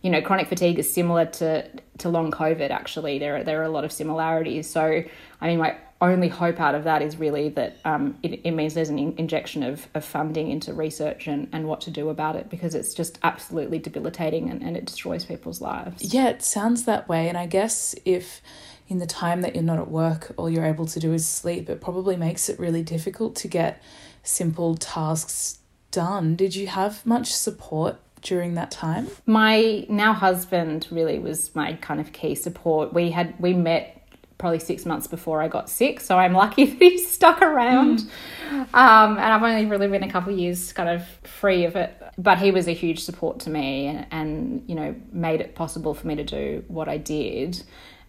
you 0.03 0.11
know, 0.11 0.22
chronic 0.22 0.47
fatigue 0.47 0.79
is 0.79 0.93
similar 0.93 1.26
to, 1.26 1.68
to 1.99 2.09
long 2.09 2.31
COVID, 2.31 2.70
actually. 2.70 3.18
There 3.18 3.39
are, 3.39 3.45
there 3.45 3.61
are 3.61 3.64
a 3.64 3.70
lot 3.70 3.85
of 3.85 3.91
similarities. 3.91 4.70
So, 4.70 5.03
I 5.41 5.47
mean, 5.49 5.59
my 5.59 5.76
only 6.01 6.28
hope 6.28 6.61
out 6.61 6.74
of 6.74 6.84
that 6.84 7.03
is 7.03 7.16
really 7.16 7.49
that 7.51 7.78
um, 7.84 8.16
it, 8.22 8.40
it 8.44 8.53
means 8.53 8.74
there's 8.74 8.88
an 8.88 8.99
in- 8.99 9.14
injection 9.18 9.62
of, 9.62 9.88
of 9.94 10.05
funding 10.05 10.51
into 10.51 10.72
research 10.72 11.26
and, 11.26 11.49
and 11.53 11.66
what 11.66 11.80
to 11.82 11.90
do 11.90 12.09
about 12.09 12.36
it 12.36 12.49
because 12.49 12.74
it's 12.74 12.94
just 12.94 13.18
absolutely 13.22 13.78
debilitating 13.78 14.49
and, 14.49 14.62
and 14.62 14.76
it 14.76 14.84
destroys 14.84 15.24
people's 15.24 15.61
lives. 15.61 16.14
Yeah, 16.14 16.28
it 16.28 16.42
sounds 16.42 16.84
that 16.84 17.09
way. 17.09 17.28
And 17.28 17.36
I 17.36 17.46
guess 17.46 17.96
if 18.05 18.40
in 18.86 18.99
the 18.99 19.07
time 19.07 19.42
that 19.42 19.55
you're 19.55 19.64
not 19.64 19.78
at 19.78 19.90
work, 19.90 20.32
all 20.36 20.49
you're 20.49 20.64
able 20.64 20.86
to 20.86 21.01
do 21.01 21.12
is 21.12 21.26
sleep, 21.26 21.68
it 21.68 21.80
probably 21.80 22.16
makes 22.16 22.49
it 22.49 22.59
really 22.61 22.82
difficult 22.82 23.34
to 23.36 23.49
get 23.49 23.82
simple 24.22 24.76
tasks 24.76 25.59
done. 25.90 26.36
Did 26.36 26.55
you 26.55 26.68
have 26.68 27.05
much 27.05 27.32
support 27.32 27.96
during 28.22 28.55
that 28.55 28.70
time? 28.70 29.09
My 29.26 29.84
now 29.88 30.12
husband 30.12 30.86
really 30.90 31.18
was 31.18 31.55
my 31.55 31.74
kind 31.74 32.01
of 32.01 32.12
key 32.12 32.34
support. 32.34 32.92
We 32.92 33.11
had 33.11 33.34
we 33.40 33.53
met 33.53 33.97
probably 34.39 34.61
six 34.61 34.86
months 34.86 35.09
before 35.09 35.43
I 35.43 35.49
got 35.49 35.68
sick. 35.68 36.01
So 36.01 36.16
I'm 36.16 36.32
lucky 36.32 36.64
that 36.70 36.78
he 36.78 36.99
stuck 36.99 37.43
around. 37.43 38.05
Mm. 38.49 38.74
Um, 38.74 39.18
and 39.18 39.20
I've 39.20 39.43
only 39.43 39.66
really 39.66 39.89
been 39.89 40.05
a 40.05 40.11
couple 40.11 40.32
of 40.32 40.39
years 40.39 40.72
kind 40.72 40.89
of 40.89 41.07
free 41.28 41.64
of 41.64 41.76
it. 41.76 42.01
But 42.16 42.39
he 42.39 42.51
was 42.51 42.68
a 42.68 42.72
huge 42.72 43.01
support 43.01 43.41
to 43.41 43.51
me 43.51 43.86
and, 43.86 44.07
and, 44.11 44.64
you 44.66 44.74
know, 44.74 44.95
made 45.12 45.41
it 45.41 45.55
possible 45.55 45.95
for 45.95 46.07
me 46.07 46.14
to 46.16 46.24
do 46.24 46.64
what 46.68 46.89
I 46.89 46.97
did. 46.97 47.62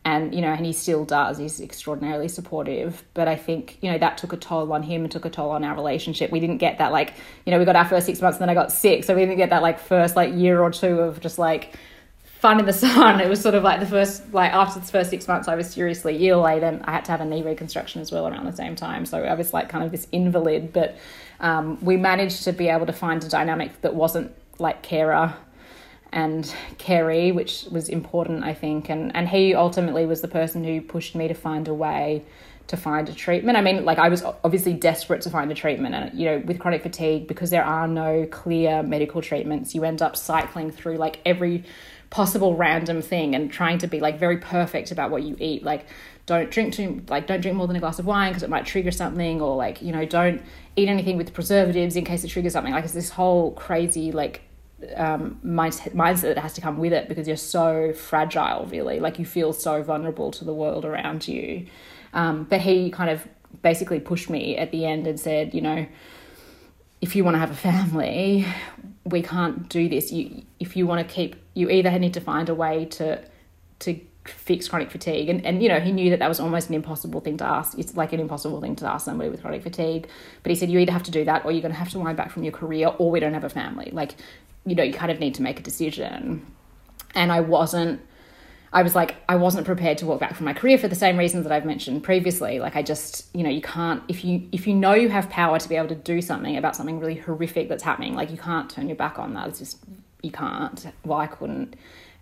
And, 0.05 0.33
you 0.33 0.41
know, 0.41 0.47
and 0.47 0.65
he 0.65 0.71
still 0.71 1.03
does. 1.03 1.37
He's 1.37 1.59
extraordinarily 1.59 2.29
supportive. 2.29 3.03
But 3.13 3.27
I 3.27 3.35
think, 3.35 3.77
you 3.81 3.91
know, 3.91 3.97
that 3.97 4.17
took 4.17 4.31
a 4.31 4.37
toll 4.37 4.71
on 4.71 4.83
him 4.83 5.03
and 5.03 5.11
took 5.11 5.25
a 5.25 5.29
toll 5.29 5.49
on 5.49 5.63
our 5.63 5.75
relationship. 5.75 6.31
We 6.31 6.39
didn't 6.39 6.57
get 6.57 6.77
that, 6.77 6.91
like, 6.91 7.15
you 7.45 7.51
know, 7.51 7.59
we 7.59 7.65
got 7.65 7.75
our 7.75 7.85
first 7.85 8.05
six 8.05 8.21
months 8.21 8.37
and 8.37 8.41
then 8.41 8.49
I 8.49 8.53
got 8.53 8.71
sick. 8.71 9.03
So 9.03 9.13
we 9.13 9.21
didn't 9.21 9.37
get 9.37 9.49
that, 9.49 9.61
like, 9.61 9.79
first, 9.79 10.15
like, 10.15 10.33
year 10.33 10.61
or 10.61 10.71
two 10.71 10.99
of 10.99 11.19
just, 11.19 11.37
like, 11.37 11.75
fun 12.39 12.59
in 12.59 12.65
the 12.65 12.73
sun. 12.73 13.19
It 13.19 13.29
was 13.29 13.41
sort 13.41 13.53
of 13.53 13.63
like 13.63 13.79
the 13.79 13.85
first, 13.85 14.33
like 14.33 14.53
after 14.53 14.79
the 14.79 14.85
first 14.85 15.09
six 15.09 15.27
months, 15.27 15.47
I 15.47 15.55
was 15.55 15.69
seriously 15.69 16.27
ill. 16.29 16.45
I 16.45 16.59
then 16.59 16.81
I 16.85 16.91
had 16.91 17.05
to 17.05 17.11
have 17.11 17.21
a 17.21 17.25
knee 17.25 17.43
reconstruction 17.43 18.01
as 18.01 18.11
well 18.11 18.27
around 18.27 18.45
the 18.45 18.55
same 18.55 18.75
time. 18.75 19.05
So 19.05 19.23
I 19.23 19.33
was 19.33 19.53
like 19.53 19.69
kind 19.69 19.83
of 19.83 19.91
this 19.91 20.07
invalid. 20.11 20.71
But 20.73 20.97
um, 21.41 21.83
we 21.83 21.97
managed 21.97 22.45
to 22.45 22.53
be 22.53 22.69
able 22.69 22.85
to 22.85 22.93
find 22.93 23.23
a 23.23 23.29
dynamic 23.29 23.81
that 23.81 23.93
wasn't 23.93 24.33
like 24.57 24.81
carer 24.81 25.35
and 26.11 26.53
carey, 26.77 27.31
which 27.31 27.65
was 27.71 27.89
important, 27.89 28.43
I 28.43 28.53
think. 28.53 28.89
And 28.89 29.13
and 29.15 29.27
he 29.27 29.53
ultimately 29.53 30.05
was 30.05 30.21
the 30.21 30.27
person 30.29 30.63
who 30.63 30.81
pushed 30.81 31.15
me 31.15 31.27
to 31.27 31.33
find 31.33 31.67
a 31.67 31.73
way 31.73 32.23
to 32.69 32.77
find 32.77 33.09
a 33.09 33.13
treatment. 33.13 33.57
I 33.57 33.61
mean, 33.61 33.83
like 33.83 33.97
I 33.97 34.09
was 34.09 34.23
obviously 34.43 34.73
desperate 34.73 35.21
to 35.23 35.29
find 35.29 35.51
a 35.51 35.55
treatment, 35.55 35.95
and 35.95 36.17
you 36.17 36.25
know, 36.25 36.37
with 36.45 36.59
chronic 36.59 36.83
fatigue, 36.83 37.27
because 37.27 37.49
there 37.49 37.65
are 37.65 37.87
no 37.87 38.27
clear 38.27 38.83
medical 38.83 39.21
treatments, 39.21 39.73
you 39.75 39.83
end 39.83 40.01
up 40.01 40.15
cycling 40.15 40.71
through 40.71 40.97
like 40.97 41.19
every 41.25 41.65
possible 42.11 42.55
random 42.55 43.01
thing 43.01 43.35
and 43.35 43.51
trying 43.51 43.77
to 43.79 43.87
be 43.87 43.99
like 43.99 44.17
very 44.17 44.37
perfect 44.37 44.91
about 44.91 45.11
what 45.11 45.23
you 45.23 45.35
eat. 45.39 45.63
Like 45.63 45.87
don't 46.27 46.51
drink 46.51 46.75
too 46.75 47.03
like 47.07 47.25
don't 47.25 47.41
drink 47.41 47.57
more 47.57 47.65
than 47.65 47.75
a 47.75 47.79
glass 47.79 47.97
of 47.97 48.05
wine 48.05 48.31
because 48.31 48.43
it 48.43 48.49
might 48.49 48.65
trigger 48.65 48.91
something 48.91 49.41
or 49.41 49.55
like 49.55 49.81
you 49.81 49.91
know 49.91 50.05
don't 50.05 50.43
eat 50.75 50.87
anything 50.87 51.17
with 51.17 51.33
preservatives 51.33 51.95
in 51.95 52.05
case 52.05 52.23
it 52.23 52.29
triggers 52.29 52.53
something. 52.53 52.73
Like 52.73 52.83
it's 52.83 52.93
this 52.93 53.09
whole 53.09 53.51
crazy 53.53 54.11
like 54.11 54.41
um, 54.95 55.39
mindset, 55.43 55.93
mindset 55.93 56.35
that 56.35 56.37
has 56.37 56.53
to 56.53 56.61
come 56.61 56.77
with 56.77 56.93
it 56.93 57.09
because 57.09 57.27
you're 57.27 57.35
so 57.35 57.93
fragile 57.93 58.67
really. 58.67 58.99
Like 58.99 59.17
you 59.17 59.25
feel 59.25 59.53
so 59.53 59.81
vulnerable 59.81 60.29
to 60.31 60.45
the 60.45 60.53
world 60.53 60.85
around 60.85 61.27
you 61.27 61.65
um, 62.13 62.43
but 62.43 62.61
he 62.61 62.89
kind 62.89 63.09
of 63.09 63.27
basically 63.61 63.99
pushed 63.99 64.29
me 64.29 64.57
at 64.57 64.71
the 64.71 64.85
end 64.85 65.07
and 65.07 65.19
said 65.19 65.53
you 65.53 65.61
know 65.61 65.85
if 67.01 67.15
you 67.15 67.23
want 67.23 67.35
to 67.35 67.39
have 67.39 67.51
a 67.51 67.55
family 67.55 68.45
we 69.11 69.21
can't 69.21 69.69
do 69.69 69.89
this. 69.89 70.11
You 70.11 70.43
if 70.59 70.75
you 70.75 70.87
want 70.87 71.07
to 71.07 71.13
keep 71.13 71.35
you 71.53 71.69
either 71.69 71.97
need 71.99 72.13
to 72.13 72.21
find 72.21 72.49
a 72.49 72.55
way 72.55 72.85
to 72.85 73.23
to 73.79 73.99
fix 74.25 74.67
chronic 74.67 74.91
fatigue. 74.91 75.29
And, 75.29 75.45
and 75.45 75.63
you 75.63 75.69
know 75.69 75.79
he 75.79 75.91
knew 75.91 76.09
that 76.11 76.19
that 76.19 76.29
was 76.29 76.39
almost 76.39 76.69
an 76.69 76.75
impossible 76.75 77.21
thing 77.21 77.37
to 77.37 77.45
ask. 77.45 77.77
It's 77.77 77.95
like 77.95 78.13
an 78.13 78.19
impossible 78.19 78.61
thing 78.61 78.75
to 78.77 78.87
ask 78.87 79.05
somebody 79.05 79.29
with 79.29 79.41
chronic 79.41 79.63
fatigue. 79.63 80.07
But 80.43 80.51
he 80.51 80.55
said 80.55 80.69
you 80.69 80.79
either 80.79 80.91
have 80.91 81.03
to 81.03 81.11
do 81.11 81.25
that 81.25 81.45
or 81.45 81.51
you're 81.51 81.61
going 81.61 81.73
to 81.73 81.79
have 81.79 81.89
to 81.91 81.99
wind 81.99 82.17
back 82.17 82.31
from 82.31 82.43
your 82.43 82.53
career 82.53 82.87
or 82.97 83.09
we 83.11 83.19
don't 83.19 83.33
have 83.33 83.43
a 83.43 83.49
family. 83.49 83.89
Like 83.91 84.15
you 84.65 84.75
know 84.75 84.83
you 84.83 84.93
kind 84.93 85.11
of 85.11 85.19
need 85.19 85.35
to 85.35 85.41
make 85.41 85.59
a 85.59 85.63
decision. 85.63 86.45
And 87.15 87.31
i 87.31 87.39
wasn't 87.39 88.01
I 88.71 88.83
was 88.83 88.93
like, 88.95 89.15
I 89.27 89.35
wasn't 89.35 89.65
prepared 89.65 89.97
to 89.99 90.05
walk 90.05 90.19
back 90.19 90.35
from 90.35 90.45
my 90.45 90.53
career 90.53 90.77
for 90.77 90.87
the 90.87 90.95
same 90.95 91.17
reasons 91.17 91.43
that 91.43 91.51
I've 91.51 91.65
mentioned 91.65 92.03
previously. 92.03 92.59
Like, 92.59 92.75
I 92.75 92.83
just, 92.83 93.27
you 93.33 93.43
know, 93.43 93.49
you 93.49 93.61
can't 93.61 94.03
if 94.07 94.23
you 94.23 94.47
if 94.51 94.67
you 94.67 94.75
know 94.75 94.93
you 94.93 95.09
have 95.09 95.29
power 95.29 95.57
to 95.57 95.69
be 95.69 95.75
able 95.75 95.87
to 95.89 95.95
do 95.95 96.21
something 96.21 96.55
about 96.55 96.75
something 96.75 96.99
really 96.99 97.15
horrific 97.15 97.67
that's 97.67 97.83
happening, 97.83 98.13
like 98.13 98.29
you 98.29 98.37
can't 98.37 98.69
turn 98.69 98.87
your 98.87 98.95
back 98.95 99.17
on 99.17 99.33
that. 99.33 99.47
It's 99.47 99.59
just 99.59 99.79
you 100.21 100.31
can't. 100.31 100.85
Well, 101.03 101.17
I 101.17 101.27
couldn't, 101.27 101.75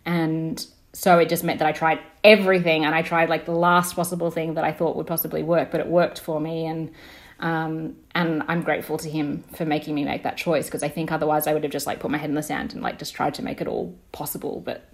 and 0.06 0.66
so 0.94 1.20
it 1.20 1.30
just 1.30 1.44
meant 1.44 1.60
that 1.60 1.68
I 1.68 1.74
tried 1.74 2.00
everything, 2.24 2.86
and 2.86 2.96
I 2.96 3.02
tried 3.02 3.30
like 3.30 3.46
the 3.46 3.52
last 3.52 3.96
possible 3.96 4.32
thing 4.32 4.54
that 4.54 4.64
I 4.64 4.72
thought 4.72 4.96
would 4.96 5.08
possibly 5.08 5.44
work, 5.44 5.70
but 5.70 5.82
it 5.82 5.88
worked 5.88 6.20
for 6.20 6.40
me, 6.40 6.66
and 6.66 6.92
um, 7.40 7.98
and 8.16 8.44
I'm 8.48 8.62
grateful 8.62 8.98
to 9.00 9.10
him 9.10 9.44
for 9.54 9.66
making 9.66 9.96
me 9.96 10.06
make 10.06 10.24
that 10.24 10.38
choice 10.38 10.66
because 10.66 10.82
I 10.82 10.90
think 10.90 11.12
otherwise 11.12 11.46
I 11.46 11.54
would 11.54 11.64
have 11.64 11.72
just 11.72 11.86
like 11.86 12.00
put 12.00 12.10
my 12.10 12.18
head 12.18 12.30
in 12.30 12.36
the 12.36 12.44
sand 12.44 12.74
and 12.74 12.82
like 12.82 13.00
just 13.00 13.14
tried 13.14 13.34
to 13.36 13.44
make 13.44 13.60
it 13.60 13.68
all 13.68 13.96
possible, 14.12 14.62
but 14.66 14.90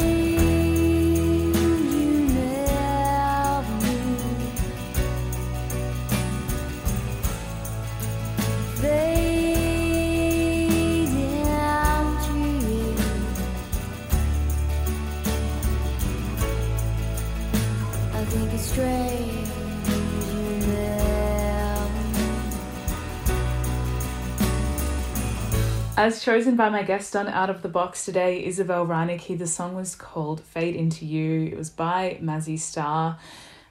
As 25.99 26.23
chosen 26.23 26.55
by 26.55 26.69
my 26.69 26.85
guest 26.85 27.17
on 27.17 27.27
Out 27.27 27.51
of 27.51 27.63
the 27.63 27.69
Box 27.69 28.05
today, 28.05 28.45
Isabelle 28.47 28.87
Reinecke, 28.87 29.37
the 29.37 29.49
song 29.49 29.75
was 29.75 29.97
called 29.97 30.41
Fade 30.41 30.77
Into 30.77 31.05
You. 31.05 31.47
It 31.47 31.59
was 31.59 31.71
by 31.71 32.21
Mazzy 32.23 32.57
Star. 32.57 33.19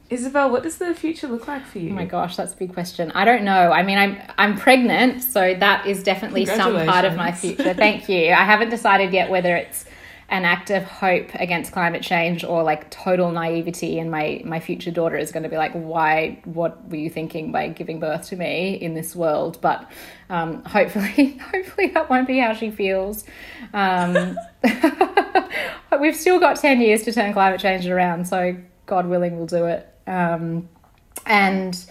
Isabelle, 0.09 0.51
what 0.51 0.61
does 0.61 0.77
the 0.77 0.93
future 0.93 1.29
look 1.29 1.47
like 1.47 1.65
for 1.65 1.79
you? 1.79 1.91
Oh 1.91 1.93
my 1.93 2.03
gosh, 2.03 2.35
that's 2.35 2.51
a 2.51 2.57
big 2.57 2.73
question. 2.73 3.13
I 3.13 3.23
don't 3.23 3.45
know. 3.45 3.71
I 3.71 3.81
mean, 3.81 3.97
I'm 3.97 4.17
I'm 4.37 4.57
pregnant, 4.57 5.23
so 5.23 5.53
that 5.53 5.87
is 5.87 6.03
definitely 6.03 6.45
some 6.45 6.73
part 6.85 7.05
of 7.05 7.15
my 7.15 7.31
future. 7.31 7.73
Thank 7.73 8.09
you. 8.09 8.33
I 8.33 8.43
haven't 8.43 8.71
decided 8.71 9.13
yet 9.13 9.29
whether 9.29 9.55
it's 9.55 9.85
an 10.29 10.43
act 10.43 10.69
of 10.69 10.83
hope 10.83 11.33
against 11.35 11.71
climate 11.71 12.01
change 12.01 12.43
or 12.43 12.61
like 12.61 12.89
total 12.91 13.31
naivety 13.31 13.97
and 13.97 14.11
my 14.11 14.41
my 14.43 14.59
future 14.59 14.91
daughter 14.91 15.15
is 15.15 15.31
going 15.31 15.43
to 15.43 15.49
be 15.49 15.55
like 15.55 15.71
why 15.71 16.37
what 16.43 16.89
were 16.89 16.97
you 16.97 17.09
thinking 17.09 17.51
by 17.51 17.69
giving 17.69 17.99
birth 17.99 18.27
to 18.27 18.35
me 18.35 18.73
in 18.73 18.93
this 18.93 19.15
world? 19.15 19.57
But 19.61 19.89
um, 20.29 20.63
hopefully 20.65 21.37
hopefully 21.53 21.87
that 21.89 22.09
won't 22.09 22.27
be 22.27 22.39
how 22.39 22.53
she 22.53 22.71
feels. 22.71 23.23
Um, 23.73 24.37
we've 26.01 26.15
still 26.15 26.39
got 26.39 26.57
10 26.57 26.81
years 26.81 27.03
to 27.03 27.13
turn 27.13 27.31
climate 27.31 27.61
change 27.61 27.87
around 27.87 28.27
so 28.27 28.57
god 28.85 29.07
willing 29.07 29.37
we'll 29.37 29.45
do 29.45 29.65
it. 29.65 29.87
Um, 30.07 30.67
and 31.25 31.85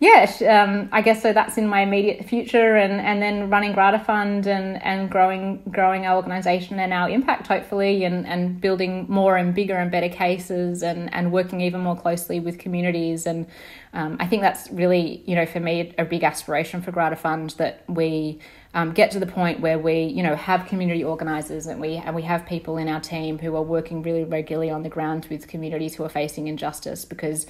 yeah, 0.00 0.32
um, 0.48 0.88
I 0.92 1.02
guess 1.02 1.20
so. 1.20 1.34
That's 1.34 1.58
in 1.58 1.68
my 1.68 1.82
immediate 1.82 2.24
future, 2.24 2.74
and, 2.76 3.02
and 3.02 3.20
then 3.20 3.50
running 3.50 3.74
Grata 3.74 3.98
Fund 3.98 4.46
and, 4.46 4.82
and 4.82 5.10
growing 5.10 5.62
growing 5.70 6.06
our 6.06 6.16
organisation 6.16 6.80
and 6.80 6.90
our 6.90 7.10
impact, 7.10 7.48
hopefully, 7.48 8.04
and, 8.04 8.26
and 8.26 8.58
building 8.62 9.04
more 9.10 9.36
and 9.36 9.54
bigger 9.54 9.76
and 9.76 9.90
better 9.90 10.08
cases, 10.08 10.82
and, 10.82 11.12
and 11.12 11.32
working 11.32 11.60
even 11.60 11.82
more 11.82 11.96
closely 11.96 12.40
with 12.40 12.58
communities. 12.58 13.26
And 13.26 13.46
um, 13.92 14.16
I 14.18 14.26
think 14.26 14.40
that's 14.40 14.70
really, 14.70 15.22
you 15.26 15.34
know, 15.34 15.44
for 15.44 15.60
me, 15.60 15.94
a 15.98 16.06
big 16.06 16.24
aspiration 16.24 16.80
for 16.80 16.92
Grata 16.92 17.16
Fund 17.16 17.50
that 17.58 17.84
we 17.86 18.40
um, 18.72 18.92
get 18.92 19.10
to 19.10 19.20
the 19.20 19.26
point 19.26 19.60
where 19.60 19.78
we, 19.78 20.04
you 20.04 20.22
know, 20.22 20.34
have 20.34 20.66
community 20.66 21.04
organisers 21.04 21.66
and 21.66 21.78
we 21.78 21.96
and 21.96 22.14
we 22.14 22.22
have 22.22 22.46
people 22.46 22.78
in 22.78 22.88
our 22.88 23.00
team 23.00 23.38
who 23.38 23.54
are 23.54 23.62
working 23.62 24.02
really 24.02 24.24
regularly 24.24 24.70
on 24.70 24.82
the 24.82 24.88
ground 24.88 25.26
with 25.28 25.46
communities 25.46 25.96
who 25.96 26.04
are 26.04 26.08
facing 26.08 26.46
injustice 26.46 27.04
because 27.04 27.46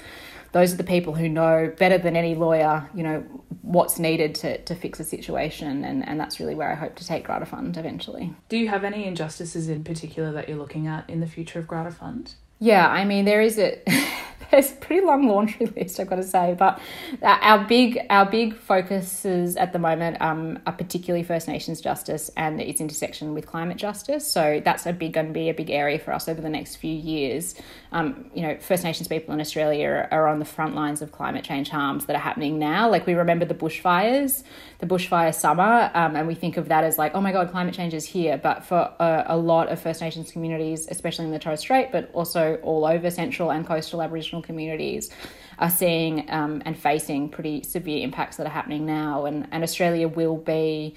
those 0.52 0.72
are 0.72 0.76
the 0.76 0.84
people 0.84 1.14
who 1.14 1.28
know 1.28 1.72
better 1.78 1.98
than 1.98 2.16
any 2.16 2.34
lawyer, 2.34 2.88
you 2.94 3.02
know, 3.02 3.20
what's 3.62 3.98
needed 3.98 4.34
to, 4.36 4.58
to 4.62 4.74
fix 4.74 4.98
a 4.98 5.04
situation. 5.04 5.84
And, 5.84 6.06
and 6.06 6.18
that's 6.18 6.40
really 6.40 6.54
where 6.54 6.70
I 6.70 6.74
hope 6.74 6.96
to 6.96 7.06
take 7.06 7.24
Grata 7.24 7.46
Fund 7.46 7.76
eventually. 7.76 8.34
Do 8.48 8.56
you 8.56 8.68
have 8.68 8.84
any 8.84 9.04
injustices 9.04 9.68
in 9.68 9.84
particular 9.84 10.32
that 10.32 10.48
you're 10.48 10.58
looking 10.58 10.86
at 10.86 11.08
in 11.08 11.20
the 11.20 11.26
future 11.26 11.58
of 11.58 11.68
Grata 11.68 11.92
Fund? 11.92 12.34
Yeah, 12.58 12.88
I 12.88 13.04
mean, 13.04 13.24
there 13.24 13.40
is 13.40 13.58
a. 13.58 13.80
a 14.52 14.62
pretty 14.80 15.04
long 15.04 15.28
laundry 15.28 15.66
list, 15.76 16.00
I've 16.00 16.08
got 16.08 16.16
to 16.16 16.22
say. 16.22 16.54
But 16.58 16.80
our 17.22 17.64
big 17.64 17.98
our 18.10 18.26
big 18.26 18.56
focuses 18.56 19.56
at 19.56 19.72
the 19.72 19.78
moment 19.78 20.20
um, 20.20 20.58
are 20.66 20.72
particularly 20.72 21.22
First 21.22 21.48
Nations 21.48 21.80
justice 21.80 22.30
and 22.36 22.60
its 22.60 22.80
intersection 22.80 23.34
with 23.34 23.46
climate 23.46 23.76
justice. 23.76 24.26
So 24.26 24.60
that's 24.64 24.86
a 24.86 24.92
big 24.92 25.12
going 25.12 25.28
to 25.28 25.32
be 25.32 25.48
a 25.48 25.54
big 25.54 25.70
area 25.70 25.98
for 25.98 26.12
us 26.12 26.28
over 26.28 26.40
the 26.40 26.48
next 26.48 26.76
few 26.76 26.94
years. 26.94 27.54
Um, 27.92 28.30
you 28.34 28.42
know, 28.42 28.56
First 28.58 28.84
Nations 28.84 29.08
people 29.08 29.34
in 29.34 29.40
Australia 29.40 29.88
are, 29.88 30.08
are 30.10 30.28
on 30.28 30.38
the 30.38 30.44
front 30.44 30.74
lines 30.74 31.02
of 31.02 31.12
climate 31.12 31.44
change 31.44 31.68
harms 31.68 32.06
that 32.06 32.16
are 32.16 32.20
happening 32.20 32.58
now. 32.58 32.88
Like 32.88 33.06
we 33.06 33.14
remember 33.14 33.44
the 33.44 33.54
bushfires, 33.54 34.42
the 34.78 34.86
bushfire 34.86 35.34
summer, 35.34 35.90
um, 35.94 36.16
and 36.16 36.26
we 36.26 36.34
think 36.34 36.56
of 36.56 36.68
that 36.68 36.84
as 36.84 36.98
like, 36.98 37.14
oh 37.14 37.20
my 37.20 37.32
god, 37.32 37.50
climate 37.50 37.74
change 37.74 37.94
is 37.94 38.06
here. 38.06 38.36
But 38.36 38.64
for 38.64 38.92
a, 38.98 39.24
a 39.28 39.36
lot 39.36 39.68
of 39.68 39.80
First 39.80 40.00
Nations 40.00 40.32
communities, 40.32 40.88
especially 40.90 41.26
in 41.26 41.30
the 41.30 41.38
Torres 41.38 41.60
Strait, 41.60 41.92
but 41.92 42.10
also 42.12 42.56
all 42.62 42.84
over 42.84 43.10
central 43.10 43.50
and 43.50 43.66
coastal 43.66 44.02
Aboriginal 44.02 44.39
Aboriginal 44.40 44.42
communities 44.42 45.10
are 45.58 45.70
seeing 45.70 46.30
um, 46.30 46.62
and 46.64 46.76
facing 46.76 47.28
pretty 47.28 47.62
severe 47.62 48.02
impacts 48.02 48.36
that 48.36 48.46
are 48.46 48.50
happening 48.50 48.86
now, 48.86 49.26
and, 49.26 49.46
and 49.52 49.62
Australia 49.62 50.08
will 50.08 50.36
be 50.36 50.94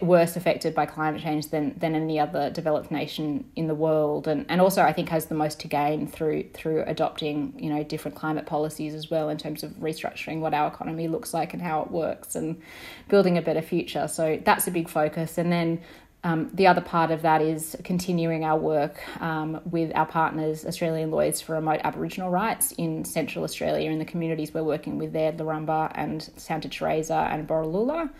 worse 0.00 0.36
affected 0.36 0.72
by 0.76 0.86
climate 0.86 1.20
change 1.20 1.48
than, 1.48 1.76
than 1.76 1.96
any 1.96 2.20
other 2.20 2.50
developed 2.50 2.92
nation 2.92 3.44
in 3.56 3.66
the 3.66 3.74
world, 3.74 4.28
and, 4.28 4.46
and 4.48 4.60
also 4.60 4.82
I 4.82 4.92
think 4.92 5.08
has 5.08 5.26
the 5.26 5.34
most 5.34 5.58
to 5.60 5.68
gain 5.68 6.06
through 6.06 6.50
through 6.54 6.84
adopting 6.86 7.52
you 7.58 7.70
know 7.70 7.82
different 7.82 8.16
climate 8.16 8.46
policies 8.46 8.94
as 8.94 9.10
well 9.10 9.28
in 9.28 9.38
terms 9.38 9.64
of 9.64 9.72
restructuring 9.80 10.38
what 10.38 10.54
our 10.54 10.68
economy 10.68 11.08
looks 11.08 11.34
like 11.34 11.52
and 11.52 11.60
how 11.60 11.82
it 11.82 11.90
works 11.90 12.36
and 12.36 12.62
building 13.08 13.38
a 13.38 13.42
better 13.42 13.62
future. 13.62 14.06
So 14.06 14.40
that's 14.44 14.68
a 14.68 14.70
big 14.70 14.88
focus, 14.88 15.36
and 15.36 15.50
then 15.50 15.80
um, 16.26 16.50
the 16.52 16.66
other 16.66 16.80
part 16.80 17.12
of 17.12 17.22
that 17.22 17.40
is 17.40 17.76
continuing 17.84 18.44
our 18.44 18.58
work 18.58 19.00
um, 19.22 19.60
with 19.70 19.92
our 19.94 20.06
partners, 20.06 20.66
Australian 20.66 21.12
Lawyers 21.12 21.40
for 21.40 21.52
Remote 21.52 21.80
Aboriginal 21.84 22.30
Rights 22.30 22.72
in 22.72 23.04
Central 23.04 23.44
Australia 23.44 23.92
in 23.92 24.00
the 24.00 24.04
communities 24.04 24.52
we're 24.52 24.64
working 24.64 24.98
with 24.98 25.12
there, 25.12 25.30
Laramba 25.30 25.92
and 25.94 26.28
Santa 26.36 26.68
Teresa 26.68 27.28
and 27.30 27.46
Borroloola. 27.46 28.10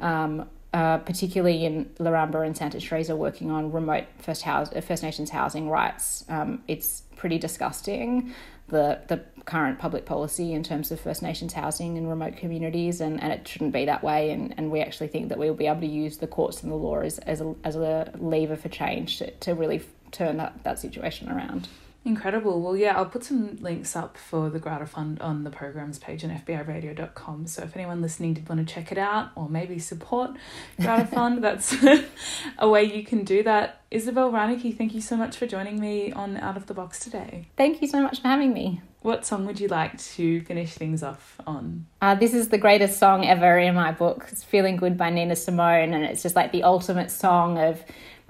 Um, 0.00 0.48
uh, 0.74 0.96
particularly 0.98 1.66
in 1.66 1.84
Laramba 2.00 2.46
and 2.46 2.56
Santa 2.56 2.80
Teresa, 2.80 3.14
working 3.14 3.50
on 3.50 3.70
remote 3.70 4.04
First, 4.18 4.42
house, 4.42 4.70
First 4.82 5.02
Nations 5.02 5.28
housing 5.28 5.68
rights. 5.68 6.24
Um, 6.30 6.62
it's 6.66 7.02
pretty 7.14 7.38
disgusting 7.38 8.34
the 8.72 9.00
the 9.06 9.22
current 9.44 9.78
public 9.78 10.04
policy 10.06 10.52
in 10.52 10.62
terms 10.62 10.90
of 10.90 11.00
First 11.00 11.22
Nations 11.22 11.52
housing 11.52 11.96
in 11.96 12.06
remote 12.06 12.36
communities, 12.36 13.00
and, 13.00 13.22
and 13.22 13.32
it 13.32 13.46
shouldn't 13.46 13.72
be 13.72 13.84
that 13.84 14.02
way. 14.02 14.30
And, 14.30 14.54
and 14.56 14.70
we 14.70 14.80
actually 14.80 15.08
think 15.08 15.28
that 15.28 15.38
we 15.38 15.48
will 15.48 15.56
be 15.56 15.66
able 15.66 15.80
to 15.80 15.86
use 15.86 16.18
the 16.18 16.26
courts 16.26 16.62
and 16.62 16.70
the 16.70 16.76
law 16.76 17.00
as, 17.00 17.18
as, 17.20 17.40
a, 17.40 17.54
as 17.64 17.76
a 17.76 18.12
lever 18.18 18.56
for 18.56 18.68
change 18.68 19.18
to, 19.18 19.30
to 19.30 19.54
really 19.54 19.82
turn 20.10 20.36
that, 20.36 20.62
that 20.64 20.78
situation 20.78 21.28
around. 21.28 21.68
Incredible. 22.04 22.60
Well, 22.60 22.76
yeah, 22.76 22.96
I'll 22.96 23.06
put 23.06 23.22
some 23.22 23.56
links 23.60 23.94
up 23.94 24.16
for 24.16 24.50
the 24.50 24.58
Grata 24.58 24.86
Fund 24.86 25.20
on 25.20 25.44
the 25.44 25.50
programs 25.50 26.00
page 26.00 26.24
on 26.24 26.30
FBIRadio.com. 26.30 27.46
So 27.46 27.62
if 27.62 27.76
anyone 27.76 28.02
listening 28.02 28.34
did 28.34 28.48
want 28.48 28.66
to 28.66 28.74
check 28.74 28.90
it 28.90 28.98
out 28.98 29.30
or 29.36 29.48
maybe 29.48 29.78
support 29.78 30.32
Grata 30.80 31.06
Fund, 31.12 31.44
that's 31.44 31.76
a 32.58 32.68
way 32.68 32.82
you 32.82 33.04
can 33.04 33.22
do 33.22 33.44
that. 33.44 33.82
Isabelle 33.92 34.32
Reinecke, 34.32 34.76
thank 34.76 34.94
you 34.94 35.00
so 35.00 35.16
much 35.16 35.36
for 35.36 35.46
joining 35.46 35.78
me 35.78 36.10
on 36.12 36.38
Out 36.38 36.56
of 36.56 36.66
the 36.66 36.74
Box 36.74 36.98
today. 36.98 37.46
Thank 37.56 37.80
you 37.80 37.86
so 37.86 38.02
much 38.02 38.20
for 38.20 38.28
having 38.28 38.52
me. 38.52 38.80
What 39.02 39.26
song 39.26 39.46
would 39.46 39.60
you 39.60 39.68
like 39.68 39.98
to 40.14 40.40
finish 40.42 40.74
things 40.74 41.02
off 41.02 41.40
on? 41.46 41.86
Uh, 42.00 42.14
this 42.14 42.34
is 42.34 42.48
the 42.48 42.58
greatest 42.58 42.98
song 42.98 43.26
ever 43.26 43.58
in 43.58 43.74
my 43.74 43.92
book. 43.92 44.26
It's 44.30 44.44
Feeling 44.44 44.76
Good 44.76 44.96
by 44.96 45.10
Nina 45.10 45.36
Simone, 45.36 45.92
and 45.92 46.04
it's 46.04 46.22
just 46.22 46.36
like 46.36 46.52
the 46.52 46.62
ultimate 46.62 47.10
song 47.10 47.58
of 47.58 47.82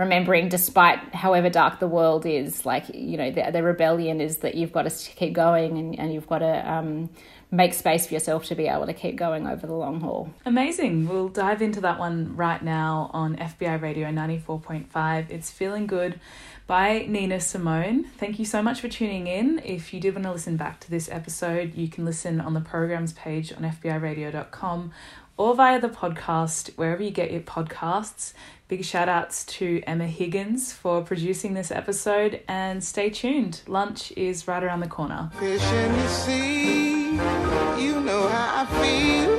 remembering 0.03 0.49
despite 0.49 1.15
however 1.15 1.49
dark 1.49 1.79
the 1.79 1.89
world 1.89 2.27
is 2.27 2.67
like 2.67 2.85
you 2.95 3.17
know 3.17 3.31
the, 3.31 3.51
the 3.53 3.63
rebellion 3.63 4.21
is 4.21 4.39
that 4.39 4.55
you've 4.55 4.73
got 4.73 4.89
to 4.89 5.11
keep 5.13 5.33
going 5.33 5.79
and, 5.79 5.99
and 5.99 6.13
you've 6.13 6.29
got 6.29 6.39
to 6.39 6.71
um, 6.71 7.09
make 7.51 7.75
space 7.75 8.07
for 8.07 8.15
yourself 8.15 8.45
to 8.45 8.55
be 8.55 8.67
able 8.67 8.87
to 8.87 8.95
keep 8.95 9.17
going 9.17 9.47
over 9.47 9.67
the 9.67 9.75
long 9.75 10.01
haul 10.01 10.33
amazing 10.45 11.09
we'll 11.09 11.29
dive 11.29 11.63
into 11.63 11.81
that 11.81 11.99
one 11.99 12.37
right 12.37 12.63
now 12.63 13.11
on 13.13 13.37
fbi 13.37 13.81
radio 13.81 14.09
94.5 14.09 15.31
it's 15.31 15.51
feeling 15.51 15.87
good 15.87 16.19
by 16.67 17.05
Nina 17.09 17.41
Simone. 17.41 18.05
Thank 18.05 18.39
you 18.39 18.45
so 18.45 18.63
much 18.63 18.81
for 18.81 18.89
tuning 18.89 19.27
in. 19.27 19.61
If 19.65 19.93
you 19.93 20.01
did 20.01 20.15
want 20.15 20.25
to 20.25 20.33
listen 20.33 20.57
back 20.57 20.81
to 20.81 20.91
this 20.91 21.09
episode, 21.11 21.75
you 21.75 21.89
can 21.89 22.05
listen 22.05 22.41
on 22.41 22.55
the 22.55 22.61
programs 22.61 23.13
page 23.13 23.53
on 23.53 23.59
FBIRadio.com 23.59 24.93
or 25.37 25.55
via 25.55 25.81
the 25.81 25.89
podcast, 25.89 26.71
wherever 26.77 27.03
you 27.03 27.11
get 27.11 27.33
your 27.33 27.41
podcasts. 27.41 28.33
Big 28.73 28.87
shout 28.87 29.07
outs 29.07 29.45
to 29.45 29.83
Emma 29.87 30.07
Higgins 30.07 30.73
for 30.73 31.03
producing 31.03 31.53
this 31.53 31.70
episode 31.70 32.41
and 32.49 32.83
stay 32.83 33.11
tuned. 33.11 33.61
Lunch 33.66 34.12
is 34.16 34.49
right 34.49 34.64
around 34.64 34.81
the 34.81 34.89
corner. 34.89 35.31
You 35.43 35.59
know 38.01 38.29
how 38.29 38.62
I 38.62 38.66
feel. 38.81 39.31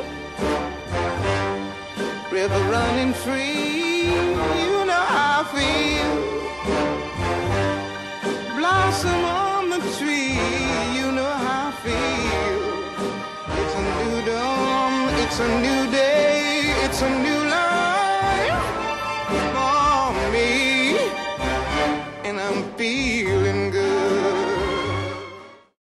River 2.31 2.59
running 2.69 3.13
free, 3.13 4.11
you 4.11 4.85
know 4.85 5.03
how 5.15 5.41
I 5.41 5.45
feel. 5.55 6.11
Blossom 8.55 9.25
on 9.25 9.69
the 9.71 9.79
tree, 9.97 10.37
you 10.95 11.11
know 11.11 11.33
how 11.45 11.69
I 11.69 11.71
feel. 11.81 12.59
It's 13.57 13.75
a 13.81 13.83
new 13.97 14.17
dawn, 14.27 14.93
it's 15.23 15.39
a 15.39 15.49
new 15.59 15.81
day, 15.91 16.75
it's 16.85 17.01
a 17.01 17.09
new 17.23 17.32
feel. 22.83 23.42